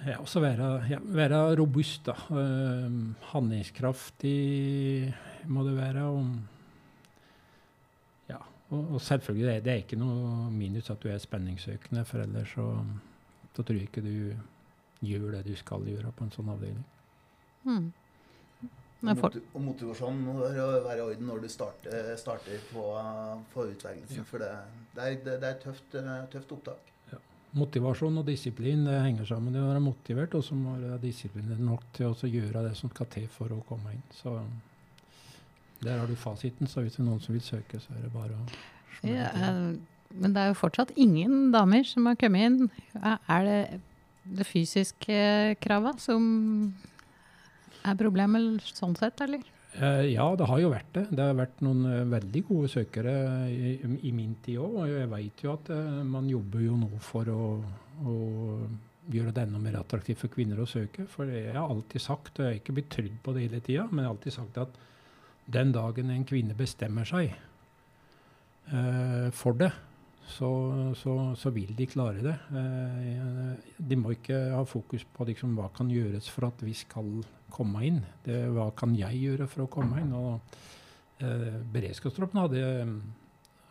ja, 0.06 0.18
også 0.20 0.40
være, 0.40 0.68
ja, 0.90 1.00
være 1.04 1.56
robust. 1.60 2.06
da. 2.06 2.16
Uh, 2.30 3.16
handlingskraftig 3.32 5.14
må 5.48 5.64
du 5.64 5.74
være. 5.76 6.04
Og, 6.04 6.28
ja, 8.30 8.38
og, 8.70 8.94
og 8.94 9.02
selvfølgelig, 9.02 9.48
det, 9.48 9.64
det, 9.64 9.72
er 9.72 9.84
ikke 9.84 10.00
noe 10.00 10.52
minus 10.52 10.90
at 10.90 11.04
du 11.04 11.10
er 11.10 11.18
spenningssøkende, 11.18 12.06
for 12.06 12.24
ellers 12.24 12.56
så, 12.56 12.70
så 13.56 13.64
tror 13.64 13.76
jeg 13.76 13.90
ikke 13.90 14.06
du 14.06 14.34
gjør 15.06 15.32
det 15.38 15.46
du 15.48 15.56
skal 15.56 15.88
gjøre 15.88 16.12
på 16.12 16.26
en 16.26 16.36
sånn 16.36 16.52
avdeling. 16.52 16.86
Mm. 17.64 17.92
Og 19.00 19.62
motivasjonen 19.64 20.24
må 20.26 20.34
være 20.44 20.98
i 20.98 21.02
orden 21.06 21.28
når 21.30 21.44
du 21.46 21.50
starter, 21.52 22.10
starter 22.20 22.64
på, 22.74 22.84
på 23.54 23.68
utvelgelsen. 23.72 24.18
Ja. 24.20 24.26
For 24.28 24.44
det, 24.44 24.50
det, 24.96 25.04
er, 25.06 25.20
det, 25.24 25.36
er, 25.40 25.54
et 25.54 25.62
tøft, 25.64 25.96
tøft 26.34 26.52
opptak. 26.58 26.90
Ja. 27.14 27.20
Motivasjon 27.60 28.20
og 28.20 28.28
disiplin 28.28 28.84
det 28.88 28.98
henger 29.06 29.30
sammen. 29.30 29.56
Du 29.56 29.62
må 29.62 29.70
være 29.70 29.86
motivert, 29.86 30.36
og 30.36 30.44
så 30.44 30.58
må 30.60 30.76
du 30.82 30.90
være 30.90 31.04
disiplin 31.06 31.54
nok 31.64 31.86
til 31.96 32.12
å 32.12 32.34
gjøre 32.34 32.66
det 32.68 32.74
som 32.80 32.92
skal 32.92 33.08
til 33.16 33.30
for 33.32 33.56
å 33.56 33.62
komme 33.70 33.96
inn. 33.96 34.04
Så 34.20 34.36
der 35.80 36.02
har 36.02 36.12
du 36.12 36.20
fasiten. 36.20 36.68
Så 36.68 36.84
hvis 36.84 37.00
det 37.00 37.06
er 37.06 37.08
noen 37.08 37.24
som 37.24 37.38
vil 37.38 37.46
søke, 37.46 37.80
så 37.80 37.96
er 37.96 38.04
det 38.04 38.12
bare 38.14 38.36
å 38.36 39.08
ja, 39.08 39.32
Men 40.12 40.34
det 40.36 40.42
er 40.42 40.52
jo 40.52 40.60
fortsatt 40.60 40.92
ingen 41.00 41.54
damer 41.56 41.86
som 41.88 42.10
har 42.10 42.20
kommet 42.20 42.50
inn. 42.50 42.72
Er 43.00 43.48
det 43.48 43.60
det 44.30 44.46
fysiske 44.46 45.56
kravet 45.64 46.02
som 46.04 46.26
er 47.88 47.98
problemet 48.00 48.64
sånn 48.74 48.96
sett, 49.00 49.22
eller? 49.26 49.44
Eh, 49.78 50.06
ja, 50.16 50.26
det 50.36 50.48
har 50.50 50.60
jo 50.60 50.72
vært 50.74 50.94
det. 50.98 51.06
Det 51.14 51.24
har 51.24 51.38
vært 51.38 51.60
noen 51.62 51.84
uh, 51.86 52.06
veldig 52.10 52.42
gode 52.48 52.70
søkere 52.74 53.14
i, 53.54 53.76
i 54.10 54.14
min 54.16 54.34
tid 54.44 54.58
òg. 54.64 54.78
Og 54.82 54.94
jeg 54.96 55.10
vet 55.12 55.44
jo 55.46 55.54
at 55.54 55.70
uh, 55.76 56.00
man 56.08 56.30
jobber 56.30 56.64
jo 56.66 56.78
nå 56.80 56.90
for 57.06 57.30
å, 57.30 57.50
å, 58.02 58.16
gjøre 59.10 59.34
det 59.34 59.46
enda 59.46 59.62
mer 59.62 59.80
attraktivt 59.80 60.24
for 60.24 60.34
kvinner 60.34 60.60
å 60.62 60.68
søke. 60.70 61.06
For 61.10 61.30
jeg 61.30 61.54
har 61.54 61.70
alltid 61.70 62.04
sagt, 62.04 62.34
og 62.36 62.46
jeg 62.46 62.50
har 62.50 62.60
ikke 62.60 62.76
blitt 62.80 62.90
trodd 62.94 63.20
på 63.26 63.36
det 63.36 63.46
hele 63.46 63.62
tida, 63.66 63.86
men 63.92 64.04
jeg 64.04 64.10
har 64.10 64.18
alltid 64.18 64.38
sagt 64.40 64.60
at 64.66 64.82
den 65.50 65.72
dagen 65.74 66.12
en 66.14 66.28
kvinne 66.30 66.58
bestemmer 66.58 67.08
seg 67.10 67.32
uh, 68.74 69.30
for 69.34 69.58
det, 69.58 69.72
så, 70.30 70.50
så, 70.98 71.14
så, 71.40 71.52
vil 71.56 71.74
de 71.78 71.88
klare 71.90 72.22
det. 72.24 72.36
de 73.78 73.98
må 73.98 74.14
ikke 74.14 74.38
ha 74.54 74.64
fokus 74.68 75.06
på 75.16 75.26
liksom, 75.30 75.56
hva 75.58 75.70
kan 75.76 75.90
gjøres 75.92 76.30
for 76.32 76.50
at 76.50 76.62
vi 76.66 76.76
skal 76.78 77.20
komme 77.54 77.86
inn. 77.88 78.04
Det, 78.26 78.44
hva 78.54 78.70
kan 78.78 78.94
jeg 78.98 79.24
gjøre 79.24 79.48
for 79.50 79.66
å 79.66 79.72
komme 79.72 80.02
inn? 80.04 80.14
Og 80.16 80.60
eh, 81.24 81.58
Beredskapstroppen 81.74 82.42
hadde, 82.44 82.64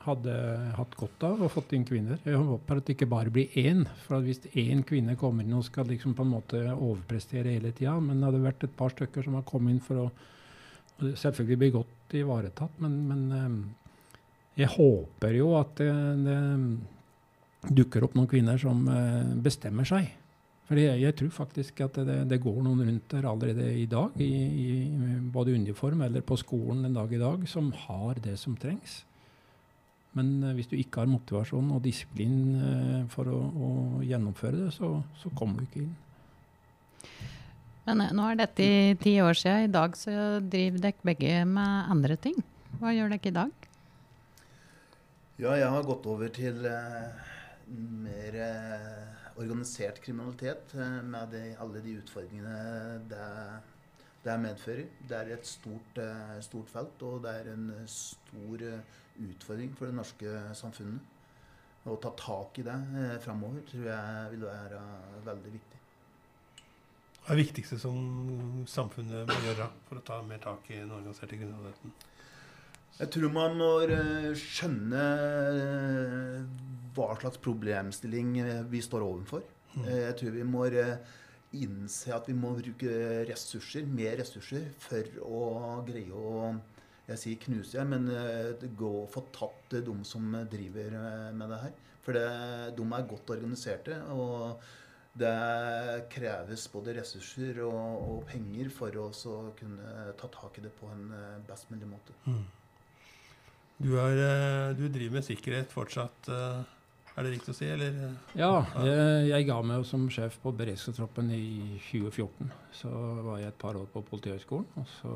hadde, 0.05 0.37
hatt 0.79 0.97
godt 0.99 1.27
av 1.29 1.45
å 1.45 1.51
fått 1.53 1.75
inn 1.79 1.87
kvinner. 1.89 2.21
Jeg 2.27 2.41
håper 2.51 2.81
at 2.81 2.89
det 2.89 2.99
ikke 2.99 3.11
bare 3.11 3.33
blir 3.35 3.55
én. 3.63 3.85
For 4.07 4.25
hvis 4.25 4.43
én 4.55 4.85
kvinne 4.89 5.19
kommer 5.21 5.47
inn 5.47 5.57
og 5.59 5.67
skal 5.69 5.89
liksom 5.91 6.17
på 6.19 6.27
en 6.27 6.35
måte 6.35 6.65
overprestere 6.75 7.57
hele 7.57 7.73
tida, 7.73 7.97
men 8.03 8.19
det 8.19 8.31
hadde 8.31 8.45
vært 8.47 8.69
et 8.69 8.79
par 8.79 8.95
stykker 8.95 9.27
som 9.27 9.39
har 9.39 9.47
kommet 9.49 9.77
inn 9.77 9.85
for 9.85 10.07
å 10.07 10.09
selvfølgelig 10.99 11.61
bli 11.61 11.75
godt 11.77 12.17
ivaretatt, 12.19 12.81
men, 12.83 12.97
men 13.07 13.29
eh, 13.37 13.88
jeg 14.59 14.71
håper 14.75 15.37
jo 15.39 15.53
at 15.59 15.79
det, 15.79 15.93
det 16.27 17.75
dukker 17.79 18.07
opp 18.07 18.17
noen 18.19 18.31
kvinner 18.31 18.59
som 18.61 18.87
eh, 18.93 19.37
bestemmer 19.43 19.89
seg 19.89 20.09
fordi 20.69 20.85
jeg, 20.85 21.15
tror 21.17 21.31
faktisk 21.33 21.79
at 21.81 21.95
det, 22.05 22.17
det, 22.29 22.37
går 22.45 22.59
noen 22.61 22.83
rundt 22.85 23.07
der 23.09 23.25
allerede 23.25 23.71
i 23.73 23.87
dag, 23.89 24.19
i, 24.21 24.27
i 24.29 24.67
både 25.33 25.55
uniform 25.57 26.03
eller 26.05 26.21
på 26.21 26.37
skolen 26.37 26.85
en 26.85 26.99
dag 26.99 27.13
i 27.17 27.21
dag, 27.23 27.47
som 27.49 27.71
har 27.87 28.21
det 28.21 28.35
som 28.37 28.57
trengs. 28.61 28.99
Men 30.13 30.43
uh, 30.45 30.53
hvis 30.53 30.69
du 30.69 30.77
ikke 30.77 31.01
har 31.01 31.09
motivasjon 31.09 31.71
og 31.73 31.81
disiplin 31.87 32.37
uh, 32.61 33.01
for 33.09 33.33
å, 33.33 33.39
å, 33.49 33.71
gjennomføre 34.05 34.67
det, 34.67 34.75
så, 34.77 34.99
så, 35.23 35.33
kommer 35.39 35.63
du 35.63 35.71
ikke 35.71 35.87
inn. 35.87 35.97
Men 37.89 38.05
nå 38.13 38.29
er 38.29 38.43
dette 38.43 38.69
i 38.69 38.93
ti 39.01 39.17
år 39.25 39.41
siden. 39.41 39.71
I 39.71 39.73
dag 39.73 39.97
så 39.97 40.13
driver 40.45 40.85
dere 40.85 41.09
begge 41.15 41.39
med 41.49 41.93
andre 41.97 42.21
ting. 42.21 42.37
Hva 42.77 42.93
gjør 42.93 43.17
dere 43.17 43.33
i 43.33 43.37
dag? 43.41 43.68
Ja, 45.39 45.53
jeg 45.55 45.71
har 45.71 45.87
gått 45.87 46.07
over 46.11 46.33
til 46.35 46.65
mer 48.03 48.39
organisert 49.39 50.01
kriminalitet 50.03 50.73
eh, 50.75 50.97
med 51.07 51.31
de, 51.31 51.43
alle 51.63 51.83
de 51.85 51.95
utfordringene 52.01 52.55
det, 53.11 53.27
det 54.25 54.37
medfører. 54.43 54.89
Det 55.09 55.19
er 55.19 55.33
et 55.37 55.47
stort, 55.47 56.01
eh, 56.03 56.35
stort, 56.45 56.71
felt, 56.73 57.03
og 57.07 57.23
det 57.23 57.35
er 57.37 57.53
en 57.53 57.71
stor 57.87 58.67
eh, 58.67 58.99
utfordring 59.29 59.73
for 59.79 59.89
det 59.89 59.99
norske 59.99 60.35
samfunnet. 60.59 61.15
Å 61.89 61.97
ta 62.03 62.13
tak 62.19 62.59
i 62.61 62.67
det 62.67 62.75
eh, 62.75 63.17
framover 63.25 63.65
tror 63.71 63.89
jeg 63.89 64.35
vil 64.35 64.47
være 64.49 64.83
veldig 65.31 65.55
viktig. 65.55 65.83
Hva 67.23 67.35
er 67.35 67.39
det 67.39 67.45
viktigste 67.45 67.79
som 67.81 68.65
samfunnet 68.69 69.29
må 69.29 69.41
gjøre 69.47 69.71
for 69.89 70.01
å 70.01 70.07
ta 70.11 70.21
mer 70.27 70.41
tak 70.43 70.71
i 70.73 70.81
den 70.81 70.95
organiserte 70.99 71.39
kriminaliteten? 71.39 71.95
Jeg 72.99 73.13
tror 73.15 73.31
man 73.31 73.55
må 73.61 73.71
skjønne 74.39 75.03
hva 76.99 77.15
slags 77.21 77.39
problemstilling 77.43 78.39
eh, 78.43 78.65
vi 78.71 78.83
står 78.83 79.05
overfor. 79.07 79.45
Mm. 79.77 79.85
Eh, 79.85 80.01
jeg 80.07 80.17
tror 80.21 80.35
vi 80.35 80.47
må 80.47 80.65
eh, 80.67 80.97
innse 81.59 82.15
at 82.15 82.27
vi 82.29 82.35
må 82.37 82.55
bruke 82.59 82.97
ressurser, 83.29 83.87
mer 83.87 84.19
ressurser 84.21 84.67
for 84.83 85.23
å 85.25 85.45
greie 85.87 86.11
å 86.11 86.57
jeg 87.09 87.21
sier 87.23 87.39
knuse, 87.41 87.85
men 87.89 88.03
gå 88.77 88.89
og 88.99 89.07
få 89.09 89.23
tatt 89.33 89.79
de 89.87 89.95
som 90.05 90.27
driver 90.53 90.93
med 91.33 91.49
det 91.49 91.61
her. 91.63 91.71
For 92.05 92.13
det, 92.13 92.25
de 92.77 92.85
er 92.85 93.07
godt 93.09 93.33
organiserte. 93.33 93.97
og 94.13 94.61
det 95.19 95.31
kreves 96.13 96.67
både 96.71 96.99
ressurser 96.99 97.63
og, 97.65 98.05
og 98.05 98.21
penger 98.29 98.69
for 98.71 99.01
å 99.01 99.09
kunne 99.57 100.13
ta 100.21 100.29
tak 100.37 100.61
i 100.61 100.67
det 100.67 100.75
på 100.77 100.93
en 100.93 101.09
best 101.49 101.73
mulig 101.73 101.89
måte. 101.89 102.13
Mm. 102.29 102.45
Du, 103.79 103.93
er, 104.01 104.75
du, 104.75 104.89
driver 104.91 105.21
med 105.21 105.27
sikkerhet 105.27 105.71
fortsatt? 105.71 106.29
Er 107.19 107.27
det 107.27 107.33
riktig 107.33 107.51
å 107.51 107.57
si, 107.57 107.67
eller? 107.67 107.95
Ja, 108.39 108.53
jeg, 108.87 109.29
jeg 109.33 109.47
ga 109.49 109.59
meg 109.67 109.85
som 109.87 110.05
sjef 110.13 110.37
på 110.43 110.53
beredskapstroppen 110.55 111.33
i 111.35 111.79
2014. 111.89 112.51
Så 112.75 112.91
var 113.27 113.41
jeg 113.43 113.51
et 113.51 113.59
par 113.59 113.79
år 113.79 113.89
på 113.91 114.05
Politihøgskolen, 114.07 114.69
og 114.79 114.91
så 115.01 115.15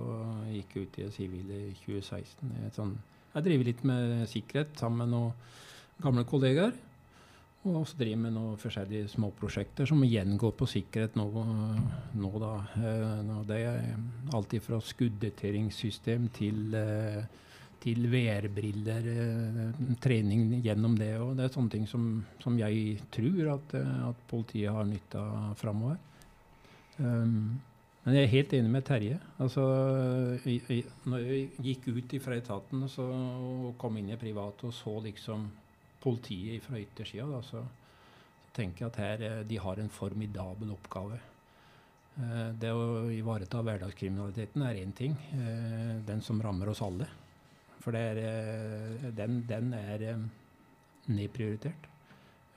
gikk 0.51 0.75
jeg 0.75 0.87
ut 0.87 0.99
i 0.99 1.05
det 1.05 1.15
sivile 1.15 1.61
i 1.69 1.75
2016. 1.85 2.55
Jeg, 2.65 2.73
sånn, 2.75 2.97
jeg 3.37 3.47
driver 3.47 3.71
litt 3.71 3.85
med 3.87 4.25
sikkerhet 4.31 4.75
sammen 4.83 5.05
med 5.05 5.15
noen 5.15 5.61
gamle 6.03 6.27
kollegaer. 6.27 6.75
Og 7.63 7.85
også 7.85 8.01
driver 8.01 8.25
med 8.25 8.35
noen 8.35 8.59
forskjellige 8.59 9.13
småprosjekter 9.13 9.87
som 9.87 10.03
igjen 10.03 10.35
går 10.41 10.57
på 10.59 10.67
sikkerhet 10.67 11.15
nå. 11.15 11.29
nå 12.19 12.31
da. 12.43 12.57
Eh, 12.83 13.31
det 13.47 13.61
er 13.63 13.93
alt 14.35 14.57
fra 14.65 14.81
skuddeteringssystem 14.83 16.27
til, 16.35 16.75
eh, 16.75 17.23
til 17.83 18.07
VR-briller, 18.13 19.09
eh, 19.13 19.83
trening 20.03 20.63
gjennom 20.65 20.95
det. 20.99 21.13
Og 21.23 21.35
det 21.39 21.47
er 21.47 21.53
sånne 21.57 21.75
ting 21.75 21.89
som, 21.91 22.07
som 22.43 22.57
jeg 22.61 23.03
tror 23.15 23.57
at, 23.57 23.77
at, 24.13 24.25
politiet 24.31 24.73
har 24.73 24.89
nytte 24.89 25.21
av 25.21 25.53
framover. 25.61 26.01
Um, 26.99 27.61
men 28.03 28.17
jeg 28.17 28.27
er 28.27 28.33
helt 28.33 28.55
enig 28.59 28.71
med 28.75 28.85
Terje. 28.87 29.19
Altså, 29.43 29.65
jeg, 30.43 30.87
når 31.07 31.27
jeg 31.29 31.51
gikk 31.63 31.91
ut 31.95 32.15
fra 32.25 32.39
etaten 32.39 32.89
så, 32.91 33.07
og 33.07 33.77
kom 33.79 33.99
inn 34.01 34.11
i 34.11 34.19
privat 34.19 34.65
og 34.67 34.75
så 34.75 34.97
liksom 35.05 35.47
politiet 36.03 36.65
fra 36.65 36.81
yttersida, 36.83 37.43
så, 37.47 37.63
så 38.43 38.55
tenker 38.57 38.85
jeg 38.85 38.91
at 38.91 38.99
her 39.05 39.27
eh, 39.29 39.45
de 39.47 39.61
har 39.63 39.79
en 39.79 39.93
formidabel 39.93 40.75
oppgave. 40.75 41.21
Eh, 42.19 42.49
det 42.59 42.73
å 42.75 43.07
ivareta 43.15 43.63
hverdagskriminaliteten 43.63 44.67
er 44.67 44.83
én 44.83 44.95
ting. 44.99 45.15
Eh, 45.39 45.95
den 46.09 46.27
som 46.27 46.43
rammer 46.43 46.75
oss 46.75 46.83
alle. 46.83 47.07
For 47.83 47.97
er, 47.99 48.19
den, 49.19 49.43
den, 49.49 49.73
er 49.75 50.19
nedprioritert. 51.11 51.89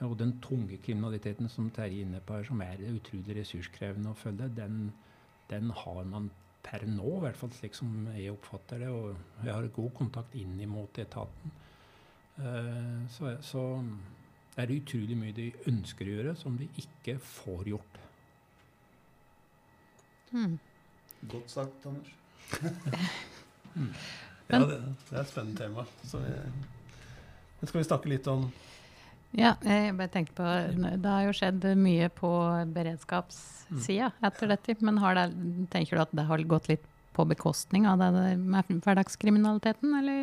Og 0.06 0.18
den 0.20 0.36
tunge 0.44 0.78
kriminaliteten 0.84 1.50
som 1.50 1.72
Terje 1.74 2.04
er 2.04 2.06
inne 2.06 2.22
på 2.22 2.42
som 2.46 2.62
er 2.62 2.84
utrolig 2.92 3.38
ressurskrevende 3.40 4.12
å 4.12 4.20
følge, 4.20 4.52
den, 4.58 4.90
den 5.50 5.72
har 5.72 6.04
man 6.10 6.30
per 6.66 6.84
nå, 6.90 7.18
i 7.18 7.22
hvert 7.24 7.38
fall 7.40 7.54
slik 7.56 7.78
som 7.78 7.92
jeg 8.14 8.34
oppfatter 8.34 8.84
det. 8.84 8.92
Og 8.92 9.46
jeg 9.46 9.54
har 9.54 9.70
god 9.80 9.94
kontakt 9.98 10.36
inn 10.38 10.58
mot 10.70 11.00
etaten. 11.02 11.56
Eh, 12.36 13.06
så, 13.16 13.36
så 13.46 13.64
er 14.58 14.68
det 14.68 14.82
utrolig 14.82 15.18
mye 15.20 15.36
de 15.36 15.50
ønsker 15.72 16.10
å 16.10 16.16
gjøre, 16.18 16.36
som 16.40 16.58
de 16.60 16.68
ikke 16.82 17.18
får 17.24 17.72
gjort. 17.74 18.00
Hmm. 20.32 20.58
Godt 21.32 21.52
sagt, 21.52 21.86
Anders. 21.88 22.12
mm. 23.76 23.92
Ja, 24.48 24.62
det, 24.62 24.78
det, 24.78 25.12
er 25.12 25.22
et 25.24 25.32
spennende 25.32 25.58
tema. 25.58 25.86
Så 26.06 26.22
vi, 26.22 26.34
men 27.60 27.70
skal 27.70 27.82
vi 27.82 27.88
snakke 27.88 28.12
litt 28.12 28.28
om 28.30 28.48
Ja, 29.36 29.56
jeg 29.66 29.96
bare 29.98 30.12
tenkte 30.14 30.36
på 30.38 30.50
Det 31.02 31.12
har 31.12 31.24
jo 31.26 31.34
skjedd 31.36 31.66
mye 31.80 32.10
på 32.14 32.32
beredskapssida 32.76 34.12
mm. 34.12 34.28
etter 34.30 34.54
dette. 34.54 34.78
Men 34.86 35.02
det, 35.02 35.30
tenker 35.74 35.98
du 35.98 36.04
at 36.06 36.14
det 36.16 36.28
har 36.30 36.46
gått 36.50 36.70
litt 36.72 36.86
på 37.16 37.26
bekostning 37.26 37.88
av 37.88 38.02
det 38.04 38.36
med 38.38 38.70
hverdagskriminaliteten, 38.84 39.94
eller? 40.02 40.22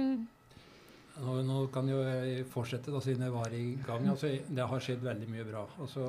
Nå, 1.22 1.34
nå, 1.44 1.56
kan 1.72 1.88
jo 1.90 1.98
jeg 2.00 2.44
fortsette, 2.50 2.92
da, 2.92 3.00
siden 3.04 3.26
jeg 3.26 3.34
var 3.34 3.52
i 3.54 3.64
gang. 3.84 4.06
Altså, 4.10 4.30
det 4.48 4.68
har 4.68 4.82
skjedd 4.82 5.02
veldig 5.04 5.28
mye 5.28 5.44
bra. 5.44 5.64
Altså, 5.84 6.06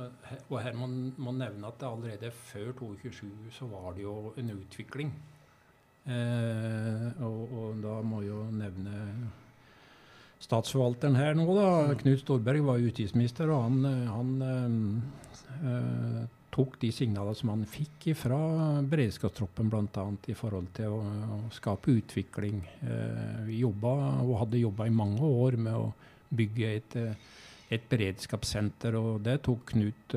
eh, 0.00 0.38
og 0.48 0.56
her 0.64 0.78
må 0.78 0.88
man 0.88 1.42
nevne 1.42 1.68
at 1.68 1.84
allerede 1.86 2.32
før 2.32 2.72
2027 2.80 3.52
så 3.58 3.68
var 3.68 3.92
det 3.96 4.06
jo 4.06 4.32
en 4.40 4.54
utvikling. 4.56 5.12
Eh, 6.08 7.20
og, 7.20 7.40
og, 7.52 7.76
da 7.82 7.98
må 8.00 8.22
jeg 8.22 8.32
jo 8.32 8.46
nevne 8.56 9.02
statsforvalteren 10.40 11.18
her 11.18 11.34
nå, 11.36 11.44
da. 11.52 11.70
Knut 12.00 12.22
Storberg 12.22 12.64
var 12.64 12.80
justisminister, 12.80 13.50
og 13.52 13.66
han, 13.66 13.82
han 14.08 14.30
eh, 15.60 16.20
tok 16.54 16.78
de 16.80 16.90
signalene 16.94 17.36
som 17.36 17.52
han 17.52 17.66
fikk 17.68 18.08
fra 18.16 18.38
beredskapstroppen 18.88 19.68
bl.a. 19.72 20.04
i 20.32 20.36
forhold 20.38 20.70
til 20.78 20.94
å, 20.96 21.02
å 21.36 21.40
skape 21.54 21.98
utvikling. 21.98 22.62
Eh, 22.80 23.42
vi 23.50 23.60
jobba, 23.64 23.92
og 24.22 24.38
hadde 24.44 24.62
jobba 24.62 24.86
i 24.88 24.94
mange 24.94 25.28
år 25.28 25.58
med 25.60 25.76
å 25.76 25.90
bygge 26.38 26.70
et, 26.78 26.96
eh, 27.02 27.34
et 27.74 27.84
beredskapssenter, 27.90 28.96
og 28.96 29.20
det 29.26 29.42
tok 29.44 29.74
Knut 29.74 30.16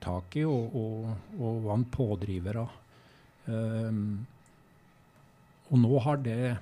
tak 0.00 0.38
i 0.40 0.46
og, 0.48 0.72
og, 0.80 1.12
og, 1.36 1.60
var 1.66 1.76
en 1.76 1.86
pådriver 1.92 2.62
av. 2.62 2.80
Um, 3.46 4.24
og 5.70 5.78
nå 5.82 5.98
har 6.04 6.22
det 6.22 6.56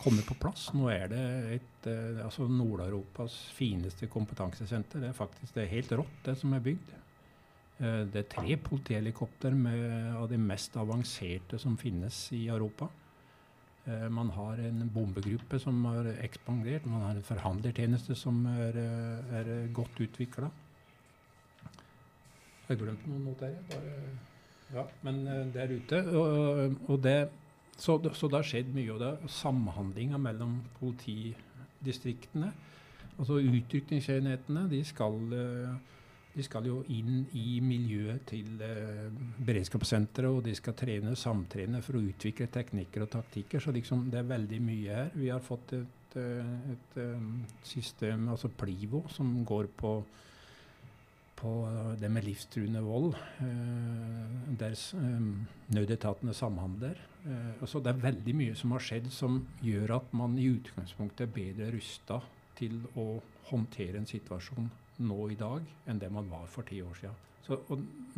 kommet 0.00 0.26
på 0.28 0.36
plass. 0.40 0.68
Nå 0.76 0.88
er 0.92 1.10
det 1.10 1.26
et, 1.56 1.88
uh, 1.88 2.24
altså 2.26 2.46
Nord-Europas 2.48 3.36
fineste 3.56 4.08
kompetansesenter. 4.10 5.02
Det 5.02 5.10
er 5.10 5.16
faktisk 5.16 5.56
det 5.56 5.64
er 5.64 5.74
helt 5.74 5.94
rått, 6.00 6.18
det 6.26 6.36
som 6.40 6.54
er 6.56 6.64
bygd. 6.64 6.96
Eh, 7.80 8.02
det 8.12 8.24
er 8.24 8.28
tre 8.28 8.56
politihelikopter 8.60 9.54
av 10.18 10.26
de 10.28 10.38
mest 10.40 10.76
avanserte 10.76 11.58
som 11.60 11.78
finnes 11.80 12.26
i 12.36 12.46
Europa. 12.52 12.90
Eh, 13.86 14.08
man 14.12 14.32
har 14.36 14.60
en 14.60 14.82
bombegruppe 14.92 15.58
som 15.58 15.78
har 15.88 16.10
ekspandert. 16.20 16.84
Man 16.84 17.06
har 17.06 17.16
en 17.16 17.24
forhandlertjeneste 17.24 18.14
som 18.14 18.44
er, 18.46 18.76
eh, 18.76 19.38
er 19.40 19.72
godt 19.72 20.00
utvikla. 20.00 20.50
Jeg 22.68 22.78
glemt 22.78 23.06
noen 23.08 23.24
noter. 23.24 23.56
Ja, 24.72 24.84
men 25.02 25.24
der 25.52 25.72
ute. 25.72 26.04
Og, 26.14 26.76
og 26.88 27.02
det, 27.02 27.28
så, 27.80 27.96
så, 28.12 28.28
det 28.28 28.38
har 28.38 28.46
skjedd 28.46 28.74
mye. 28.76 28.90
Og 28.94 29.00
det 29.00 29.08
er 29.14 29.32
samhandlinga 29.40 30.20
mellom 30.20 30.58
politidistriktene. 30.78 32.52
Altså 33.16 33.40
Utrykningsenhetene 33.40 34.66
de 34.70 34.84
skal 34.84 35.16
de 36.30 36.44
skal 36.46 36.66
jo 36.68 36.80
inn 36.94 37.24
i 37.34 37.58
miljøet 37.64 38.22
til 38.30 38.60
eh, 38.62 39.08
beredskapssenteret, 39.46 40.30
og 40.30 40.44
de 40.46 40.54
skal 40.54 40.76
trene 40.78 41.16
samtrene 41.18 41.80
for 41.82 41.98
å 41.98 42.02
utvikle 42.06 42.46
teknikker 42.54 43.04
og 43.04 43.10
taktikker. 43.16 43.62
Så 43.62 43.74
liksom, 43.74 44.06
det 44.12 44.20
er 44.20 44.30
veldig 44.30 44.60
mye 44.62 45.00
her. 45.00 45.10
Vi 45.16 45.32
har 45.32 45.42
fått 45.42 45.74
et, 45.80 46.16
eh, 46.20 46.52
et, 46.70 46.84
et 46.94 47.00
eh, 47.02 47.26
system, 47.66 48.28
altså 48.30 48.52
Plivo, 48.54 49.02
som 49.10 49.32
går 49.46 49.72
på, 49.80 49.96
på 51.40 51.52
det 52.00 52.08
med 52.12 52.24
livstruende 52.24 52.82
vold, 52.84 53.14
eh, 53.40 54.34
der 54.60 54.74
eh, 54.76 55.30
nødetatene 55.74 56.34
samhandler. 56.36 57.00
Eh, 57.24 57.54
altså 57.60 57.80
det 57.80 57.94
er 57.94 58.04
veldig 58.04 58.34
mye 58.36 58.56
som 58.58 58.74
har 58.76 58.84
skjedd 58.84 59.08
som 59.14 59.40
gjør 59.64 59.96
at 59.96 60.12
man 60.16 60.36
i 60.38 60.50
utgangspunktet 60.52 61.26
er 61.26 61.34
bedre 61.34 61.70
rusta 61.76 62.20
til 62.58 62.82
å 63.00 63.06
håndtere 63.50 64.00
en 64.00 64.08
situasjon 64.08 64.68
nå 65.00 65.20
i 65.32 65.38
dag 65.40 65.64
enn 65.88 66.00
det 66.00 66.10
man 66.12 66.28
var 66.28 66.46
for 66.52 66.68
ti 66.68 66.82
år 66.84 66.98
siden. 66.98 67.26
Så, 67.46 67.56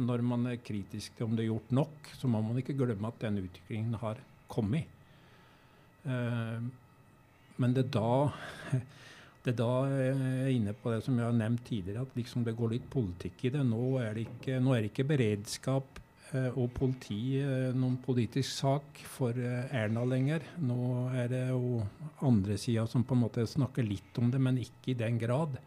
når 0.02 0.24
man 0.26 0.48
er 0.50 0.58
kritisk 0.60 1.14
til 1.16 1.28
om 1.28 1.36
det 1.38 1.44
er 1.44 1.52
gjort 1.52 1.70
nok, 1.72 2.10
så 2.18 2.28
må 2.28 2.42
man 2.42 2.58
ikke 2.58 2.74
glemme 2.76 3.08
at 3.08 3.22
den 3.22 3.38
utviklingen 3.44 3.94
har 4.02 4.18
kommet. 4.50 4.90
Men 6.02 7.76
det 7.76 7.84
er 7.86 7.92
da 7.94 8.16
det 9.42 9.50
er 9.50 9.58
da 9.58 9.72
jeg 9.90 10.10
er 10.14 10.52
inne 10.54 10.72
på 10.78 10.92
det 10.92 11.00
som 11.02 11.16
jeg 11.18 11.26
har 11.26 11.34
nevnt 11.34 11.64
tidligere, 11.66 12.04
at 12.06 12.14
liksom 12.14 12.44
det 12.46 12.54
går 12.54 12.76
litt 12.76 12.84
politikk 12.90 13.48
i 13.48 13.50
det. 13.56 13.64
Nå 13.66 13.96
er 13.98 14.14
det 14.14 14.28
ikke, 14.28 14.60
er 14.60 14.84
det 14.84 14.90
ikke 14.92 15.06
beredskap 15.08 15.98
eh, 16.30 16.50
og 16.52 16.70
politi 16.76 17.40
eh, 17.40 17.74
noen 17.74 17.96
politisk 18.04 18.54
sak 18.54 19.02
for 19.16 19.34
eh, 19.34 19.74
Erna 19.74 20.06
lenger. 20.06 20.46
Nå 20.62 21.08
er 21.10 21.32
det 21.32 21.42
jo 21.48 21.82
andre 22.22 22.54
sida 22.54 22.86
som 22.86 23.02
på 23.02 23.18
en 23.18 23.24
måte 23.24 23.48
snakker 23.50 23.86
litt 23.86 24.22
om 24.22 24.30
det, 24.30 24.38
men 24.38 24.62
ikke 24.62 24.94
i 24.94 24.98
den 25.02 25.18
grad. 25.18 25.58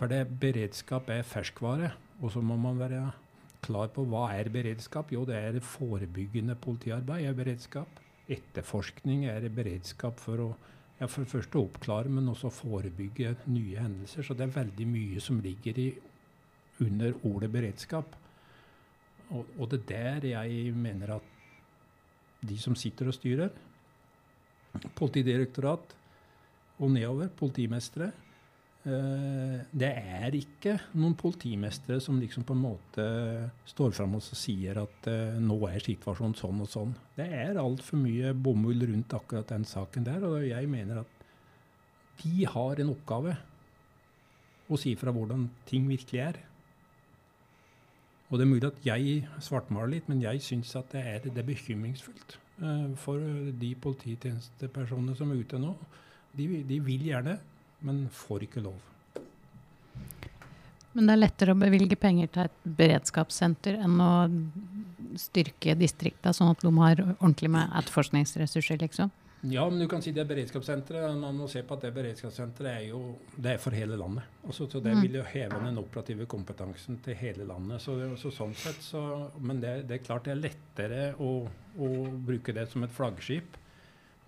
For 0.00 0.08
det, 0.08 0.24
beredskap 0.40 1.12
er 1.12 1.28
ferskvare. 1.28 1.92
Og 2.22 2.32
så 2.32 2.40
må 2.40 2.56
man 2.56 2.80
være 2.80 3.04
klar 3.62 3.92
på 3.92 4.06
hva 4.08 4.30
er 4.32 4.48
beredskap. 4.54 5.12
Jo, 5.12 5.26
det 5.28 5.36
er 5.36 5.60
forebyggende 5.60 6.56
politiarbeid 6.56 7.28
er 7.28 7.36
beredskap. 7.36 8.00
Etterforskning 8.32 9.26
er 9.28 9.52
beredskap 9.52 10.16
for 10.22 10.48
å 10.48 10.52
ja, 11.02 11.08
for 11.10 11.24
det 11.24 11.32
første 11.32 11.58
oppklare, 11.58 12.10
men 12.12 12.30
også 12.30 12.52
forebygge 12.54 13.34
nye 13.50 13.80
hendelser. 13.82 14.22
Så 14.22 14.36
det 14.38 14.46
er 14.46 14.54
veldig 14.54 14.86
mye 14.86 15.22
som 15.22 15.40
ligger 15.42 15.80
i, 15.82 15.88
under 16.82 17.16
ordet 17.26 17.50
beredskap. 17.52 18.14
Og, 19.32 19.48
og 19.58 19.70
det 19.72 19.82
er 19.98 20.20
der 20.22 20.28
jeg 20.36 20.74
mener 20.76 21.16
at 21.16 21.28
de 22.42 22.58
som 22.58 22.78
sitter 22.78 23.10
og 23.10 23.18
styrer, 23.18 23.52
Politidirektorat 24.96 25.90
og 26.80 26.90
nedover, 26.94 27.28
politimestere, 27.28 28.06
det 28.82 29.88
er 29.94 30.34
ikke 30.34 30.72
noen 30.98 31.14
politimestere 31.14 32.00
som 32.02 32.16
liksom 32.18 32.42
på 32.42 32.54
en 32.56 32.62
måte 32.64 33.04
står 33.70 33.92
fram 33.94 34.16
og 34.18 34.24
sier 34.26 34.80
at 34.82 35.06
uh, 35.06 35.38
nå 35.38 35.54
er 35.68 35.84
situasjonen 35.84 36.34
sånn 36.34 36.64
og 36.64 36.70
sånn. 36.70 36.94
Det 37.14 37.28
er 37.30 37.60
altfor 37.62 38.00
mye 38.02 38.32
bomull 38.34 38.82
rundt 38.90 39.14
akkurat 39.14 39.52
den 39.54 39.66
saken 39.68 40.08
der. 40.08 40.26
Og 40.26 40.48
jeg 40.48 40.70
mener 40.70 41.04
at 41.04 41.22
de 42.24 42.46
har 42.50 42.82
en 42.82 42.90
oppgave 42.90 43.36
å 44.66 44.80
si 44.80 44.96
fra 44.98 45.14
hvordan 45.14 45.46
ting 45.68 45.86
virkelig 45.86 46.24
er. 46.24 46.40
Og 48.32 48.40
det 48.40 48.48
er 48.48 48.50
mulig 48.50 48.66
at 48.72 48.84
jeg 48.88 49.16
svartmaler 49.44 49.94
litt, 49.94 50.10
men 50.10 50.24
jeg 50.24 50.42
syns 50.42 50.74
at 50.80 50.90
det 50.94 51.04
er, 51.06 51.22
det 51.28 51.38
er 51.38 51.50
bekymringsfullt 51.52 52.38
uh, 52.64 52.90
for 52.98 53.22
de 53.62 53.72
polititjenestepersonene 53.86 55.14
som 55.14 55.30
er 55.30 55.46
ute 55.46 55.62
nå. 55.62 55.76
De, 56.34 56.50
de 56.66 56.82
vil 56.82 57.06
gjerne 57.12 57.38
men 57.82 58.06
får 58.14 58.46
ikke 58.48 58.62
lov. 58.64 58.78
Men 60.92 61.06
det 61.08 61.14
er 61.14 61.22
lettere 61.22 61.54
å 61.54 61.58
bevilge 61.58 61.96
penger 61.96 62.28
til 62.34 62.42
et 62.44 62.64
beredskapssenter 62.78 63.78
enn 63.80 63.96
å 64.04 64.10
styrke 65.20 65.72
distrikta, 65.80 66.34
sånn 66.36 66.50
at 66.52 66.60
de 66.64 66.72
har 66.76 67.00
ordentlig 67.14 67.48
med 67.52 67.72
etterforskningsressurser, 67.80 68.80
liksom? 68.82 69.10
Ja, 69.50 69.64
men 69.72 69.80
du 69.82 69.88
kan 69.90 70.02
si 70.04 70.12
det 70.14 70.22
beredskapssenteret. 70.28 71.16
Man 71.18 71.34
må 71.40 71.48
se 71.50 71.64
på 71.66 71.74
at 71.74 71.82
det 71.82 71.90
beredskapssenteret 71.96 72.76
er 72.76 72.84
jo 72.92 73.00
det 73.34 73.56
er 73.56 73.58
for 73.58 73.74
hele 73.74 73.96
landet. 73.98 74.28
Altså, 74.46 74.68
så 74.70 74.78
det 74.84 74.92
Mm. 74.94 75.00
vil 75.02 75.16
jo 75.18 75.24
heve 75.32 75.58
den 75.64 75.78
operative 75.80 76.26
kompetansen 76.30 77.00
til 77.02 77.14
hele 77.18 77.44
landet. 77.48 77.80
Så, 77.82 77.96
så 78.16 78.30
sånn 78.30 78.54
sett 78.54 78.78
så, 78.80 79.30
Men 79.40 79.60
det, 79.60 79.88
det 79.88 79.96
er 79.98 80.04
klart 80.04 80.24
det 80.24 80.36
er 80.36 80.44
lettere 80.44 81.14
å, 81.18 81.48
å 81.76 81.88
bruke 82.26 82.52
det 82.54 82.68
som 82.70 82.84
et 82.84 82.94
flaggskip. 82.94 83.56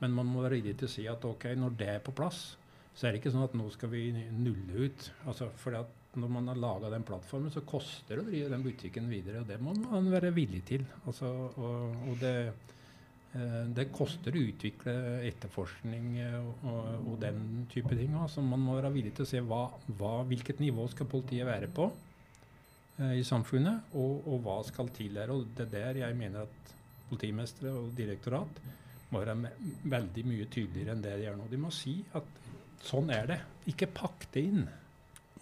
Men 0.00 0.10
man 0.10 0.26
må 0.26 0.42
være 0.42 0.58
villig 0.58 0.78
til 0.78 0.88
å 0.88 0.90
si 0.96 1.06
at 1.06 1.24
ok, 1.24 1.44
når 1.54 1.76
det 1.78 1.88
er 1.88 2.00
på 2.00 2.10
plass, 2.12 2.56
så 2.94 3.06
er 3.06 3.14
det 3.14 3.20
ikke 3.20 3.32
sånn 3.34 3.48
at 3.48 3.54
nå 3.58 3.66
skal 3.74 3.90
vi 3.90 4.06
nulle 4.14 4.86
ut. 4.86 5.08
Altså, 5.26 5.48
for 5.58 5.74
når 6.20 6.30
man 6.30 6.50
har 6.52 6.60
laga 6.62 6.92
den 6.92 7.06
plattformen, 7.06 7.50
så 7.50 7.64
koster 7.66 8.20
det 8.20 8.22
å 8.22 8.28
drive 8.28 8.52
den 8.52 8.62
butikken 8.62 9.08
videre. 9.10 9.42
Og 9.42 9.50
det 9.50 9.58
må 9.62 9.74
man 9.82 10.12
være 10.12 10.30
villig 10.34 10.62
til. 10.68 10.84
Altså, 11.08 11.30
og, 11.58 11.96
og 12.06 12.20
det, 12.20 12.34
eh, 13.34 13.56
det 13.74 13.88
koster 13.94 14.34
å 14.34 14.44
utvikle 14.46 14.94
etterforskning 15.26 16.06
eh, 16.22 16.38
og, 16.70 16.92
og 17.00 17.18
den 17.24 17.66
type 17.72 17.98
ting. 17.98 18.14
Altså, 18.20 18.44
man 18.46 18.62
må 18.62 18.78
være 18.78 18.94
villig 18.94 19.16
til 19.18 19.26
å 19.26 19.32
se 19.32 19.42
hva, 19.42 19.64
hva, 19.98 20.14
hvilket 20.30 20.62
nivå 20.62 20.86
skal 20.92 21.10
politiet 21.10 21.50
være 21.50 21.72
på 21.74 21.88
eh, 21.90 23.18
i 23.18 23.26
samfunnet, 23.26 23.90
og, 23.98 24.30
og 24.30 24.46
hva 24.46 24.60
skal 24.70 24.94
til 24.94 25.18
der. 25.18 25.34
Og 25.34 25.50
det 25.58 25.66
er 25.66 25.74
der 25.74 26.02
jeg 26.04 26.20
mener 26.22 26.46
at 26.46 26.74
politimestere 27.10 27.74
og 27.74 27.90
direktorat 27.98 28.62
må 29.10 29.20
være 29.20 29.50
veldig 29.90 30.24
mye 30.26 30.46
tydeligere 30.50 30.94
enn 30.94 31.02
det 31.02 31.18
de 31.18 31.26
gjør 31.26 31.42
nå. 31.42 31.50
De 31.50 31.60
må 31.60 31.74
si 31.74 31.98
at 32.16 32.43
sånn 32.86 33.12
er 33.14 33.28
det. 33.30 33.42
Ikke 33.70 33.90
pakk 33.90 34.26
det 34.34 34.48
inn. 34.48 34.64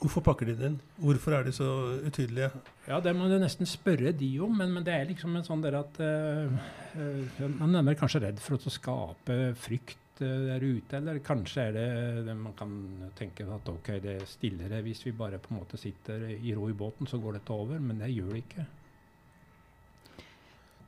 Hvorfor 0.03 0.25
pakker 0.27 0.49
de 0.51 0.55
det 0.59 0.69
inn? 0.73 0.79
Hvorfor 0.99 1.37
er 1.37 1.45
de 1.47 1.53
så 1.55 1.67
utydelige? 2.03 2.51
Ja, 2.89 2.99
det 3.03 3.13
må 3.15 3.29
du 3.31 3.37
nesten 3.39 3.69
spørre 3.71 4.11
de 4.19 4.31
om, 4.43 4.55
men, 4.59 4.73
men 4.75 4.87
det 4.87 4.97
er 4.97 5.07
liksom 5.13 5.37
en 5.39 5.47
sånn 5.47 5.63
der 5.63 5.79
at 5.79 6.01
uh, 6.03 7.51
Man 7.61 7.79
er 7.79 7.99
kanskje 7.99 8.25
redd 8.25 8.43
for 8.43 8.59
å 8.59 8.73
skape 8.73 9.37
frykt 9.63 10.25
uh, 10.25 10.49
der 10.49 10.67
ute, 10.67 10.99
eller 10.99 11.23
kanskje 11.23 11.69
er 11.69 11.77
det, 11.79 11.87
det 12.27 12.37
man 12.39 12.57
kan 12.59 12.75
tenke 13.19 13.47
at 13.47 13.71
ok, 13.71 13.95
det 14.03 14.17
er 14.19 14.27
stillere 14.27 14.83
hvis 14.83 15.07
vi 15.07 15.15
bare 15.15 15.39
på 15.43 15.55
en 15.55 15.63
måte 15.63 15.79
sitter 15.79 16.27
i 16.35 16.55
ro 16.57 16.67
i 16.67 16.77
båten, 16.77 17.07
så 17.07 17.23
går 17.23 17.39
dette 17.39 17.55
over, 17.55 17.79
men 17.79 18.03
det 18.03 18.11
gjør 18.11 18.35
det 18.35 18.43
ikke. 18.43 18.67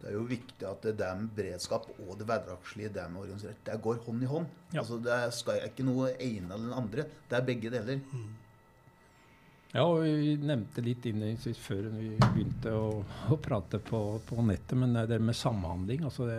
Det 0.05 0.11
er 0.11 0.18
jo 0.18 0.26
viktig 0.28 0.66
at 0.68 0.82
det 0.84 1.00
er 1.00 1.16
med 1.16 1.30
beredskap 1.32 1.86
og 1.94 2.18
det 2.20 2.26
hverdagslige 2.28 2.90
det 2.92 3.05
med 3.09 3.22
organisert, 3.22 3.61
det 3.64 3.76
går 3.86 4.02
hånd 4.05 4.20
i 4.20 4.28
hånd. 4.28 4.50
Ja. 4.74 4.82
Altså 4.82 4.98
Det 5.00 5.20
skal 5.32 5.62
ikke 5.64 5.86
noe 5.86 6.11
ene 6.20 6.50
eller 6.50 6.66
den 6.66 6.74
andre. 6.76 7.07
Det 7.30 7.38
er 7.38 7.46
begge 7.46 7.72
deler. 7.72 8.02
Ja, 9.72 9.86
og 9.88 10.05
vi 10.05 10.34
nevnte 10.38 10.84
litt 10.84 11.09
innledningsvis 11.09 11.59
før 11.59 11.88
vi 11.96 12.12
begynte 12.20 12.74
å, 12.76 13.00
å 13.32 13.38
prate 13.42 13.80
på, 13.82 14.02
på 14.28 14.44
nettet, 14.44 14.76
men 14.78 14.92
det 15.09 15.18
med 15.18 15.34
samhandling 15.34 16.05
altså 16.07 16.28
det, 16.28 16.36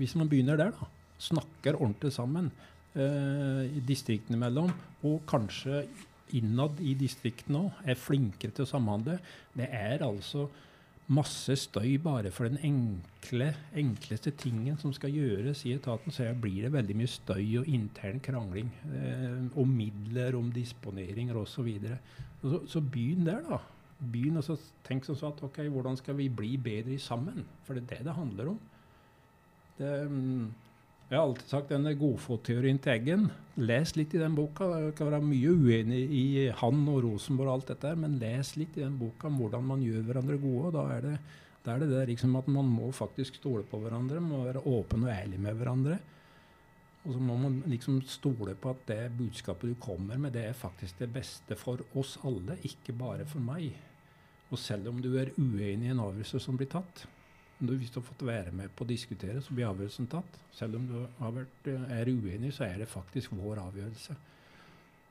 Hvis 0.00 0.16
man 0.18 0.32
begynner 0.32 0.58
der, 0.58 0.72
da, 0.74 0.88
snakker 1.22 1.76
ordentlig 1.76 2.10
sammen 2.16 2.48
eh, 2.96 3.68
i 3.68 3.84
distriktene 3.86 4.40
imellom, 4.40 4.72
og 5.06 5.20
kanskje 5.28 5.84
innad 6.40 6.80
i 6.80 6.96
distriktene 6.98 7.66
òg, 7.66 7.86
er 7.86 8.00
flinkere 8.00 8.56
til 8.56 8.64
å 8.64 8.72
samhandle 8.72 9.20
Det 9.52 9.68
er 9.68 10.02
altså 10.08 10.48
masse 11.10 11.56
støy 11.58 11.96
bare 12.02 12.30
for 12.30 12.46
den 12.46 12.60
enkle, 12.62 13.50
enkleste 13.78 14.30
tingen 14.38 14.78
som 14.78 14.92
skal 14.94 15.12
gjøres 15.14 15.64
i 15.66 15.74
etaten, 15.74 16.14
så 16.14 16.28
blir 16.38 16.66
det 16.66 16.72
veldig 16.72 16.96
mye 16.98 17.10
støy 17.10 17.58
og 17.60 17.68
intern 17.68 18.20
krangling 18.22 18.70
eh, 18.94 19.58
om 19.58 19.68
midler, 19.68 20.36
om 20.38 20.52
disponeringer 20.54 21.38
osv. 21.40 21.68
Så, 21.82 21.98
så, 22.42 22.62
så 22.76 22.84
begynn 22.84 23.26
der, 23.26 23.42
da. 23.48 23.60
Begynn 24.02 24.40
og 24.40 24.68
tenk 24.86 25.06
sånn 25.06 25.20
at 25.28 25.42
ok, 25.46 25.62
hvordan 25.70 25.98
skal 25.98 26.16
vi 26.18 26.30
bli 26.30 26.56
bedre 26.58 26.98
sammen? 27.02 27.44
For 27.66 27.78
det 27.78 27.84
er 27.84 27.98
det 27.98 28.08
det 28.08 28.16
handler 28.18 28.54
om. 28.54 28.60
Det, 29.78 29.92
mm, 30.10 30.46
jeg 31.12 31.20
har 31.20 31.26
alltid 31.28 31.50
sagt 31.50 31.68
denne 31.68 31.90
godfotteorien 32.00 32.78
til 32.80 32.94
Eggen. 32.94 33.24
Les 33.60 33.90
litt 33.98 34.14
i 34.16 34.20
den 34.22 34.32
boka. 34.32 34.64
Jeg 34.80 34.94
kan 34.96 35.10
være 35.10 35.26
mye 35.26 35.50
uenig 35.52 35.98
i 36.08 36.24
han 36.56 36.86
og 36.88 37.02
Rosenborg 37.04 37.50
og 37.50 37.56
alt 37.58 37.72
dette, 37.74 37.90
men 38.00 38.14
les 38.16 38.54
litt 38.56 38.78
i 38.78 38.84
den 38.86 38.94
boka 38.96 39.28
om 39.28 39.36
hvordan 39.42 39.66
man 39.74 39.82
gjør 39.84 40.06
hverandre 40.06 40.38
gode. 40.40 40.70
og 40.70 40.72
Da 40.78 40.86
er 40.94 41.04
det 41.04 41.14
da 41.62 41.74
er 41.74 41.84
det, 41.84 41.90
det 41.92 42.06
liksom 42.14 42.32
at 42.40 42.48
man 42.50 42.66
må 42.66 42.88
faktisk 42.96 43.36
stole 43.38 43.62
på 43.68 43.78
hverandre, 43.82 44.24
må 44.24 44.40
være 44.46 44.64
åpen 44.66 45.04
og 45.04 45.12
ærlig 45.12 45.38
med 45.38 45.60
hverandre. 45.60 45.98
Og 47.04 47.12
så 47.12 47.20
må 47.22 47.36
man 47.38 47.60
liksom 47.68 48.00
stole 48.08 48.56
på 48.58 48.72
at 48.72 48.82
det 48.88 49.12
budskapet 49.18 49.70
du 49.70 49.76
kommer 49.82 50.16
med, 50.16 50.32
det 50.32 50.46
er 50.48 50.56
faktisk 50.56 50.98
det 51.02 51.12
beste 51.12 51.58
for 51.60 51.84
oss 51.94 52.16
alle, 52.24 52.56
ikke 52.64 52.96
bare 52.96 53.28
for 53.28 53.44
meg. 53.44 53.68
Og 54.48 54.58
selv 54.58 54.88
om 54.90 55.04
du 55.04 55.12
er 55.20 55.34
uenig 55.36 55.90
i 55.90 55.92
en 55.92 56.02
avgjørelse 56.02 56.40
som 56.40 56.56
blir 56.56 56.72
tatt, 56.72 57.04
du, 57.68 57.76
hvis 57.78 57.92
du 57.92 58.00
har 58.00 58.06
fått 58.06 58.24
være 58.26 58.52
med 58.56 58.72
på 58.76 58.84
å 58.84 58.88
diskutere, 58.88 59.40
så 59.44 59.54
blir 59.54 59.68
avgjørelsen 59.68 60.08
tatt. 60.12 60.38
Selv 60.56 60.78
om 60.78 60.86
du 60.88 60.96
vært, 61.36 61.70
er 61.70 62.10
uenig, 62.10 62.52
så 62.56 62.66
er 62.66 62.82
det 62.82 62.90
faktisk 62.90 63.34
vår 63.38 63.60
avgjørelse. 63.62 64.16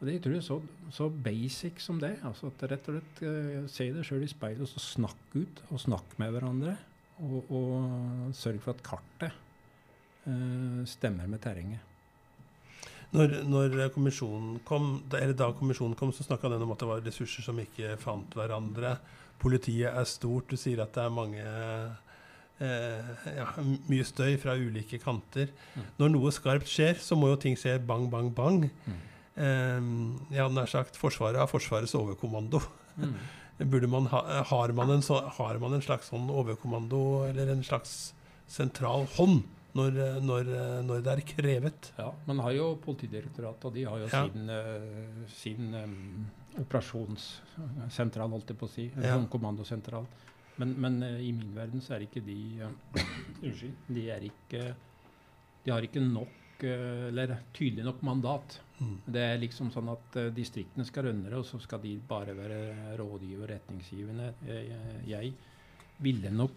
Og 0.02 0.08
Det 0.10 0.16
tror 0.24 0.34
jeg 0.34 0.46
så, 0.48 0.58
så 0.90 1.08
basic 1.14 1.80
som 1.80 2.00
det. 2.02 2.16
altså 2.26 2.50
at 2.50 2.64
Rett 2.72 2.88
og 2.90 2.98
slett 2.98 3.22
uh, 3.22 3.68
Se 3.70 3.86
deg 3.94 4.08
sjøl 4.08 4.26
i 4.26 4.32
speilet 4.32 4.66
og 4.66 4.72
så 4.72 4.82
snakk 4.82 5.36
ut, 5.38 5.62
og 5.70 5.84
snakk 5.84 6.18
med 6.18 6.34
hverandre. 6.34 6.76
Og, 7.22 7.54
og 7.54 8.34
sørg 8.34 8.58
for 8.64 8.74
at 8.74 8.82
kartet 8.86 9.38
uh, 10.26 10.82
stemmer 10.90 11.30
med 11.30 11.44
terrenget. 11.44 11.88
Når, 13.12 13.42
når 13.44 13.90
kommisjonen 13.92 14.62
kom, 14.66 15.02
eller 15.12 15.36
da 15.38 15.50
kommisjonen 15.54 15.98
kom, 16.00 16.14
så 16.16 16.24
snakka 16.24 16.50
den 16.50 16.64
om 16.64 16.72
at 16.74 16.82
det 16.82 16.88
var 16.90 17.04
ressurser 17.06 17.46
som 17.46 17.60
ikke 17.60 17.98
fant 18.00 18.38
hverandre. 18.40 18.96
Politiet 19.42 19.92
er 19.92 20.08
stort. 20.08 20.50
Du 20.50 20.58
sier 20.58 20.82
at 20.82 20.96
det 20.96 21.04
er 21.04 21.14
mange 21.14 21.44
eh, 22.62 23.12
ja, 23.38 23.48
mye 23.90 24.06
støy 24.08 24.36
fra 24.42 24.56
ulike 24.60 25.00
kanter. 25.02 25.52
Mm. 25.76 25.86
Når 26.00 26.14
noe 26.16 26.34
skarpt 26.36 26.70
skjer, 26.70 27.00
så 27.02 27.18
må 27.20 27.32
jo 27.34 27.40
ting 27.42 27.58
skje 27.60 27.78
bang, 27.88 28.08
bang, 28.14 28.32
bang. 28.38 28.66
Mm. 28.86 28.98
Eh, 29.42 29.78
jeg 30.36 30.44
hadde 30.44 30.58
nær 30.58 30.72
sagt 30.72 31.00
Forsvaret 31.00 31.42
har 31.42 31.52
Forsvarets 31.52 31.96
overkommando. 31.98 32.62
Mm. 32.98 33.16
Burde 33.72 33.88
man 33.92 34.08
ha, 34.10 34.22
har, 34.50 34.74
man 34.74 34.90
en 34.90 35.04
så, 35.06 35.20
har 35.38 35.60
man 35.62 35.76
en 35.78 35.84
slags 35.86 36.10
sånn 36.10 36.30
overkommando 36.34 37.28
eller 37.28 37.52
en 37.54 37.62
slags 37.66 38.14
sentral 38.50 39.06
hånd 39.20 39.44
når, 39.78 40.00
når, 40.26 40.50
når 40.88 41.04
det 41.06 41.12
er 41.14 41.22
krevet? 41.30 41.92
Ja, 42.00 42.10
Man 42.28 42.42
har 42.44 42.56
jo 42.58 42.72
Politidirektoratet, 42.84 43.68
og 43.70 43.76
de 43.78 43.86
har 43.88 44.02
jo 44.02 44.10
Ja. 44.10 44.24
sin, 44.26 44.50
uh, 44.50 45.30
sin 45.30 45.76
um, 45.78 46.26
operasjonssentral, 46.60 48.34
holdt 48.34 48.52
jeg 48.52 48.60
på 48.60 48.68
å 48.68 48.72
si. 48.72 48.90
Ja. 48.96 49.16
Sånn 49.16 49.30
kommandosentral. 49.32 50.10
Men, 50.60 50.74
men 50.82 51.04
eh, 51.04 51.22
i 51.28 51.32
min 51.36 51.54
verden 51.56 51.84
så 51.84 51.96
er 51.96 52.06
ikke 52.08 52.24
de 52.26 52.38
eh, 52.62 53.06
Unnskyld. 53.46 53.78
De 53.88 54.08
er 54.14 54.28
ikke 54.28 54.66
De 55.66 55.72
har 55.74 55.86
ikke 55.86 56.04
nok 56.04 56.66
eh, 56.68 57.08
Eller 57.12 57.38
tydelig 57.54 57.86
nok 57.88 58.02
mandat. 58.06 58.60
Mm. 58.82 58.98
Det 59.06 59.24
er 59.28 59.40
liksom 59.42 59.70
sånn 59.70 59.92
at 59.94 60.16
uh, 60.18 60.32
distriktene 60.34 60.82
skal 60.88 61.06
rønnere, 61.06 61.38
og 61.38 61.46
så 61.46 61.60
skal 61.62 61.84
de 61.84 61.92
bare 62.10 62.34
være 62.34 62.96
rådgiver 62.98 63.44
og 63.44 63.52
retningsgivende. 63.52 64.32
Jeg, 64.48 64.80
jeg 65.06 65.34
ville 66.02 66.32
nok 66.34 66.56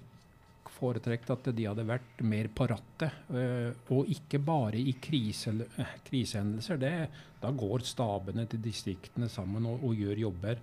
foretrekt 0.74 1.30
at 1.32 1.50
de 1.54 1.66
hadde 1.68 1.86
vært 1.86 2.22
mer 2.26 2.48
på 2.54 2.66
rattet. 2.70 3.12
eh, 3.30 3.70
og 3.94 4.10
ikke 4.10 4.38
bare 4.38 4.78
i 4.78 4.94
krise, 5.00 5.54
eh, 5.78 5.94
krisehendelser. 6.08 6.76
Det, 6.80 6.92
da 7.40 7.50
går 7.50 7.84
stabene 7.84 8.46
til 8.46 8.62
distriktene 8.62 9.28
sammen 9.28 9.66
og, 9.66 9.84
og 9.84 9.94
gjør 9.94 10.24
jobber. 10.26 10.58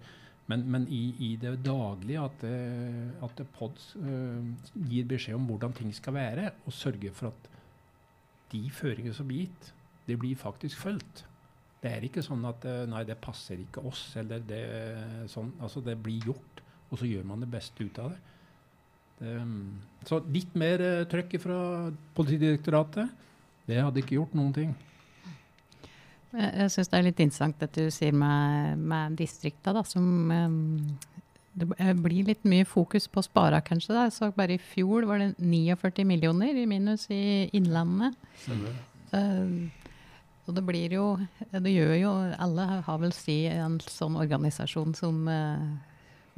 Men, 0.51 0.65
men 0.67 0.85
i, 0.91 1.01
i 1.23 1.31
det 1.39 1.53
daglige, 1.63 2.19
at, 2.27 2.43
at 3.23 3.41
PODS 3.55 3.85
uh, 4.03 4.71
gir 4.89 5.07
beskjed 5.07 5.37
om 5.37 5.47
hvordan 5.47 5.75
ting 5.77 5.93
skal 5.95 6.17
være, 6.17 6.49
og 6.65 6.75
sørger 6.75 7.15
for 7.15 7.31
at 7.31 7.51
de 8.51 8.65
føringer 8.75 9.15
som 9.15 9.29
blir 9.29 9.45
gitt, 9.45 9.69
det 10.09 10.17
blir 10.19 10.35
faktisk 10.35 10.81
fulgt. 10.81 11.23
Det 11.81 11.89
er 11.89 12.03
ikke 12.05 12.21
sånn 12.25 12.43
at 12.45 12.65
eh, 12.67 12.83
nei, 12.89 13.01
det 13.07 13.15
passer 13.23 13.61
ikke 13.63 13.81
oss, 13.89 14.03
eller 14.19 14.43
det, 14.45 14.59
sånn, 15.31 15.53
altså 15.63 15.81
det 15.81 15.95
blir 16.03 16.27
gjort, 16.29 16.61
og 16.91 16.99
så 16.99 17.07
gjør 17.09 17.25
man 17.31 17.41
det 17.41 17.49
beste 17.49 17.87
ut 17.87 18.01
av 18.03 18.11
det. 18.11 18.19
det 19.21 19.37
mm, 19.47 19.63
så 20.09 20.19
litt 20.35 20.53
mer 20.59 20.83
trøkk 21.09 21.39
fra 21.41 21.57
Politidirektoratet, 22.17 23.15
det 23.65 23.79
hadde 23.81 24.03
ikke 24.03 24.19
gjort 24.19 24.35
noen 24.37 24.53
ting. 24.53 24.75
Jeg, 26.31 26.51
jeg 26.61 26.71
syns 26.73 26.91
det 26.91 26.99
er 26.99 27.07
litt 27.07 27.19
interessant 27.23 27.59
det 27.63 27.71
du 27.75 27.91
sier 27.93 28.15
med, 28.15 28.79
med 28.79 29.17
distrikta, 29.19 29.73
da, 29.75 29.83
som 29.87 30.31
um, 30.31 30.95
Det 31.51 31.67
eh, 31.77 31.91
blir 31.97 32.29
litt 32.29 32.45
mye 32.47 32.67
fokus 32.67 33.09
på 33.11 33.23
spara, 33.25 33.59
kanskje. 33.65 33.93
da. 33.93 34.07
Jeg 34.07 34.15
så 34.15 34.31
bare 34.35 34.55
i 34.55 34.61
fjor 34.61 35.07
var 35.09 35.19
det 35.19 35.33
49 35.39 36.07
millioner 36.07 36.55
i 36.55 36.65
minus 36.69 37.09
i 37.11 37.49
Innlandet. 37.57 38.15
Uh, 39.11 39.67
og 40.47 40.55
det 40.55 40.63
blir 40.65 40.93
jo 40.95 41.05
Det 41.51 41.69
gjør 41.69 41.91
jo 41.99 42.11
Alle 42.41 42.63
har 42.87 42.99
vel 43.01 43.11
si 43.13 43.43
en 43.51 43.75
sånn 43.83 44.15
organisasjon 44.17 44.95
som 44.97 45.27
uh, 45.27 45.67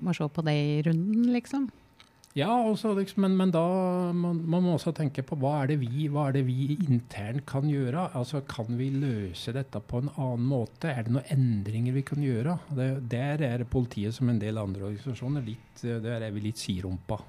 må 0.01 0.13
se 0.17 0.25
på 0.25 0.43
det 0.45 0.55
i 0.57 0.81
runden, 0.89 1.29
liksom. 1.35 1.69
Ja, 2.33 2.49
også, 2.65 2.95
liksom, 2.97 3.21
men, 3.27 3.35
men, 3.37 3.51
da 3.53 3.61
man, 4.17 4.39
man 4.49 4.63
må 4.65 4.71
også 4.73 4.89
tenke 4.97 5.21
på 5.25 5.37
hva 5.37 5.51
er, 5.61 5.69
det 5.69 5.75
vi, 5.83 6.07
hva 6.09 6.31
vi 6.33 6.79
internt 6.81 7.45
kan 7.49 7.67
gjøre? 7.69 8.07
Altså, 8.17 8.41
Kan 8.49 8.73
vi 8.79 8.89
løse 8.89 9.53
dette 9.53 9.77
på 9.77 10.01
en 10.01 10.09
annen 10.15 10.47
måte? 10.49 10.89
Er 10.89 11.05
det 11.05 11.13
noen 11.13 11.29
endringer 11.29 11.93
vi 11.93 12.03
kan 12.07 12.25
gjøre? 12.25 12.57
Det, 12.73 12.89
der 13.13 13.45
er 13.51 13.65
politiet, 13.69 14.17
som 14.17 14.33
en 14.33 14.41
del 14.41 14.57
andre 14.57 14.89
organisasjoner, 14.89 15.45
litt, 15.45 15.85
der 15.85 16.25
er 16.25 16.33
vi 16.33 16.47
litt 16.47 16.61
sidrumpa. 16.61 17.21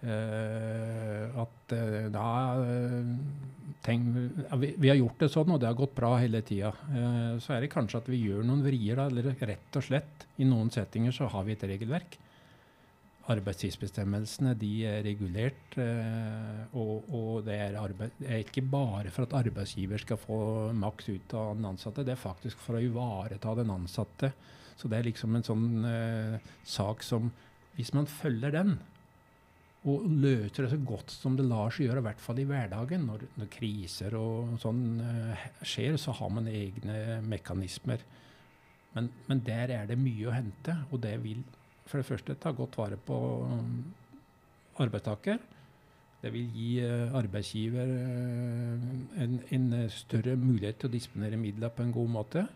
Uh, 0.00 1.26
at 1.42 1.74
uh, 1.76 2.06
da 2.08 2.28
uh, 2.56 3.10
tenk, 3.84 4.14
vi, 4.62 4.70
vi, 4.78 4.88
har 4.88 4.96
gjort 4.96 5.26
det 5.26 5.32
sånn, 5.34 5.50
og 5.52 5.60
det 5.60 5.68
har 5.68 5.76
gått 5.76 5.98
bra 5.98 6.14
hele 6.22 6.40
tida. 6.46 6.70
så 7.42 7.56
er 7.56 7.64
det 7.64 7.74
kanskje 7.74 7.98
at 7.98 8.08
vi 8.08 8.22
gjør 8.22 8.46
noen 8.46 8.62
vrier, 8.64 8.96
da, 8.96 9.10
eller 9.10 9.34
rett 9.42 9.76
og 9.76 9.84
slett 9.84 10.26
i 10.38 10.46
noen 10.48 10.70
settinger 10.72 11.12
så 11.16 11.28
har 11.34 11.44
vi 11.48 11.58
et 11.58 11.66
regelverk 11.74 12.20
arbeidstidsbestemmelsene 13.30 14.54
de 14.58 14.70
er 14.88 15.02
regulert. 15.06 15.76
Eh, 15.80 16.76
og, 16.78 17.10
og 17.14 17.44
det, 17.46 17.56
er 17.56 17.78
arbeid, 17.80 18.14
det, 18.18 18.28
er 18.28 18.44
ikke 18.44 18.64
bare 18.72 19.12
for 19.14 19.26
at 19.26 19.36
arbeidsgiver 19.44 20.02
skal 20.02 20.20
få 20.20 20.40
maks 20.76 21.10
ut 21.10 21.34
av 21.38 21.54
den 21.58 21.68
ansatte, 21.72 22.06
det 22.06 22.16
er 22.16 22.22
faktisk 22.22 22.60
for 22.62 22.78
å 22.78 22.84
ivareta 22.84 23.54
den 23.58 23.72
ansatte. 23.74 24.32
Så 24.80 24.88
det 24.88 25.00
er 25.00 25.10
liksom 25.10 25.36
en 25.36 25.46
sånn 25.46 25.68
eh, 25.84 26.52
sak 26.64 27.06
som 27.06 27.32
Hvis 27.76 27.92
man 27.94 28.04
følger 28.10 28.50
den, 28.52 28.72
og 29.88 30.02
løser 30.04 30.66
det 30.66 30.72
så 30.74 30.78
godt 30.84 31.12
som 31.14 31.36
det 31.38 31.46
lar 31.48 31.70
seg 31.72 31.86
gjøre, 31.86 32.02
i 32.02 32.06
hvert 32.10 32.20
fall 32.20 32.40
i 32.42 32.44
hverdagen, 32.44 33.06
når, 33.08 33.22
når 33.40 33.48
kriser 33.54 34.16
og 34.18 34.58
sånn 34.60 34.82
eh, 35.00 35.44
skjer, 35.62 35.96
så 35.96 36.12
har 36.18 36.32
man 36.34 36.50
egne 36.50 37.20
mekanismer. 37.24 38.02
Men, 38.92 39.08
men 39.30 39.40
der 39.46 39.72
er 39.78 39.88
det 39.88 39.96
mye 39.96 40.28
å 40.28 40.34
hente, 40.34 40.74
og 40.90 41.00
det 41.06 41.14
vil 41.22 41.40
for 41.90 42.00
det 42.00 42.08
første 42.08 42.36
ta 42.38 42.52
godt 42.54 42.78
vare 42.78 42.98
på 43.06 43.16
um, 43.50 43.80
arbeidstaker. 44.82 45.40
Det 46.20 46.30
vil 46.34 46.48
gi 46.54 46.70
uh, 46.84 47.16
arbeidsgiver 47.18 47.90
uh, 47.90 48.88
en, 49.24 49.36
en, 49.50 49.68
større 49.90 50.36
mulighet 50.38 50.80
til 50.80 50.90
å 50.90 50.94
disponere 50.94 51.40
midler 51.40 51.72
på 51.74 51.86
en 51.86 51.94
god 51.94 52.16
måte. 52.16 52.46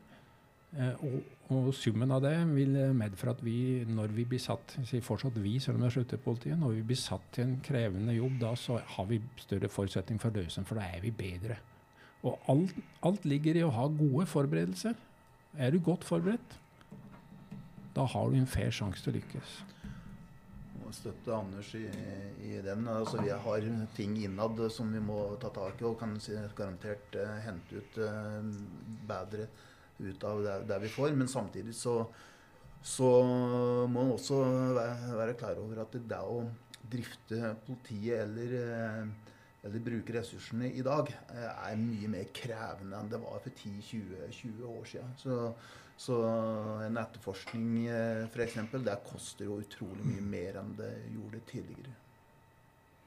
Og, 0.74 1.20
og, 1.54 1.68
summen 1.78 2.10
av 2.10 2.24
det 2.24 2.32
vil 2.50 2.72
medføre 2.98 3.36
at 3.36 3.42
vi, 3.46 3.84
når 3.86 4.10
vi 4.16 4.24
blir 4.26 4.40
satt 4.42 4.72
sier 4.82 5.04
fortsatt 5.06 5.36
vi, 5.38 5.52
selv 5.62 5.78
om 5.78 5.84
det 5.84 5.86
er 5.86 5.94
sluttet 5.94 6.24
politiet, 6.24 6.58
når 6.58 6.72
vi 6.80 6.82
blir 6.88 6.98
satt 6.98 7.28
til 7.36 7.44
en 7.44 7.52
krevende 7.62 8.16
jobb, 8.16 8.40
da 8.40 8.50
så 8.58 8.80
har 8.96 9.06
vi 9.06 9.20
større 9.38 9.70
forutsetning 9.70 10.18
for 10.18 10.34
å 10.34 10.42
løse 10.42 10.58
den, 10.58 10.66
for 10.66 10.80
da 10.80 10.88
er 10.90 11.04
vi 11.04 11.14
bedre. 11.14 11.60
Og 12.26 12.50
alt, 12.50 12.74
alt 13.06 13.28
ligger 13.28 13.60
i 13.60 13.62
å 13.62 13.70
ha 13.76 13.86
gode 13.86 14.26
forberedelser. 14.32 14.98
Er 15.54 15.70
du 15.70 15.78
godt 15.78 16.02
forberedt, 16.08 16.58
da 17.94 18.04
har 18.10 18.30
du 18.30 18.38
en 18.38 18.50
fair 18.50 18.74
sjanse 18.74 19.04
til 19.04 19.12
å 19.12 19.16
lykkes. 19.18 19.54
Må 20.80 20.92
støtte 20.94 21.34
Anders 21.36 21.70
i, 21.78 21.84
i, 22.42 22.56
den. 22.64 22.88
Altså, 22.90 23.20
vi 23.22 23.30
har 23.30 23.68
ting 23.96 24.16
innad 24.24 24.60
som 24.74 24.90
vi 24.92 25.02
må 25.02 25.20
ta 25.42 25.52
tak 25.54 25.80
i 25.80 25.86
og 25.88 25.98
kan 26.00 26.16
garantert 26.58 27.18
uh, 27.20 27.36
hente 27.44 27.78
ut 27.78 28.00
uh, 28.02 28.40
bedre 29.08 29.48
ut 30.02 30.24
av 30.26 30.42
det, 30.42 30.56
det, 30.68 30.80
vi 30.82 30.90
får. 30.90 31.14
Men 31.14 31.30
samtidig 31.30 31.76
så, 31.78 32.00
så 32.82 33.10
må 33.90 34.08
en 34.08 34.16
også 34.16 34.40
være, 34.74 35.14
være, 35.20 35.38
klar 35.38 35.62
over 35.62 35.84
at 35.84 35.94
det 35.94 36.18
å 36.18 36.42
drifte 36.90 37.54
politiet 37.64 38.26
eller 38.26 38.58
uh, 38.58 39.30
eller 39.64 39.80
bruke 39.80 40.12
ressursene 40.12 40.68
i 40.76 40.84
dag, 40.84 41.08
er 41.32 41.80
mye 41.80 42.10
mer 42.12 42.28
krevende 42.36 42.98
enn 43.00 43.10
det 43.12 43.20
var 43.22 43.40
for 43.40 43.64
10-20 43.64 44.64
år 44.68 44.86
siden. 44.90 45.14
Så, 45.20 45.38
så 45.96 46.20
en 46.84 47.00
etterforskning 47.00 47.86
eh, 47.88 48.24
f.eks. 48.28 48.58
det 48.76 48.96
koster 49.08 49.48
jo 49.48 49.60
utrolig 49.64 50.04
mye 50.04 50.24
mer 50.36 50.60
enn 50.60 50.74
det 50.78 50.92
gjorde 51.14 51.44
tidligere. 51.48 52.00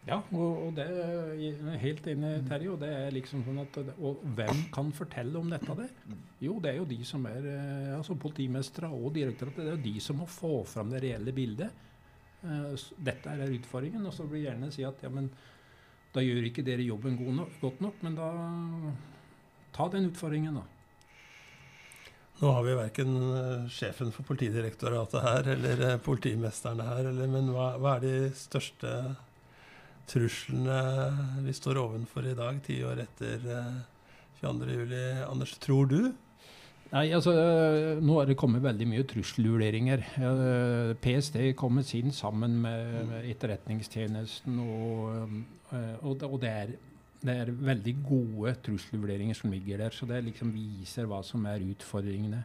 Ja, 0.07 0.21
og, 0.31 0.67
og 0.67 0.69
det 0.77 0.85
er 0.87 1.79
helt 1.81 2.05
enig 2.07 2.29
Terje. 2.47 2.71
Og 2.71 2.79
det 2.79 2.89
er 2.95 3.11
liksom 3.11 3.41
sånn 3.43 3.59
at, 3.65 3.79
og 3.99 4.21
hvem 4.37 4.61
kan 4.73 4.93
fortelle 4.95 5.35
om 5.39 5.51
dette 5.51 5.75
der? 5.75 5.91
Jo, 6.43 6.55
det 6.63 6.71
er 6.71 6.79
jo 6.79 6.87
de 6.87 7.01
som 7.07 7.25
er 7.27 7.49
eh, 7.51 7.91
altså 7.97 8.15
politimestere 8.15 8.89
og 8.93 9.11
direktoratet. 9.17 9.65
Det 9.65 9.73
er 9.73 9.75
jo 9.75 9.83
de 9.89 10.03
som 10.03 10.21
må 10.21 10.29
få 10.31 10.61
fram 10.69 10.93
det 10.93 11.03
reelle 11.03 11.35
bildet. 11.35 11.83
Eh, 12.39 12.87
dette 13.09 13.35
er 13.35 13.57
utfordringen. 13.57 14.07
Og 14.07 14.15
så 14.15 14.29
blir 14.29 14.45
gjerne 14.45 14.71
si 14.71 14.87
at 14.87 15.03
ja, 15.03 15.11
men 15.11 15.27
da 16.15 16.23
gjør 16.23 16.47
ikke 16.49 16.65
dere 16.65 16.85
jobben 16.87 17.19
nok, 17.35 17.59
godt 17.61 17.83
nok. 17.83 18.01
Men 18.05 18.17
da 18.17 18.31
ta 19.75 19.87
den 19.93 20.09
utfordringen, 20.11 20.59
da. 20.59 20.65
Nå 22.37 22.51
har 22.53 22.65
vi 22.67 22.73
verken 22.77 23.15
eh, 23.33 23.69
sjefen 23.73 24.11
for 24.13 24.27
Politidirektoratet 24.27 25.23
her 25.23 25.47
eller 25.55 25.79
eh, 25.87 25.95
politimesterne 26.05 26.85
her, 26.85 27.07
eller, 27.09 27.29
men 27.33 27.49
hva, 27.49 27.71
hva, 27.81 27.95
er 27.97 28.03
de 28.03 28.35
største 28.37 28.91
truslene 30.07 30.77
vi 31.47 31.55
står 31.57 31.79
ovenfor 31.81 32.29
i 32.29 32.35
dag, 32.37 32.59
ti 32.65 32.77
år 32.85 33.01
etter 33.07 33.41
22.07? 34.43 34.93
Eh, 34.99 35.23
Anders, 35.25 35.55
tror 35.63 35.89
du? 35.89 35.99
Nei, 36.87 37.05
altså 37.11 37.33
Nå 37.99 38.19
har 38.19 38.29
det 38.29 38.37
kommet 38.39 38.63
veldig 38.63 38.87
mye 38.87 39.05
trusselvurderinger. 39.09 40.03
PST 41.03 41.39
kommet 41.59 41.89
sin 41.89 42.13
sammen 42.15 42.59
med 42.63 43.15
Etterretningstjenesten, 43.27 44.59
og, 44.63 45.33
og, 46.01 46.23
og 46.29 46.37
det 46.43 46.53
er 46.53 46.77
det 47.17 47.33
er 47.33 47.49
veldig 47.51 47.95
gode 48.05 48.53
trusselvurderinger 48.65 49.37
som 49.37 49.51
ligger 49.51 49.81
der. 49.81 49.95
Så 49.95 50.05
det 50.09 50.23
liksom 50.25 50.53
viser 50.53 51.09
hva 51.09 51.23
som 51.25 51.45
er 51.49 51.65
utfordringene. 51.65 52.43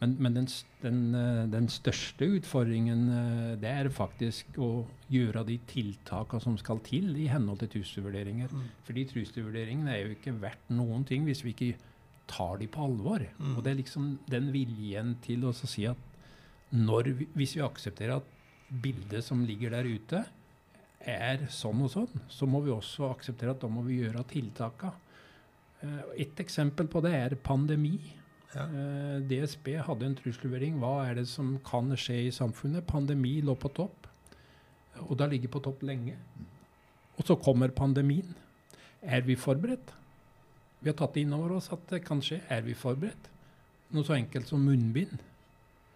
Men, 0.00 0.14
men 0.16 0.36
den, 0.38 0.46
den, 0.80 1.00
eh, 1.14 1.42
den, 1.52 1.66
største 1.68 2.24
utfordringen 2.38 3.02
eh, 3.12 3.56
det 3.60 3.68
er 3.68 3.90
faktisk 3.92 4.56
å 4.56 4.86
gjøre 5.12 5.42
de 5.44 5.58
tiltakene 5.68 6.40
som 6.40 6.56
skal 6.56 6.80
til 6.86 7.12
i 7.20 7.26
henhold 7.28 7.60
til 7.60 7.74
trusselvurderinger. 7.74 8.48
Mm. 8.48 8.70
Fordi 8.86 9.04
trusselvurderingene 9.10 9.92
er 9.92 10.06
jo 10.06 10.14
ikke 10.16 10.38
verdt 10.40 10.72
noen 10.72 11.04
ting 11.04 11.28
hvis 11.28 11.44
vi 11.44 11.52
ikke 11.52 11.89
tar 12.30 12.60
de 12.60 12.68
på 12.70 12.84
alvor. 12.86 13.24
Mm. 13.38 13.54
Og 13.56 13.64
det 13.64 13.72
er 13.72 13.80
liksom 13.80 14.12
den 14.30 14.50
viljen 14.54 15.16
til 15.24 15.48
å 15.48 15.54
si 15.56 15.86
at 15.90 16.06
når, 16.70 17.12
hvis 17.34 17.56
vi 17.58 17.64
aksepterer 17.66 18.20
at 18.20 18.36
bildet 18.70 19.26
som 19.26 19.42
ligger 19.46 19.74
der 19.74 19.88
ute, 19.90 20.22
er 21.00 21.46
sånn 21.50 21.80
og 21.82 21.90
sånn, 21.94 22.22
så 22.30 22.46
må 22.46 22.60
vi 22.62 22.72
også 22.74 23.08
akseptere 23.10 23.54
at 23.54 23.62
da 23.62 23.70
må 23.72 23.82
vi 23.86 24.02
gjøre 24.02 24.26
tiltakene. 24.30 25.08
Uh, 25.80 26.12
et 26.20 26.40
eksempel 26.42 26.90
på 26.92 27.00
det 27.04 27.14
er 27.16 27.38
pandemi. 27.40 27.96
Ja. 28.50 28.64
Eh, 28.66 29.18
DSB 29.30 29.76
hadde 29.86 30.08
en 30.08 30.16
trusselvurdering. 30.18 30.80
Hva 30.82 31.04
er 31.06 31.20
det 31.20 31.28
som 31.30 31.52
kan 31.62 31.86
skje 31.94 32.16
i 32.26 32.32
samfunnet? 32.34 32.82
Pandemi 32.88 33.36
lå 33.46 33.54
på 33.54 33.70
topp, 33.76 34.08
og 35.06 35.12
det 35.14 35.22
har 35.22 35.30
ligget 35.30 35.52
på 35.54 35.62
topp 35.62 35.84
lenge. 35.86 36.16
Og 37.14 37.28
så 37.28 37.36
kommer 37.38 37.70
pandemien. 37.70 38.34
Er 39.00 39.22
vi 39.22 39.38
forberedt? 39.38 39.94
Vi 40.80 40.88
har 40.88 40.96
tatt 40.96 41.18
inn 41.20 41.32
over 41.36 41.58
oss 41.58 41.68
at 41.74 41.82
det 41.92 42.02
kan 42.06 42.22
skje. 42.24 42.40
Er 42.48 42.64
vi 42.64 42.76
forberedt? 42.78 43.28
Noe 43.92 44.06
så 44.06 44.16
enkelt 44.16 44.48
som 44.48 44.62
munnbind. 44.64 45.18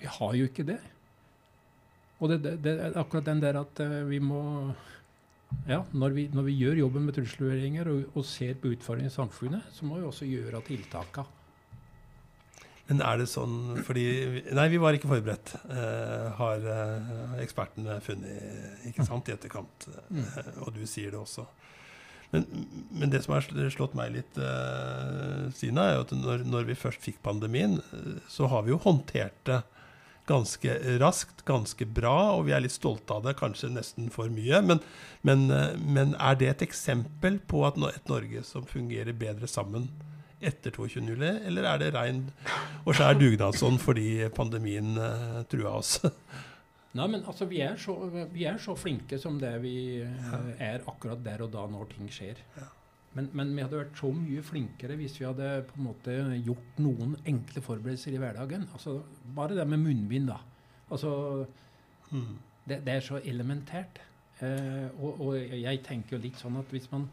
Vi 0.00 0.10
har 0.10 0.34
jo 0.36 0.48
ikke 0.50 0.66
det. 0.68 0.80
Og 2.20 2.30
det, 2.30 2.42
det, 2.44 2.58
det 2.64 2.74
er 2.74 2.98
akkurat 3.00 3.26
den 3.26 3.40
der 3.42 3.58
at 3.60 3.80
uh, 3.84 4.02
vi 4.08 4.20
må 4.22 4.42
ja, 5.68 5.84
når 5.94 6.14
vi, 6.16 6.24
når 6.34 6.48
vi, 6.48 6.56
gjør 6.58 6.80
jobben 6.82 7.06
med 7.06 7.14
trusselvurderinger 7.16 7.88
og, 7.90 8.04
og, 8.14 8.24
ser 8.26 8.56
på 8.58 8.72
utfordringer 8.74 9.12
i 9.12 9.14
samfunnet, 9.14 9.66
så 9.72 9.86
må 9.86 10.00
vi 10.00 10.08
også 10.08 10.26
gjøre 10.26 10.62
tiltakene. 10.66 11.40
Men 12.84 13.00
er 13.00 13.16
det 13.16 13.30
sånn 13.32 13.78
fordi 13.86 14.02
Nei, 14.52 14.66
vi 14.68 14.80
var 14.82 14.92
ikke 14.92 15.08
forberedt, 15.08 15.54
eh, 15.72 16.26
har 16.36 16.66
uh, 16.68 17.38
ekspertene 17.40 17.96
funnet 18.04 18.90
ikke 18.90 19.06
sant, 19.06 19.30
i 19.30 19.36
etterkant. 19.36 19.86
Mm. 20.10 20.26
og 20.66 20.74
du 20.76 20.82
sier 20.84 21.14
det 21.14 21.22
også. 21.22 21.46
Men, 22.34 22.66
men, 22.90 23.12
det 23.12 23.22
som 23.24 23.36
har 23.36 23.46
slått 23.70 23.94
meg 23.94 24.16
litt, 24.16 24.40
Sina, 25.54 25.86
er 25.86 25.96
jo 25.96 26.04
at 26.08 26.14
når, 26.18 26.42
når, 26.50 26.66
vi 26.66 26.76
først 26.78 27.04
fikk 27.04 27.22
pandemien, 27.22 27.78
så 28.28 28.50
har 28.50 28.66
vi 28.66 28.74
jo 28.74 28.80
håndtert 28.82 29.38
det 29.46 29.62
ganske 30.26 30.76
raskt, 31.00 31.44
ganske 31.44 31.86
bra, 31.86 32.16
og 32.38 32.46
vi 32.48 32.54
er 32.56 32.64
litt 32.64 32.74
stolte 32.74 33.16
av 33.16 33.26
det, 33.26 33.36
kanskje 33.38 33.72
nesten 33.74 34.08
for 34.12 34.32
mye. 34.32 34.60
Men, 34.64 34.80
men, 35.26 35.46
eh, 35.52 35.76
men 35.76 36.16
er 36.16 36.40
det 36.40 36.50
et 36.50 36.66
eksempel 36.68 37.38
på 37.48 37.64
at 37.68 37.78
et 37.90 38.10
Norge 38.10 38.44
som 38.46 38.66
fungerer 38.68 39.16
bedre 39.16 39.50
sammen 39.50 39.90
etter 40.44 40.74
22. 40.74 41.04
juli, 41.08 41.30
eller 41.48 41.68
er 41.68 41.80
det 41.80 41.92
rein 41.94 42.26
og 42.84 42.96
skjær 42.96 43.16
dugnadsånd 43.16 43.78
fordi 43.80 44.26
pandemien 44.36 44.98
uh, 45.00 45.40
trua 45.48 45.78
oss? 45.78 45.96
Nei, 46.94 47.08
men 47.10 47.24
altså, 47.26 47.48
vi 47.50 47.58
er, 47.64 47.74
så, 47.80 47.96
vi 48.30 48.44
er, 48.46 48.58
så, 48.62 48.76
flinke 48.78 49.18
som 49.18 49.40
det 49.42 49.52
vi 49.64 49.74
ja. 49.98 50.38
er 50.62 50.84
akkurat 50.86 51.22
der 51.24 51.42
og 51.42 51.50
da 51.54 51.64
når 51.70 51.90
ting 51.90 52.10
skjer. 52.12 52.38
Ja. 52.54 52.68
Men, 53.14 53.28
men, 53.34 53.52
vi 53.54 53.62
hadde 53.62 53.78
vært 53.78 53.98
så 53.98 54.10
mye 54.14 54.42
flinkere 54.42 54.96
hvis 54.98 55.16
vi 55.20 55.26
hadde 55.26 55.48
på 55.68 55.78
en 55.78 55.86
måte 55.88 56.14
gjort 56.42 56.80
noen 56.82 57.14
enkle 57.30 57.62
forberedelser 57.62 58.16
i 58.16 58.22
hverdagen. 58.22 58.66
Altså, 58.74 59.00
bare 59.36 59.58
det 59.58 59.66
med 59.70 59.82
munnbind, 59.82 60.30
da. 60.30 60.40
Altså, 60.90 61.12
mm. 62.10 62.32
det, 62.66 62.80
det, 62.86 62.96
er 62.96 63.04
så 63.06 63.20
elementært. 63.22 64.00
Eh, 64.42 64.88
og, 64.98 65.20
og, 65.20 65.36
jeg 65.38 65.82
tenker 65.86 66.16
jo 66.16 66.24
litt 66.24 66.40
sånn 66.42 66.58
at 66.58 66.74
hvis 66.74 66.90
man, 66.90 67.06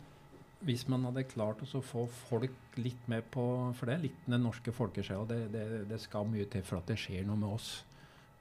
hvis 0.65 0.87
man 0.89 1.05
hadde 1.09 1.27
klart 1.29 1.61
å 1.61 1.83
få 1.85 2.07
folk 2.27 2.77
litt 2.81 3.05
med 3.11 3.25
på 3.33 3.43
For 3.77 3.89
det 3.89 3.93
er 3.93 4.05
litt 4.07 4.25
den 4.25 4.45
norske 4.45 4.73
folkesjela. 4.73 5.25
Det, 5.29 5.39
det, 5.53 5.65
det, 5.89 6.01
skal 6.01 6.29
mye 6.29 6.49
til 6.49 6.65
for 6.65 6.81
at 6.81 6.89
det 6.89 6.97
skjer 7.01 7.25
noe 7.29 7.37
med 7.37 7.57
oss. 7.61 7.71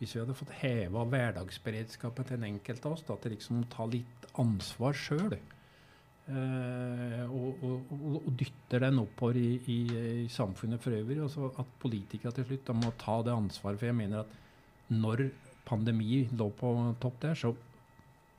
Hvis 0.01 0.15
vi 0.15 0.23
hadde 0.23 0.37
fått 0.37 0.55
heva 0.63 1.05
hverdagsberedskapen 1.13 2.25
til 2.27 2.39
en 2.39 2.47
enkelt 2.55 2.87
av 2.89 2.95
oss, 2.97 3.05
da, 3.05 3.19
til 3.21 3.35
liksom 3.35 3.59
å 3.61 3.67
ta 3.69 3.85
litt 3.85 4.29
ansvar 4.41 4.97
sjøl, 4.97 5.35
eh, 5.37 7.25
og, 7.27 7.65
og, 7.69 7.91
og, 8.09 8.31
dytter 8.41 8.87
den 8.87 9.03
oppover 9.03 9.37
i, 9.37 9.51
i, 9.69 9.79
i 10.25 10.31
samfunnet 10.33 10.81
for 10.81 10.97
øvrig, 10.97 11.19
og 11.27 11.61
at 11.61 11.75
politikere 11.83 12.33
til 12.39 12.49
slutt 12.49 12.73
må 12.81 12.95
ta 13.01 13.19
det 13.27 13.35
ansvaret. 13.35 13.83
For 13.83 13.91
jeg 13.91 13.99
mener 13.99 14.25
at 14.25 14.95
når 14.97 15.27
pandemi 15.69 16.23
lå 16.33 16.49
på 16.57 16.73
topp 17.03 17.21
der, 17.27 17.37
så 17.37 17.53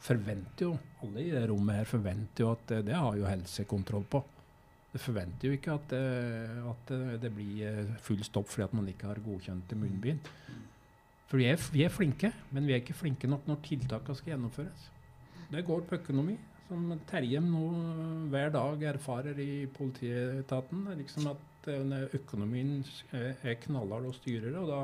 forventer 0.01 0.65
jo 0.65 0.73
alle 1.05 1.27
i 1.27 1.29
det 1.29 1.45
rommet 1.51 1.77
her 1.77 1.85
forventer 1.85 2.41
jo 2.41 2.55
at 2.55 2.73
det 2.87 2.97
har 2.97 3.21
jo 3.21 3.29
helsekontroll 3.29 4.09
på. 4.09 4.23
Det 4.91 4.99
forventer 4.99 5.47
jo 5.47 5.55
ikke 5.55 5.77
at, 5.77 5.93
at 6.73 6.91
det 7.21 7.29
blir 7.31 7.93
full 8.01 8.25
stopp 8.25 8.49
fordi 8.49 8.65
at 8.65 8.73
man 8.75 8.89
ikke 8.89 9.11
har 9.11 9.21
godkjente 9.23 9.77
munnbind. 9.77 10.25
For 11.31 11.39
vi 11.39 11.45
er, 11.47 11.61
vi 11.71 11.85
er, 11.85 11.91
flinke, 11.95 12.27
men 12.51 12.65
vi 12.67 12.73
er 12.75 12.81
ikke 12.81 12.97
flinke 12.99 13.27
nok 13.31 13.45
når 13.47 13.61
tiltakene 13.63 14.19
skal 14.19 14.33
gjennomføres. 14.33 14.87
Det 15.47 15.61
går 15.63 15.85
på 15.87 15.95
økonomi, 16.01 16.35
som 16.67 16.91
Terje 17.07 17.39
nå 17.45 17.61
hver 18.33 18.51
dag 18.51 18.83
erfarer 18.89 19.39
i 19.39 19.63
politietaten. 19.71 20.89
liksom 20.99 21.29
At 21.31 21.69
økonomien 22.19 22.81
er 23.15 23.55
knallhard 23.63 24.09
og 24.11 24.17
styrer, 24.19 24.59
og 24.59 24.67
da 24.73 24.81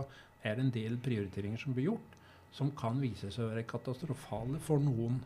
er 0.48 0.56
det 0.56 0.66
en 0.70 0.76
del 0.78 0.98
prioriteringer 1.04 1.60
som 1.60 1.76
blir 1.76 1.90
gjort, 1.90 2.16
som 2.56 2.72
kan 2.80 3.04
vise 3.04 3.28
seg 3.28 3.44
å 3.44 3.52
være 3.52 3.68
katastrofale 3.68 4.64
for 4.64 4.80
noen 4.80 5.20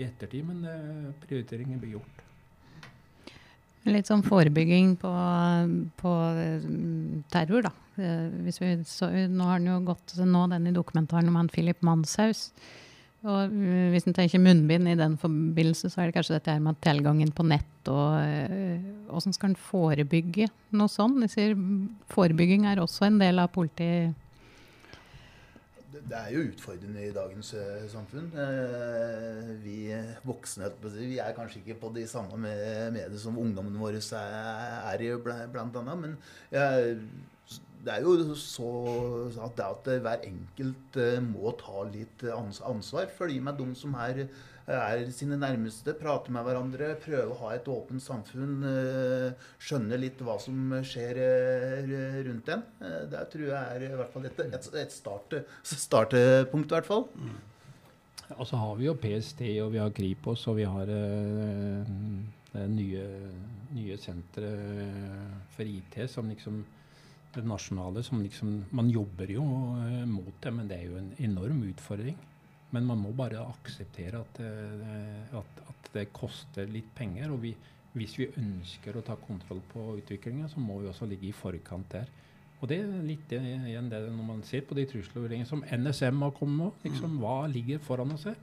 i 0.00 0.08
ettertid, 0.08 0.50
men 0.50 0.66
prioriteringer 1.22 1.78
blir 1.78 2.00
gjort. 2.00 2.25
Litt 3.86 4.08
sånn 4.10 4.24
forebygging 4.26 4.96
på, 4.98 5.10
på 6.00 6.14
mm, 6.64 7.26
terror, 7.32 7.68
da. 7.68 7.72
Eh, 8.02 8.26
vi, 8.44 8.54
så, 8.84 9.10
nå 9.30 9.46
har 9.46 9.60
den 9.60 9.70
jo 9.70 9.78
gått 9.86 10.16
nå 10.18 10.46
den 10.52 10.66
i 10.66 10.74
dokumentaren 10.74 11.30
om 11.30 11.38
han 11.38 11.52
Philip 11.52 11.80
Manshaus. 11.86 12.48
Og 13.26 13.52
mm, 13.52 13.94
hvis 13.94 14.06
en 14.06 14.16
tenker 14.16 14.42
munnbind 14.42 14.90
i 14.90 14.98
den 14.98 15.16
forbindelse, 15.20 15.90
så 15.90 16.02
er 16.02 16.10
det 16.10 16.18
kanskje 16.18 16.36
dette 16.36 16.52
her 16.52 16.62
med 16.62 16.78
tilgangen 16.84 17.32
på 17.34 17.46
nett 17.46 17.90
og 17.90 18.18
Åssen 19.14 19.32
eh, 19.32 19.36
skal 19.36 19.52
en 19.52 19.58
forebygge 19.68 20.48
noe 20.74 20.90
sånt? 20.90 21.22
Jeg 21.24 21.34
sier 21.34 21.58
forebygging 22.12 22.66
er 22.66 22.82
også 22.82 23.06
en 23.06 23.20
del 23.22 23.38
av 23.42 23.52
politiet 23.54 24.14
det 25.92 26.16
er 26.18 26.32
jo 26.34 26.46
utfordrende 26.50 27.04
i 27.06 27.12
dagens 27.14 27.52
uh, 27.54 27.84
samfunn. 27.90 28.26
Uh, 28.34 29.52
vi 29.62 29.78
voksne 30.26 30.70
vi 30.96 31.18
er 31.22 31.36
kanskje 31.36 31.62
ikke 31.62 31.78
på 31.84 31.92
de 31.94 32.06
samme 32.10 32.40
mediene 32.42 33.20
som 33.20 33.38
ungdommene 33.38 33.80
våre 33.80 34.02
er, 34.18 35.00
i, 35.00 35.12
blant 35.22 35.78
annet. 35.80 36.02
Men 36.02 36.18
det 37.86 37.94
er 37.94 38.02
jo 38.02 38.34
så 38.34 38.68
at, 39.46 39.88
hver 40.02 40.26
enkelt 40.26 41.00
må 41.30 41.54
ta 41.60 41.86
litt 41.88 42.26
ansvar. 42.34 43.08
Følge 43.18 43.40
med 43.40 43.58
de 43.62 43.70
som 43.78 43.94
er 44.02 44.26
er 44.66 45.10
sine 45.14 45.36
nærmeste, 45.38 45.94
prate 45.98 46.32
med 46.34 46.42
hverandre, 46.46 46.94
prøve 46.98 47.30
å 47.30 47.38
ha 47.44 47.52
et 47.54 47.68
åpent 47.70 48.02
samfunn. 48.02 48.56
Eh, 48.66 49.50
skjønne 49.62 49.98
litt 50.00 50.22
hva 50.26 50.36
som 50.42 50.74
skjer 50.86 51.20
eh, 51.22 52.22
rundt 52.26 52.50
en. 52.50 52.64
Eh, 52.82 53.02
det 53.12 53.26
tror 53.32 53.46
jeg 53.46 53.76
er 53.76 53.86
i 53.86 53.92
hvert 53.94 54.14
fall 54.14 54.26
et, 54.26 54.42
et, 54.58 54.94
start, 54.94 55.38
startpunkt, 55.62 56.72
i 56.72 56.78
hvert 56.78 56.88
fall. 56.88 57.06
Mm. 57.14 57.36
Og 58.36 58.46
så 58.50 58.58
har 58.58 58.74
vi 58.78 58.88
jo 58.88 58.96
PST, 58.98 59.44
og 59.62 59.70
vi 59.76 59.82
har 59.82 59.94
Kripos, 59.94 60.48
og 60.50 60.58
vi 60.58 60.66
har 60.66 60.88
det 60.90 62.64
nye, 62.72 63.04
nye 63.76 63.98
senteret 64.02 65.52
for 65.54 65.68
IT 65.70 66.00
som 66.10 66.26
liksom 66.32 66.64
det 67.36 67.44
nasjonale 67.44 68.00
som 68.02 68.22
liksom 68.24 68.64
Man 68.74 68.88
jobber 68.90 69.30
jo 69.30 69.44
mot 70.08 70.32
det, 70.42 70.52
men 70.56 70.66
det 70.66 70.80
er 70.80 70.88
jo 70.88 70.98
en 70.98 71.12
enorm 71.22 71.60
utfordring. 71.68 72.16
Men 72.74 72.86
man 72.88 72.98
må 72.98 73.12
bare 73.16 73.44
akseptere 73.46 74.20
at, 74.20 74.40
eh, 74.42 75.36
at, 75.38 75.64
at 75.70 75.90
det 75.94 76.08
koster 76.16 76.68
litt 76.70 76.88
penger. 76.96 77.30
Og 77.34 77.42
vi, 77.44 77.52
hvis 77.96 78.16
vi 78.18 78.30
ønsker 78.42 78.98
å 78.98 79.04
ta 79.06 79.16
kontroll 79.20 79.62
på 79.70 79.92
utviklinga, 80.00 80.50
så 80.50 80.62
må 80.62 80.80
vi 80.82 80.90
også 80.90 81.08
ligge 81.08 81.30
i 81.30 81.36
forkant 81.36 81.92
der. 81.94 82.10
Og 82.56 82.70
det 82.70 82.80
er 82.80 82.92
litt 83.04 83.32
igjen 83.36 83.90
det 83.92 84.00
når 84.08 84.26
man 84.26 84.44
ser 84.48 84.64
på 84.66 84.76
de 84.76 84.86
trusselvurderingene 84.88 85.48
som 85.48 85.64
NSM 85.64 86.22
har 86.24 86.36
kommet 86.36 86.62
med. 86.62 86.86
Liksom, 86.88 87.18
hva 87.20 87.42
ligger 87.52 87.82
foran 87.84 88.14
oss 88.16 88.26
her? 88.30 88.38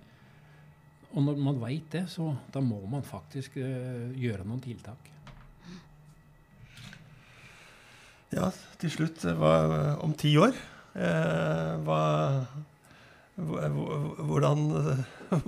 Og 1.14 1.26
når 1.26 1.42
man 1.46 1.60
veit 1.62 1.90
det, 1.94 2.06
så 2.10 2.32
da 2.54 2.62
må 2.62 2.80
man 2.90 3.06
faktisk 3.06 3.58
uh, 3.62 4.14
gjøre 4.18 4.46
noen 4.48 4.62
tiltak. 4.64 5.10
Ja, 8.34 8.48
til 8.82 8.90
slutt, 8.90 9.26
hva, 9.38 9.54
om 10.02 10.16
ti 10.18 10.32
år, 10.42 10.56
eh, 10.98 11.74
hva 11.86 12.00
hvordan, 13.36 15.04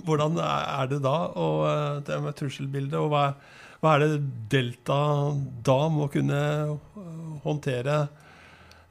hvordan, 0.05 0.39
er 0.41 0.89
det 0.89 1.01
da, 1.05 1.15
og 1.37 1.63
eh, 1.69 2.01
det 2.07 2.19
med 2.23 2.37
trusselbildet? 2.39 2.97
Og 2.97 3.11
hva, 3.13 3.25
hva, 3.81 3.95
er 3.95 4.05
det 4.05 4.21
Delta 4.49 4.99
da 5.65 5.79
må 5.93 6.09
kunne 6.13 6.41
håndtere 7.45 8.05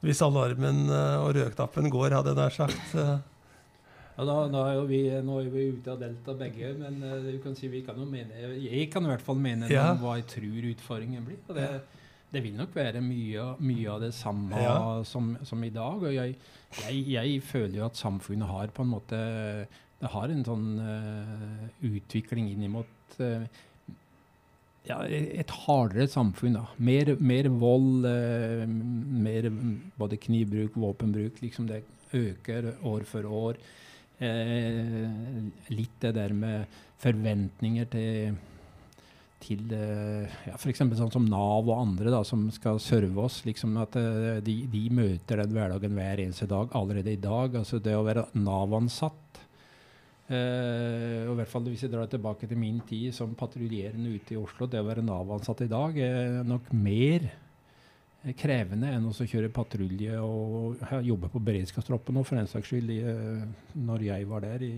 hvis 0.05 0.21
alarmen 0.23 0.85
eh, 0.87 1.15
og 1.19 1.33
rødknappen 1.35 1.89
går, 1.91 2.15
hadde 2.15 2.31
jeg 2.31 2.39
nær 2.39 2.55
sagt? 2.55 2.93
Ja, 4.15 4.23
da, 4.23 4.35
da 4.47 4.61
er 4.71 4.85
vi, 4.87 5.01
nå 5.27 5.41
er 5.41 5.51
vi 5.51 5.65
ute 5.75 5.91
av 5.91 5.99
Delta 5.99 6.37
begge, 6.39 6.71
men 6.79 7.01
uh, 7.03 7.17
du 7.19 7.35
kan 7.43 7.55
si 7.57 7.67
vi 7.67 7.81
kan 7.83 7.97
jo 7.99 8.05
mene 8.07 8.45
Jeg 8.63 8.87
kan 8.93 9.03
i 9.03 9.11
hvert 9.11 9.25
fall 9.25 9.35
mene 9.43 9.67
ja. 9.67 9.89
hva 9.99 10.13
jeg 10.21 10.29
tror 10.37 10.69
utfordringen 10.71 11.25
blir. 11.27 11.41
og 11.49 11.57
det 11.59 11.67
det 12.35 12.43
vil 12.43 12.57
nok 12.57 12.73
være 12.75 13.01
mye, 13.03 13.45
mye 13.63 13.91
av 13.91 14.01
det 14.03 14.11
samme 14.15 14.59
ja. 14.59 14.75
som, 15.07 15.33
som, 15.47 15.61
i 15.63 15.71
dag. 15.73 16.03
Og 16.03 16.11
jeg, 16.13 16.35
jeg, 16.81 17.03
jeg, 17.13 17.37
føler 17.45 17.79
jo 17.79 17.85
at 17.87 17.99
samfunnet 17.99 18.51
har 18.51 18.73
på 18.75 18.83
en 18.83 18.91
måte 18.91 19.19
Det 20.01 20.11
har 20.11 20.31
en 20.31 20.43
sånn 20.43 20.65
uh, 20.83 21.61
utvikling 21.87 22.49
inn 22.51 22.65
mot 22.73 23.15
uh, 23.21 23.45
ja, 24.85 24.99
et 25.07 25.53
hardere 25.65 26.09
samfunn. 26.11 26.59
da. 26.59 26.65
Mer, 26.77 27.15
mer 27.23 27.49
vold, 27.63 28.05
uh, 28.05 28.65
mer 28.67 29.47
både 29.97 30.19
knivbruk, 30.27 30.75
våpenbruk. 30.75 31.39
liksom 31.41 31.71
Det 31.71 31.83
øker 32.15 32.73
år 32.83 33.07
for 33.07 33.25
år. 33.25 33.63
litt 35.75 35.95
det 35.99 36.13
der 36.15 36.31
med 36.31 36.75
forventninger 37.03 37.85
til 37.91 38.37
til 39.45 39.73
eh, 39.75 40.33
ja, 40.47 40.55
f.eks. 40.57 40.81
sånn 40.97 41.13
som 41.13 41.27
Nav 41.29 41.67
og 41.67 41.77
andre 41.77 42.13
da, 42.13 42.23
som 42.27 42.47
skal 42.53 42.79
serve 42.83 43.27
oss. 43.27 43.43
liksom 43.45 43.77
at 43.81 43.97
eh, 43.99 44.41
de, 44.45 44.57
de, 44.71 44.83
møter 44.93 45.43
den 45.43 45.53
hverdagen 45.55 45.95
hver 45.97 46.23
eneste 46.23 46.49
dag 46.49 46.73
allerede 46.77 47.13
i 47.13 47.21
dag. 47.21 47.55
altså 47.61 47.79
Det 47.83 47.95
å 47.95 48.03
være 48.05 48.27
Nav-ansatt 48.39 49.39
eh, 50.33 51.23
og 51.25 51.35
i 51.35 51.39
hvert 51.39 51.51
fall 51.51 51.69
Hvis 51.69 51.85
jeg 51.85 51.93
drar 51.93 52.09
tilbake 52.11 52.49
til 52.49 52.59
min 52.61 52.81
tid 52.87 53.15
som 53.15 53.37
patruljerende 53.37 54.17
ute 54.17 54.35
i 54.35 54.41
Oslo, 54.41 54.69
det 54.69 54.81
å 54.81 54.89
være 54.89 55.05
Nav-ansatt 55.05 55.65
i 55.65 55.71
dag 55.71 55.97
er 56.01 56.43
nok 56.47 56.71
mer 56.73 57.29
krevende 58.41 58.89
enn 58.89 59.03
å 59.05 59.13
kjøre 59.13 59.51
patrulje 59.53 60.17
og 60.17 60.79
jobbe 61.05 61.29
på 61.29 61.41
beredskapstroppen. 61.45 62.17
Og 62.17 62.25
for 62.25 62.39
den 62.39 62.49
saks 62.49 62.71
skyld, 62.71 62.89
når 63.77 64.05
jeg 64.07 64.25
var 64.31 64.41
der 64.41 64.65
i, 64.65 64.71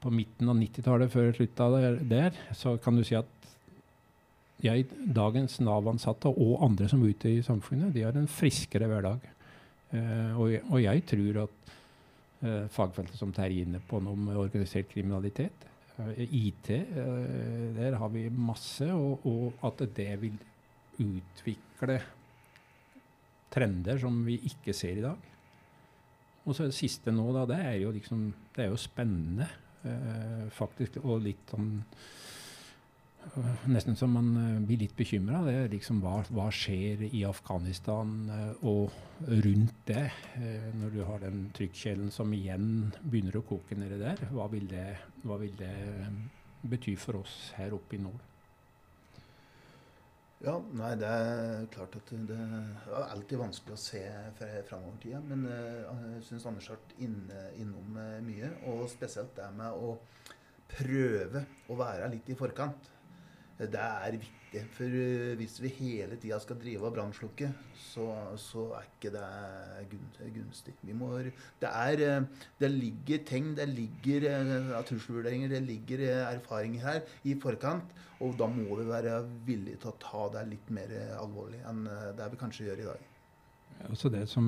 på 0.00 0.12
midten 0.14 0.48
av 0.48 0.56
90-tallet, 0.56 1.12
før 1.12 1.28
jeg 1.28 1.36
slutta 1.36 1.68
der, 2.08 2.38
så 2.56 2.78
kan 2.80 2.96
du 2.96 3.04
si 3.04 3.18
at 3.18 3.35
jeg, 4.64 4.86
dagens 5.12 5.58
Nav-ansatte 5.60 6.30
og 6.30 6.62
andre 6.64 6.88
som 6.88 7.02
er 7.04 7.12
ute 7.12 7.32
i 7.34 7.44
samfunnet, 7.44 7.92
de 7.94 8.04
har 8.06 8.16
en 8.16 8.30
friskere 8.30 8.88
hverdag. 8.88 9.24
Eh, 9.94 10.32
og, 10.34 10.50
jeg, 10.50 10.62
og, 10.70 10.80
jeg 10.82 11.04
tror 11.10 11.40
at 11.44 11.72
eh, 12.42 12.66
fagfeltet 12.72 13.18
som 13.20 13.34
tar 13.36 13.52
inne 13.52 13.82
på 13.86 14.00
noe 14.02 14.18
med 14.18 14.40
organisert 14.40 14.88
kriminalitet, 14.90 15.66
eh, 16.00 16.24
IT, 16.24 16.72
der 17.76 17.98
har 18.00 18.12
vi 18.14 18.26
masse, 18.32 18.88
og, 18.92 19.26
og, 19.28 19.60
at 19.68 19.84
det 19.96 20.10
vil 20.24 20.38
utvikle 21.04 22.00
trender 23.52 24.00
som 24.00 24.22
vi 24.26 24.40
ikke 24.48 24.74
ser 24.76 24.98
i 24.98 25.04
dag. 25.04 25.32
Og 26.46 26.54
så 26.54 26.68
det 26.68 26.78
siste 26.78 27.12
nå, 27.12 27.26
da, 27.34 27.44
det 27.50 27.56
er 27.58 27.80
jo 27.82 27.90
liksom 27.90 28.28
Det 28.54 28.64
er 28.64 28.68
jo 28.70 28.78
spennende, 28.78 29.48
faktisk, 30.56 30.96
og 31.04 31.20
litt 31.22 31.50
sånn 31.52 31.68
nesten 33.66 33.96
så 33.96 34.06
man 34.10 34.28
eh, 34.36 34.60
blir 34.66 34.80
litt 34.84 34.94
bekymra. 34.96 35.42
Liksom 35.70 36.00
hva, 36.04 36.20
hva, 36.34 36.46
skjer 36.54 37.06
i 37.08 37.24
Afghanistan 37.28 38.14
eh, 38.32 38.68
og 38.68 38.94
rundt 39.46 39.82
det, 39.88 40.06
eh, 40.38 40.70
når 40.76 40.94
du 40.94 41.02
har 41.08 41.24
den 41.24 41.48
trykkjelen 41.56 42.12
som 42.14 42.32
igjen 42.36 42.92
begynner 43.02 43.40
å 43.40 43.44
koke 43.46 43.78
nedi 43.78 44.00
der. 44.00 44.22
Hva 44.32 44.48
vil, 44.52 44.68
det, 44.70 44.86
hva 45.24 45.40
vil 45.42 45.54
det 45.58 45.74
bety 46.66 46.96
for 47.00 47.22
oss 47.22 47.52
her 47.58 47.76
oppe 47.76 47.98
i 47.98 48.02
nord? 48.02 48.24
Ja, 50.44 50.58
nei, 50.76 50.90
det 51.00 51.08
er 51.08 51.68
klart 51.72 51.94
at 51.96 52.10
det 52.28 52.36
er 52.36 53.06
alltid 53.06 53.40
vanskelig 53.40 53.72
å 53.72 53.80
se 53.80 54.02
framover 54.68 54.98
tida. 55.02 55.22
Men 55.24 55.46
jeg 55.48 56.26
syns 56.28 56.44
Anders 56.46 56.68
har 56.68 56.76
vært 56.76 56.92
innom 57.00 57.96
mye. 58.26 58.50
Og 58.68 58.84
spesielt 58.92 59.32
det 59.38 59.48
med 59.56 59.80
å 59.80 59.94
prøve 60.68 61.46
å 61.72 61.78
være 61.80 62.10
litt 62.12 62.28
i 62.30 62.36
forkant. 62.38 62.92
Det 63.58 63.80
er 63.80 64.12
viktig. 64.12 64.62
For 64.76 64.84
eh, 64.84 65.34
hvis 65.36 65.56
vi 65.60 65.70
hele 65.78 66.16
tida 66.20 66.38
skal 66.40 66.58
drive 66.60 66.88
og 66.88 66.94
brannslukke, 66.96 67.48
så, 67.76 68.06
så 68.40 68.66
er 68.76 68.86
ikke 68.86 69.12
det 69.14 70.00
gunstig. 70.34 70.74
Må, 70.96 71.08
det, 71.18 71.70
er, 71.70 72.02
eh, 72.04 72.46
det 72.60 72.70
ligger 72.72 73.24
tegn, 73.28 73.54
det 73.56 73.68
ligger 73.72 74.28
eh, 74.30 74.74
trusselvurderinger, 74.88 75.54
det 75.54 75.62
ligger 75.64 76.04
erfaringer 76.18 76.84
her 76.84 77.00
i 77.24 77.36
forkant. 77.40 77.96
Og 78.20 78.36
da 78.38 78.48
må 78.48 78.76
vi 78.76 78.88
være 78.88 79.22
villige 79.48 79.80
til 79.82 79.92
å 79.92 79.98
ta 80.00 80.26
det 80.36 80.46
litt 80.52 80.72
mer 80.72 80.92
alvorlig 81.18 81.60
enn 81.68 81.84
det 82.16 82.30
vi 82.32 82.40
kanskje 82.40 82.68
gjør 82.68 82.80
i 82.80 82.86
dag. 82.88 83.12
Altså 83.90 84.08
det 84.08 84.22
som 84.32 84.46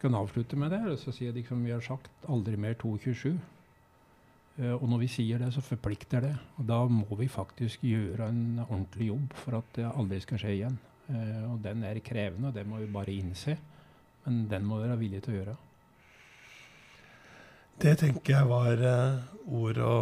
kan 0.00 0.16
avslutte 0.16 0.56
med 0.56 0.72
det, 0.72 0.80
er 0.80 0.94
å 0.94 1.12
si 1.12 1.28
at 1.28 1.36
liksom 1.36 1.66
vi 1.66 1.74
har 1.74 1.84
sagt 1.84 2.28
aldri 2.32 2.56
mer 2.56 2.78
227. 2.80 3.36
Eh, 4.60 4.74
og 4.76 4.86
når 4.88 5.04
vi 5.04 5.10
sier 5.16 5.40
det, 5.42 5.50
så 5.54 5.64
forplikter 5.64 6.24
det. 6.26 6.34
Og 6.60 6.68
da 6.68 6.82
må 6.90 7.18
vi 7.18 7.28
faktisk 7.32 7.84
gjøre 7.88 8.28
en 8.28 8.60
ordentlig 8.66 9.10
jobb 9.10 9.34
for 9.40 9.60
at 9.60 9.74
det 9.78 9.88
aldri 9.90 10.20
skal 10.24 10.42
skje 10.42 10.54
igjen. 10.58 10.78
Eh, 11.08 11.42
og 11.48 11.58
den 11.64 11.84
er 11.88 12.02
krevende, 12.04 12.52
og 12.52 12.54
det 12.54 12.66
må 12.68 12.82
vi 12.82 12.92
bare 12.92 13.16
innse. 13.16 13.56
Men 14.26 14.44
den 14.50 14.68
må 14.68 14.82
vi 14.82 14.88
være 14.88 15.00
villige 15.00 15.26
til 15.26 15.34
å 15.34 15.40
gjøre. 15.40 15.56
Det 17.80 17.96
tenker 18.02 18.36
jeg 18.36 18.48
var 18.50 18.84
eh, 18.84 19.22
ord 19.56 19.80
å 19.80 19.96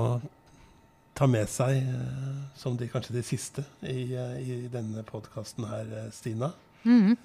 ta 1.19 1.27
med 1.27 1.51
seg 1.51 1.81
eh, 1.83 2.35
som 2.59 2.77
de, 2.79 2.87
kanskje 2.91 3.17
de 3.17 3.25
siste 3.27 3.65
i, 3.83 4.13
eh, 4.15 4.37
i 4.39 4.59
denne 4.71 5.03
podkasten 5.07 5.67
her, 5.67 5.91
eh, 6.03 6.11
Stina. 6.15 6.53
Mhm. 6.85 7.17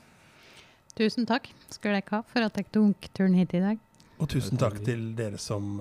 Tusen 0.94 1.26
takk 1.26 1.48
skal 1.74 1.96
dere 1.96 2.12
ha 2.12 2.22
for 2.30 2.46
at 2.46 2.54
dere 2.54 2.70
tok 2.74 3.08
turen 3.18 3.34
hit 3.34 3.54
i 3.58 3.62
dag. 3.64 3.80
Og 4.22 4.30
tusen 4.30 4.60
takk 4.62 4.78
til 4.86 5.16
dere 5.18 5.40
som 5.42 5.80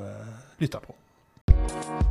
lytta 0.57 0.81
på. 0.81 0.95
Thank 1.69 2.03